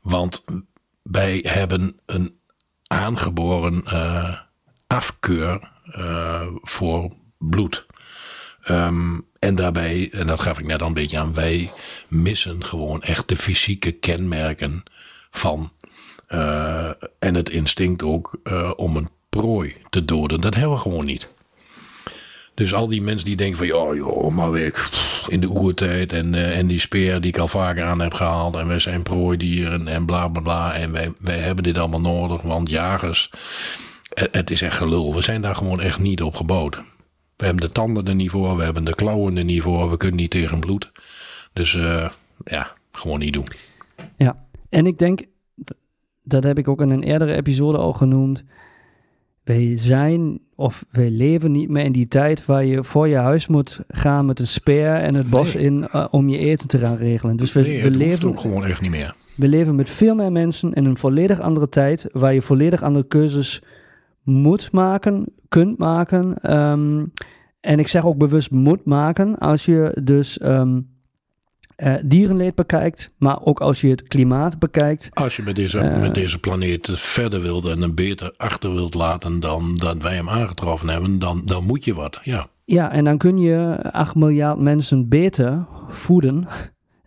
want 0.00 0.44
wij 1.02 1.44
hebben 1.48 2.00
een 2.06 2.38
aangeboren 2.86 3.84
eh, 3.84 4.38
afkeur 4.86 5.70
eh, 5.84 6.46
voor 6.62 7.12
bloed. 7.38 7.86
Ehm, 8.62 9.20
en 9.38 9.54
daarbij, 9.54 10.08
en 10.12 10.26
dat 10.26 10.40
gaf 10.40 10.58
ik 10.58 10.66
net 10.66 10.82
al 10.82 10.88
een 10.88 10.94
beetje 10.94 11.18
aan, 11.18 11.34
wij 11.34 11.72
missen 12.08 12.64
gewoon 12.64 13.02
echt 13.02 13.28
de 13.28 13.36
fysieke 13.36 13.92
kenmerken 13.92 14.82
van 15.30 15.72
en 17.18 17.34
het 17.34 17.50
instinct 17.50 18.02
ook 18.02 18.40
om 18.76 18.96
een 18.96 19.08
prooi 19.28 19.76
te 19.88 20.04
doden. 20.04 20.40
Dat 20.40 20.54
hebben 20.54 20.72
we 20.72 20.80
gewoon 20.80 21.04
niet. 21.04 21.28
Dus 22.58 22.74
al 22.74 22.88
die 22.88 23.02
mensen 23.02 23.26
die 23.26 23.36
denken 23.36 23.58
van, 23.58 23.66
ja, 23.66 23.94
joh, 23.94 24.34
maar 24.34 24.70
pff, 24.70 25.28
in 25.28 25.40
de 25.40 25.50
oertijd 25.50 26.12
en, 26.12 26.34
eh, 26.34 26.58
en 26.58 26.66
die 26.66 26.80
speer 26.80 27.20
die 27.20 27.30
ik 27.30 27.38
al 27.38 27.48
vaker 27.48 27.84
aan 27.84 28.00
heb 28.00 28.14
gehaald 28.14 28.56
en 28.56 28.68
wij 28.68 28.78
zijn 28.78 29.02
prooidieren 29.02 29.88
en 29.88 30.04
bla 30.04 30.28
bla 30.28 30.42
bla 30.42 30.74
en 30.74 30.92
wij, 30.92 31.12
wij 31.18 31.38
hebben 31.38 31.64
dit 31.64 31.78
allemaal 31.78 32.00
nodig, 32.00 32.42
want 32.42 32.70
jagers, 32.70 33.30
het, 34.30 34.50
is 34.50 34.62
echt 34.62 34.76
gelul. 34.76 35.14
We 35.14 35.22
zijn 35.22 35.40
daar 35.40 35.54
gewoon 35.54 35.80
echt 35.80 35.98
niet 35.98 36.22
op 36.22 36.34
gebouwd. 36.34 36.82
We 37.36 37.44
hebben 37.44 37.66
de 37.66 37.72
tanden 37.72 38.06
er 38.06 38.14
niet 38.14 38.30
voor, 38.30 38.56
we 38.56 38.62
hebben 38.62 38.84
de 38.84 38.94
klauwen 38.94 39.36
er 39.36 39.44
niet 39.44 39.62
voor, 39.62 39.90
we 39.90 39.96
kunnen 39.96 40.20
niet 40.20 40.30
tegen 40.30 40.60
bloed. 40.60 40.90
Dus 41.52 41.74
eh, 41.74 42.08
ja, 42.44 42.72
gewoon 42.92 43.18
niet 43.18 43.32
doen. 43.32 43.48
Ja, 44.16 44.44
en 44.68 44.86
ik 44.86 44.98
denk 44.98 45.20
dat 46.22 46.44
heb 46.44 46.58
ik 46.58 46.68
ook 46.68 46.80
in 46.80 46.90
een 46.90 47.02
eerdere 47.02 47.34
episode 47.34 47.78
al 47.78 47.92
genoemd. 47.92 48.44
Wij 49.48 49.76
zijn 49.76 50.38
of 50.54 50.84
wij 50.90 51.10
leven 51.10 51.52
niet 51.52 51.68
meer 51.68 51.84
in 51.84 51.92
die 51.92 52.08
tijd 52.08 52.46
waar 52.46 52.64
je 52.64 52.84
voor 52.84 53.08
je 53.08 53.16
huis 53.16 53.46
moet 53.46 53.80
gaan 53.88 54.26
met 54.26 54.40
een 54.40 54.46
speer 54.46 54.94
en 54.94 55.14
het 55.14 55.30
bos 55.30 55.54
Nee. 55.54 55.64
in 55.64 55.88
eh, 55.88 56.06
om 56.10 56.28
je 56.28 56.38
eten 56.38 56.68
te 56.68 56.78
gaan 56.78 56.96
regelen. 56.96 57.36
Dus 57.36 57.52
we, 57.52 57.60
nee, 57.60 57.82
we 57.82 57.90
leven 57.90 58.28
ook 58.28 58.40
gewoon 58.40 58.64
echt 58.64 58.80
niet 58.80 58.90
meer. 58.90 59.14
we 59.34 59.48
leven 59.48 59.74
met 59.74 59.88
veel 59.90 60.14
meer 60.14 60.32
mensen 60.32 60.72
in 60.72 60.84
een 60.84 60.96
volledig 60.96 61.40
andere 61.40 61.68
tijd, 61.68 62.06
waar 62.12 62.34
je 62.34 62.42
volledig 62.42 62.82
andere 62.82 63.06
keuzes 63.06 63.62
moet 64.22 64.72
maken, 64.72 65.24
kunt 65.48 65.78
maken. 65.78 66.38
Ehm, 66.42 67.04
en 67.60 67.78
ik 67.78 67.88
zeg 67.88 68.06
ook 68.06 68.16
bewust 68.18 68.50
moet 68.50 68.84
maken, 68.84 69.38
als 69.38 69.64
je 69.64 69.96
dus 70.02 70.38
ehm, 70.38 70.80
eh, 71.78 71.94
dierenleed 72.04 72.54
bekijkt, 72.54 73.10
maar 73.18 73.44
ook 73.44 73.60
als 73.60 73.80
je 73.80 73.88
het 73.88 74.02
klimaat 74.02 74.58
bekijkt. 74.58 75.10
Als 75.12 75.36
je 75.36 75.42
met 75.42 75.56
deze, 75.56 75.78
Eh. 75.78 76.00
met 76.00 76.14
deze 76.14 76.38
planeet 76.38 76.88
verder 76.92 77.42
wilt 77.42 77.64
en 77.64 77.82
een 77.82 77.94
beter 77.94 78.34
achter 78.36 78.72
wilt 78.74 78.94
laten 78.94 79.40
dan 79.40 79.74
dat 79.76 79.96
wij 80.02 80.14
hem 80.14 80.28
aangetroffen 80.28 80.88
hebben, 80.88 81.18
dan, 81.18 81.42
dan 81.44 81.64
moet 81.64 81.84
je 81.84 81.94
wat. 81.94 82.20
Ja, 82.22 82.46
Ja, 82.64 82.92
en 82.92 83.04
dan 83.04 83.18
kun 83.18 83.38
je 83.38 83.78
8 83.92 84.14
miljard 84.14 84.58
mensen 84.58 85.08
beter 85.08 85.66
voeden 85.88 86.46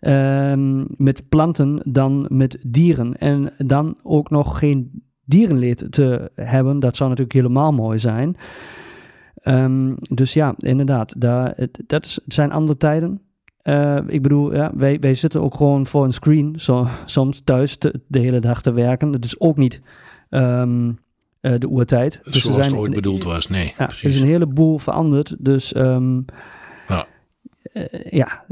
ehm, 0.00 0.84
met 0.96 1.28
planten 1.28 1.80
dan 1.84 2.26
met 2.28 2.58
dieren. 2.62 3.16
En 3.18 3.52
dan 3.58 3.96
ook 4.02 4.30
nog 4.30 4.58
geen 4.58 5.02
dierenleed 5.24 5.86
te 5.90 6.30
hebben, 6.34 6.80
dat 6.80 6.96
zou 6.96 7.08
natuurlijk 7.08 7.36
helemaal 7.36 7.72
mooi 7.72 7.98
zijn. 7.98 8.36
Ehm, 9.34 9.92
dus 9.98 10.32
ja, 10.32 10.54
inderdaad, 10.58 11.20
daar, 11.20 11.52
het, 11.56 11.82
dat 11.86 12.04
is, 12.04 12.20
het 12.24 12.34
zijn 12.34 12.52
andere 12.52 12.78
tijden. 12.78 13.20
Eh, 13.62 13.98
ik 14.06 14.22
bedoel, 14.22 14.54
ja, 14.54 14.70
wij, 14.74 14.98
wij 15.00 15.14
zitten 15.14 15.42
ook 15.42 15.54
gewoon 15.54 15.86
voor 15.86 16.04
een 16.04 16.12
screen 16.12 16.54
zo, 16.56 16.86
soms 17.04 17.40
thuis 17.44 17.76
te- 17.76 18.00
de 18.06 18.18
hele 18.18 18.38
dag 18.40 18.62
te 18.62 18.72
werken. 18.72 19.10
Dat 19.10 19.24
is 19.24 19.40
ook 19.40 19.56
niet 19.56 19.80
ehm, 20.30 20.90
eh, 21.40 21.52
de 21.58 21.68
oertijd. 21.68 22.20
Dus 22.22 22.34
er 22.34 22.40
zoals 22.40 22.66
het 22.66 22.74
ooit 22.74 22.94
bedoeld 22.94 23.24
was. 23.24 23.48
Nee, 23.48 23.74
ja, 23.78 23.88
er 23.88 24.00
is 24.02 24.20
een 24.20 24.26
heleboel 24.26 24.78
veranderd. 24.78 25.36
Dus 25.38 25.72
ehm, 25.72 26.16
Ja. 26.88 27.06
eh, 27.72 27.84
ja, 28.10 28.44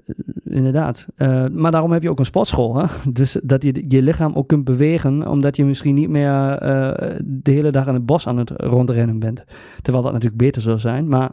inderdaad. 0.45 1.07
Maar 1.53 1.71
daarom 1.71 1.93
heb 1.93 2.03
je 2.03 2.11
ook 2.11 2.19
een 2.19 2.25
sportschool. 2.25 2.77
Hè? 2.77 2.85
Dus 3.13 3.37
dat 3.43 3.63
je 3.63 3.85
je 3.89 4.03
lichaam 4.03 4.35
ook 4.35 4.49
kunt 4.49 4.65
bewegen. 4.65 5.27
Omdat 5.29 5.57
je 5.57 5.65
misschien 5.65 5.95
niet 5.95 6.09
meer 6.09 6.33
de 7.25 7.51
hele 7.51 7.71
dag 7.71 7.87
in 7.87 7.95
het 7.95 8.07
bos 8.07 8.27
aan 8.27 8.37
het 8.37 8.51
rondrennen 8.57 9.19
bent. 9.19 9.45
Terwijl 9.83 10.05
dat 10.05 10.13
natuurlijk 10.13 10.43
beter 10.43 10.63
zou 10.63 10.79
zijn. 10.79 11.09
Maar 11.09 11.31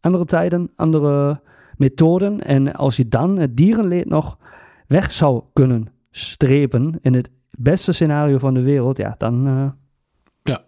andere 0.00 0.24
tijden, 0.24 0.70
andere 0.76 1.40
methoden. 1.80 2.44
En 2.44 2.74
als 2.74 2.96
je 2.96 3.08
dan 3.08 3.38
het 3.38 3.56
dierenleed 3.56 4.08
nog 4.08 4.38
weg 4.86 5.12
zou 5.12 5.42
kunnen 5.52 5.88
strepen. 6.10 6.98
In 7.02 7.14
het 7.14 7.30
beste 7.50 7.92
scenario 7.92 8.38
van 8.38 8.54
de 8.54 8.62
wereld. 8.62 8.96
Ja, 8.96 9.14
dan... 9.18 9.46
eh, 9.46 9.68
Ja. 10.42 10.64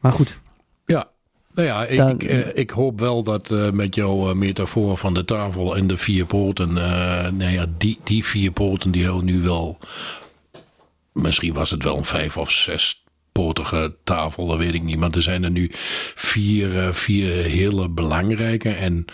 Maar 0.00 0.12
goed. 0.12 0.40
Ja, 0.86 1.08
nou 1.50 1.68
ja, 1.68 1.84
ik, 1.86 1.96
Dan- 1.98 2.10
ik, 2.10 2.22
eh, 2.22 2.46
ik 2.54 2.70
hoop 2.70 3.00
wel 3.00 3.22
dat 3.22 3.50
eh, 3.50 3.70
met 3.70 3.94
jouw 3.94 4.34
metafoor 4.34 4.96
van 4.96 5.14
de 5.14 5.24
tafel 5.24 5.76
en 5.76 5.86
de 5.86 5.96
vier 5.98 6.26
poten, 6.26 6.72
nou 6.72 7.50
ja, 7.50 7.66
die, 7.78 7.98
die 8.04 8.24
vier 8.24 8.50
poten 8.52 8.90
die 8.90 9.04
hebben 9.04 9.24
nu 9.24 9.40
wel, 9.42 9.78
misschien 11.12 11.52
was 11.54 11.70
het 11.70 11.82
wel 11.82 11.96
een 11.96 12.04
vijf 12.04 12.36
of 12.36 12.50
zes 12.50 13.04
potige 13.32 13.96
tafel, 14.04 14.46
dat 14.46 14.58
weet 14.58 14.74
ik 14.74 14.82
niet, 14.82 14.98
maar 14.98 15.10
er 15.10 15.22
zijn 15.22 15.44
er 15.44 15.50
nu 15.50 15.70
vier, 16.14 16.94
vier 16.94 17.32
hele 17.32 17.88
belangrijke 17.88 18.70
en 18.70 19.04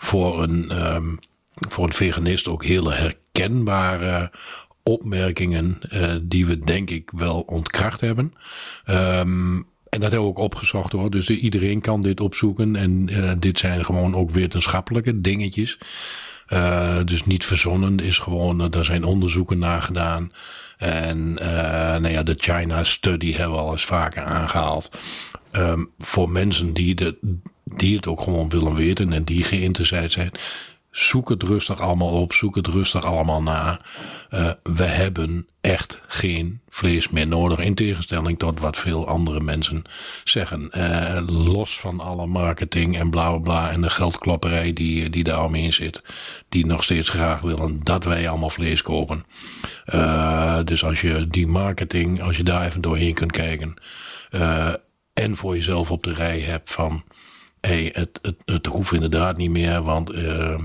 voor 0.00 0.42
een, 0.42 0.70
ehm, 0.70 1.14
voor 1.68 1.84
een 1.84 1.92
veganist 1.92 2.48
ook 2.48 2.64
hele 2.64 2.94
herkenbare 2.94 4.30
opmerkingen 4.82 5.78
eh, 5.90 6.14
die 6.22 6.46
we 6.46 6.58
denk 6.58 6.90
ik 6.90 7.10
wel 7.14 7.40
ontkracht 7.40 8.00
hebben. 8.00 8.34
Ehm, 8.84 9.54
en 9.88 10.00
dat 10.00 10.10
hebben 10.10 10.20
we 10.20 10.26
ook 10.26 10.38
opgezocht 10.38 10.92
hoor. 10.92 11.10
Dus 11.10 11.30
iedereen 11.30 11.80
kan 11.80 12.00
dit 12.00 12.20
opzoeken. 12.20 12.76
En 12.76 13.08
eh, 13.08 13.32
dit 13.38 13.58
zijn 13.58 13.84
gewoon 13.84 14.14
ook 14.16 14.30
wetenschappelijke 14.30 15.20
dingetjes. 15.20 15.78
Eh, 16.46 16.98
dus 17.04 17.24
niet 17.24 17.44
verzonnen. 17.44 17.98
Is 17.98 18.18
gewoon, 18.18 18.70
daar 18.70 18.84
zijn 18.84 19.04
onderzoeken 19.04 19.58
naar 19.58 19.82
gedaan. 19.82 20.32
En 20.80 21.38
eh, 21.38 22.00
nou 22.00 22.08
ja, 22.08 22.22
de 22.22 22.34
China 22.36 22.84
Study 22.84 23.32
hebben 23.32 23.56
we 23.56 23.62
al 23.62 23.72
eens 23.72 23.84
vaker 23.84 24.22
aangehaald. 24.22 24.90
Ehm, 25.50 25.84
voor 25.98 26.30
mensen 26.30 26.72
die, 26.72 27.18
die 27.64 27.96
het 27.96 28.06
ook 28.06 28.20
gewoon 28.20 28.48
willen 28.48 28.74
weten 28.74 29.12
en 29.12 29.24
die 29.24 29.42
geïnteresseerd 29.42 30.12
zijn. 30.12 30.30
Zoek 30.90 31.28
het 31.28 31.42
rustig 31.42 31.80
allemaal 31.80 32.20
op. 32.20 32.32
Zoek 32.32 32.56
het 32.56 32.66
rustig 32.66 33.04
allemaal 33.04 33.42
na. 33.42 33.80
Eh, 34.28 34.50
we 34.62 34.84
hebben 34.84 35.48
echt 35.60 36.00
geen 36.06 36.60
vlees 36.68 37.08
meer 37.08 37.26
nodig. 37.26 37.58
In 37.58 37.74
tegenstelling 37.74 38.38
tot 38.38 38.60
wat 38.60 38.78
veel 38.78 39.06
andere 39.06 39.40
mensen 39.40 39.82
zeggen. 40.24 40.70
Eh, 40.70 41.22
los 41.26 41.80
van 41.80 42.00
alle 42.00 42.26
marketing 42.26 42.98
en 42.98 43.10
bla 43.10 43.30
bla 43.30 43.38
bla. 43.38 43.70
En 43.70 43.80
de 43.80 43.90
geldklopperij 43.90 44.72
die, 44.72 45.10
die 45.10 45.24
daar 45.24 45.44
omheen 45.44 45.72
zit. 45.72 46.02
Die 46.48 46.66
nog 46.66 46.84
steeds 46.84 47.08
graag 47.08 47.40
willen 47.40 47.80
dat 47.82 48.04
wij 48.04 48.28
allemaal 48.28 48.50
vlees 48.50 48.82
kopen. 48.82 49.24
Eh, 49.84 50.58
dus 50.64 50.84
als 50.84 51.00
je 51.00 51.26
die 51.26 51.46
marketing, 51.46 52.22
als 52.22 52.36
je 52.36 52.42
daar 52.44 52.66
even 52.66 52.80
doorheen 52.80 53.14
kunt 53.14 53.32
kijken. 53.32 53.74
en 55.12 55.36
voor 55.36 55.54
jezelf 55.54 55.90
op 55.90 56.02
de 56.02 56.12
rij 56.12 56.40
hebt 56.40 56.70
van. 56.70 57.04
Hey, 57.60 57.90
het, 57.92 58.18
het, 58.22 58.42
het 58.44 58.66
hoeft 58.66 58.92
inderdaad 58.92 59.36
niet 59.36 59.50
meer, 59.50 59.82
want 59.82 60.10
ehm, 60.10 60.62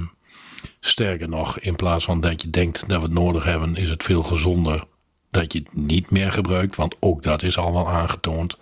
sterker 0.87 1.29
nog, 1.29 1.59
in 1.59 1.75
plaats 1.75 2.05
van 2.05 2.21
dat 2.21 2.41
je 2.41 2.49
denkt 2.49 2.89
dat 2.89 2.97
we 2.97 3.03
het 3.05 3.13
nodig 3.13 3.43
hebben, 3.43 3.75
is 3.75 3.89
het 3.89 4.03
veel 4.03 4.23
gezonder 4.23 4.83
dat 5.31 5.53
je 5.53 5.59
het 5.59 5.75
niet 5.75 6.11
meer 6.11 6.31
gebruikt, 6.31 6.75
want 6.75 6.95
ook 6.99 7.23
dat 7.23 7.43
is 7.43 7.57
al 7.57 7.73
wel 7.73 7.89
aangetoond. 7.89 8.57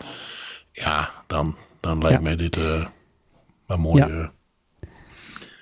Ja, 0.71 1.09
dan, 1.27 1.55
dan 1.79 1.97
lijkt 2.01 2.17
Ja. 2.17 2.23
mij 2.23 2.35
dit 2.35 2.57
eh, 2.57 2.85
een 3.67 3.79
mooie, 3.79 4.05
Ja. 4.07 4.31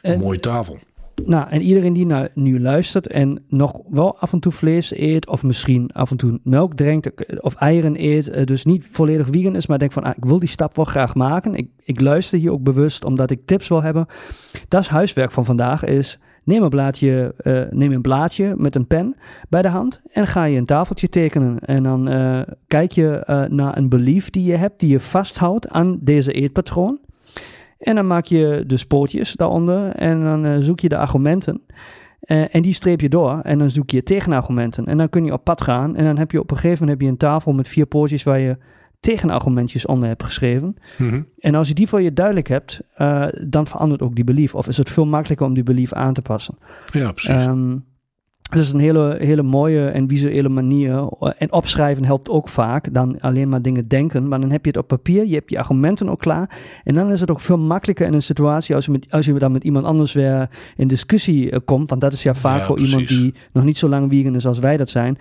een 0.02 0.12
En- 0.14 0.20
mooie 0.20 0.40
tafel. 0.40 0.78
Nou, 1.26 1.50
en 1.50 1.62
iedereen 1.62 1.94
die 1.94 2.06
nou, 2.06 2.28
nu 2.34 2.60
luistert 2.62 3.08
en 3.08 3.44
nog 3.48 3.80
wel 3.90 4.18
af 4.20 4.34
en 4.34 4.40
toe 4.40 4.52
vlees 4.52 4.96
eet, 4.96 5.28
of 5.28 5.44
misschien 5.44 5.92
af 5.92 6.12
en 6.12 6.18
toe 6.18 6.40
melk 6.44 6.74
drinkt, 6.74 7.42
of 7.42 7.56
eieren 7.56 8.04
eet, 8.04 8.30
eh, 8.30 8.46
dus 8.46 8.66
niet 8.66 8.88
volledig 8.92 9.28
vegan 9.32 9.56
is, 9.56 9.68
maar 9.68 9.80
denkt 9.80 9.94
van, 9.94 10.04
ah, 10.04 10.14
ik 10.18 10.26
wil 10.26 10.40
die 10.40 10.50
stap 10.50 10.76
wel 10.76 10.86
graag 10.86 11.16
maken. 11.16 11.56
Ik, 11.56 11.70
ik 11.84 12.00
luister 12.02 12.40
hier 12.40 12.52
ook 12.52 12.64
bewust, 12.64 13.04
omdat 13.06 13.32
ik 13.32 13.46
tips 13.46 13.68
wil 13.68 13.82
hebben. 13.82 14.08
Dat 14.68 14.82
is 14.82 14.88
huiswerk 14.88 15.32
van 15.32 15.46
vandaag, 15.46 15.84
is 15.84 16.20
neem 16.44 16.64
een, 16.64 16.70
blaadje, 16.70 17.34
eh, 17.38 17.62
neem 17.70 17.92
een 17.92 18.02
blaadje 18.02 18.54
met 18.58 18.76
een 18.76 18.88
pen 18.88 19.16
bij 19.50 19.62
de 19.62 19.68
hand 19.68 20.02
en 20.12 20.28
ga 20.28 20.44
je 20.44 20.58
een 20.58 20.66
tafeltje 20.66 21.10
tekenen. 21.10 21.60
En 21.60 21.84
dan 21.84 22.08
eh, 22.08 22.42
kijk 22.68 22.92
je 22.92 23.16
eh, 23.16 23.44
naar 23.44 23.78
een 23.78 23.90
belief 23.90 24.30
die 24.30 24.44
je 24.44 24.56
hebt, 24.56 24.80
die 24.80 24.90
je 24.90 25.00
vasthoudt 25.00 25.70
aan 25.70 25.98
deze 26.02 26.32
eetpatroon. 26.32 27.00
En 27.80 27.96
dan 27.96 28.08
maak 28.08 28.26
je 28.26 28.64
de 28.68 28.78
spoortjes 28.78 29.34
daaronder 29.34 29.92
en 29.92 30.24
dan 30.24 30.64
zoek 30.64 30.80
je 30.80 30.90
de 30.90 30.98
argumenten. 30.98 31.62
En 32.22 32.62
die 32.62 32.74
streep 32.74 33.02
je 33.02 33.10
door 33.10 33.40
en 33.44 33.60
dan 33.60 33.70
zoek 33.70 33.90
je 33.90 34.04
tegenargumenten. 34.04 34.86
En 34.86 34.98
dan 34.98 35.10
kun 35.10 35.26
je 35.26 35.34
op 35.34 35.44
pad 35.44 35.62
gaan 35.62 35.96
en 35.96 36.04
dan 36.04 36.18
heb 36.18 36.32
je 36.32 36.40
op 36.40 36.52
een 36.52 36.58
gegeven 36.58 36.80
moment 36.80 36.98
heb 36.98 37.08
je 37.08 37.14
een 37.14 37.30
tafel 37.30 37.54
met 37.54 37.68
vier 37.68 37.86
poortjes 37.86 38.24
waar 38.24 38.40
je 38.40 38.58
tegenargumentjes 39.02 39.86
onder 39.86 40.08
hebt 40.08 40.24
geschreven. 40.24 40.76
En 41.40 41.56
als 41.56 41.68
je 41.68 41.74
die 41.74 41.88
voor 41.88 42.02
je 42.02 42.14
duidelijk 42.14 42.48
hebt, 42.48 42.82
eh, 42.96 43.28
dan 43.48 43.68
verandert 43.68 44.02
ook 44.02 44.16
die 44.16 44.24
belief. 44.24 44.56
Of 44.56 44.68
is 44.68 44.78
het 44.78 44.90
veel 44.90 45.06
makkelijker 45.06 45.46
om 45.46 45.54
die 45.54 45.64
belief 45.64 45.94
aan 45.94 46.14
te 46.14 46.22
passen. 46.22 46.58
Ja, 46.86 47.12
precies. 47.12 47.30
Ehm, 47.30 47.76
het 48.50 48.60
is 48.60 48.72
een 48.72 48.80
hele, 48.80 49.16
hele 49.20 49.44
mooie 49.44 49.88
en 49.88 50.08
visuele 50.08 50.50
manier. 50.50 51.10
En 51.38 51.52
opschrijven 51.52 52.06
helpt 52.06 52.30
ook 52.30 52.50
vaak 52.50 52.94
dan 52.94 53.20
alleen 53.20 53.50
maar 53.50 53.62
dingen 53.62 53.88
denken. 53.88 54.28
Maar 54.28 54.42
dan 54.42 54.52
heb 54.52 54.66
je 54.66 54.72
het 54.72 54.80
op 54.80 54.88
papier, 54.88 55.26
je 55.26 55.34
hebt 55.34 55.50
je 55.50 55.60
argumenten 55.60 56.10
ook 56.10 56.20
klaar. 56.20 56.60
En 56.84 56.96
dan 56.96 57.12
is 57.12 57.20
het 57.20 57.32
ook 57.32 57.40
veel 57.40 57.58
makkelijker 57.58 58.08
in 58.08 58.14
een 58.14 58.22
situatie 58.22 58.76
als 58.76 58.86
je, 58.86 58.92
met, 58.92 59.08
als 59.10 59.26
je 59.26 59.34
dan 59.34 59.52
met 59.52 59.64
iemand 59.64 59.86
anders 59.86 60.14
weer 60.14 60.50
in 60.76 60.88
discussie 60.88 61.52
eh, 61.52 61.60
komt. 61.66 61.90
Want 61.90 62.02
dat 62.02 62.14
is 62.14 62.24
ja 62.24 62.34
vaak 62.34 62.60
Ja, 62.60 62.66
voor 62.66 62.80
iemand 62.80 63.08
die 63.08 63.34
nog 63.54 63.64
niet 63.64 63.78
zo 63.78 63.90
lang 63.90 64.12
vegan 64.12 64.36
is 64.36 64.46
als 64.48 64.60
wij 64.60 64.78
dat 64.78 64.90
zijn. 64.90 65.18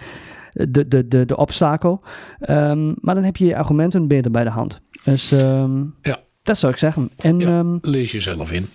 De, 0.52 0.88
de, 0.88 1.08
de, 1.08 1.24
de 1.24 1.36
obstakel. 1.36 2.00
Ehm, 2.40 2.92
maar 3.00 3.14
dan 3.14 3.24
heb 3.24 3.36
je 3.36 3.46
je 3.46 3.56
argumenten 3.56 4.08
beter 4.08 4.30
bij 4.30 4.44
de 4.44 4.50
hand. 4.50 4.80
Dus 5.04 5.32
ehm, 5.32 5.84
Ja. 6.02 6.18
dat 6.42 6.58
zou 6.58 6.72
ik 6.72 6.78
zeggen. 6.78 7.10
En 7.16 7.38
Ja. 7.38 7.46
ehm, 7.58 7.76
Lees 7.80 8.12
jezelf 8.12 8.52
in. 8.52 8.68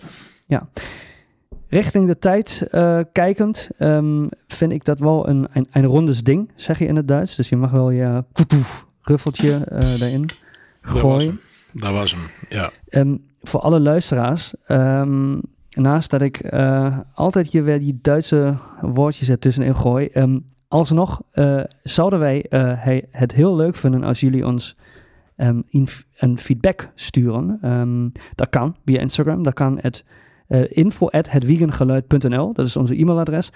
richting 1.67 2.07
de 2.07 2.17
tijd 2.19 2.67
eh, 2.71 2.99
kijkend, 3.11 3.69
vind 4.47 4.71
ik 4.71 4.85
dat 4.85 4.99
wel 4.99 5.29
een, 5.29 5.47
een, 5.53 5.67
een 5.71 5.85
rondes 5.85 6.23
ding, 6.23 6.51
zeg 6.55 6.79
je 6.79 6.85
in 6.85 6.95
het 6.95 7.07
Duits. 7.07 7.35
Dus 7.35 7.49
je 7.49 7.55
mag 7.57 7.71
wel 7.71 7.89
je 7.89 8.23
poetoef 8.31 8.85
ruffeltje 9.01 9.51
eh 9.65 9.99
daarin 9.99 10.29
gooien. 10.81 11.39
Daar 11.73 11.93
was 11.93 12.11
hem. 12.15 12.21
Ja. 12.49 12.71
Voor 13.41 13.59
alle 13.59 13.79
luisteraars, 13.79 14.53
naast 15.69 16.09
dat 16.09 16.21
ik 16.21 16.39
eh, 16.39 16.97
altijd 17.13 17.51
je 17.51 17.61
weer 17.61 17.79
die 17.79 17.99
Duitse 18.01 18.55
woordjes 18.81 19.29
er 19.29 19.39
tussenin 19.39 19.75
gooi, 19.75 20.05
ehm, 20.07 20.39
alsnog 20.67 21.21
eh, 21.31 21.61
zouden 21.83 22.19
wij 22.19 22.45
eh, 22.49 22.99
het 23.11 23.31
heel 23.31 23.55
leuk 23.55 23.75
vinden 23.75 24.03
als 24.03 24.19
jullie 24.19 24.45
ons 24.45 24.77
ehm, 25.35 25.61
een 26.17 26.37
feedback 26.37 26.91
sturen. 26.95 27.57
Ehm, 27.61 28.09
dat 28.35 28.49
kan 28.49 28.75
via 28.85 28.99
Instagram, 28.99 29.43
dat 29.43 29.53
kan 29.53 29.79
het 29.81 30.05
uh, 30.47 30.87
dat 32.53 32.65
is 32.65 32.75
onze 32.75 32.95
e-mailadres. 32.95 33.51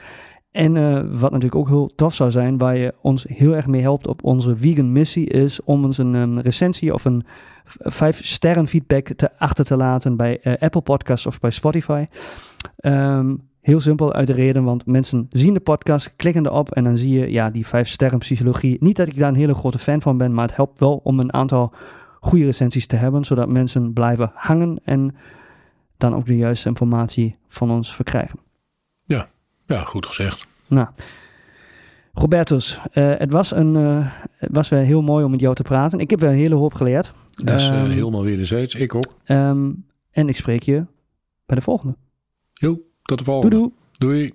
En 0.52 0.74
wat 1.20 1.32
natuurlijk 1.32 1.56
ook 1.56 1.68
heel 1.68 1.92
tof 1.96 2.14
zou 2.14 2.32
zijn, 2.32 2.58
waar 2.58 2.78
je 2.78 2.94
ons 3.02 3.24
heel 3.24 3.56
erg 3.56 3.68
mee 3.68 3.82
helpt 3.82 4.08
op 4.08 4.24
onze 4.24 4.58
vegan 4.58 4.92
missie, 4.92 5.26
is 5.26 5.64
om 5.64 5.84
ons 5.84 5.98
een, 5.98 6.14
een 6.14 6.42
recensie 6.42 6.94
of 6.94 7.06
een 7.06 7.24
vijf 7.80 8.26
sterren 8.26 8.68
feedback 8.68 9.08
te 9.08 9.38
achter 9.38 9.66
te 9.66 9.78
laten 9.78 10.16
bij 10.16 10.58
Apple 10.60 10.82
Podcasts 10.82 11.26
of 11.26 11.40
bij 11.40 11.50
Spotify. 11.50 12.06
Um, 12.82 13.49
heel 13.62 13.80
simpel 13.80 14.14
uit 14.14 14.28
de 14.28 14.34
reden, 14.34 14.64
want 14.64 14.86
mensen 14.86 15.28
zien 15.32 15.54
de 15.54 15.60
podcast, 15.60 16.16
klikken 16.16 16.46
erop 16.46 16.72
en 16.72 16.84
dan 16.84 16.98
zie 16.98 17.20
je 17.20 17.32
ja, 17.32 17.50
die 17.50 17.68
vijf 17.68 17.88
sterren 17.88 18.20
psychologie. 18.20 18.78
Niet 18.80 18.96
dat 18.96 19.08
ik 19.08 19.16
daar 19.16 19.30
een 19.30 19.36
hele 19.36 19.56
grote 19.56 19.80
fan 19.80 20.02
van 20.02 20.18
ben, 20.18 20.34
maar 20.34 20.48
het 20.48 20.56
helpt 20.56 20.80
wel 20.80 21.00
om 21.04 21.20
een 21.20 21.34
aantal 21.34 21.74
goede 22.20 22.46
recensies 22.46 22.88
te 22.88 22.96
hebben, 22.96 23.24
zodat 23.26 23.50
mensen 23.50 23.94
blijven 23.94 24.32
hangen 24.34 24.80
en 24.84 25.16
dan 25.98 26.16
ook 26.16 26.26
de 26.26 26.38
juiste 26.38 26.68
informatie 26.68 27.38
van 27.48 27.72
ons 27.72 27.96
verkrijgen. 27.96 28.40
Ja, 29.04 29.28
ja 29.64 29.84
goed 29.84 30.06
gezegd. 30.06 30.48
Nou, 30.68 30.88
Robertus, 32.14 32.80
uh, 32.94 33.14
het, 33.18 33.32
was 33.32 33.52
een, 33.52 33.76
uh, 33.76 34.08
het 34.32 34.50
was 34.52 34.70
weer 34.70 34.80
heel 34.80 35.02
mooi 35.02 35.26
om 35.26 35.32
met 35.32 35.40
jou 35.40 35.56
te 35.56 35.64
praten. 35.64 36.00
Ik 36.00 36.10
heb 36.10 36.20
weer 36.20 36.30
een 36.30 36.36
hele 36.36 36.56
hoop 36.56 36.74
geleerd. 36.74 37.14
Dat 37.32 37.56
is 37.56 37.70
uh, 37.70 37.84
helemaal 37.84 38.24
wederzijds, 38.24 38.76
ik 38.76 38.96
ook. 38.96 39.14
Um, 39.26 39.86
en 40.12 40.30
ik 40.30 40.36
spreek 40.36 40.64
je 40.64 40.86
bij 41.46 41.56
de 41.56 41.62
volgende. 41.62 41.96
Jo, 42.54 42.80
tot 43.10 43.18
de 43.18 43.24
volgende. 43.24 43.56
Doei 43.56 43.72
doei. 43.98 44.18
Doei. 44.18 44.34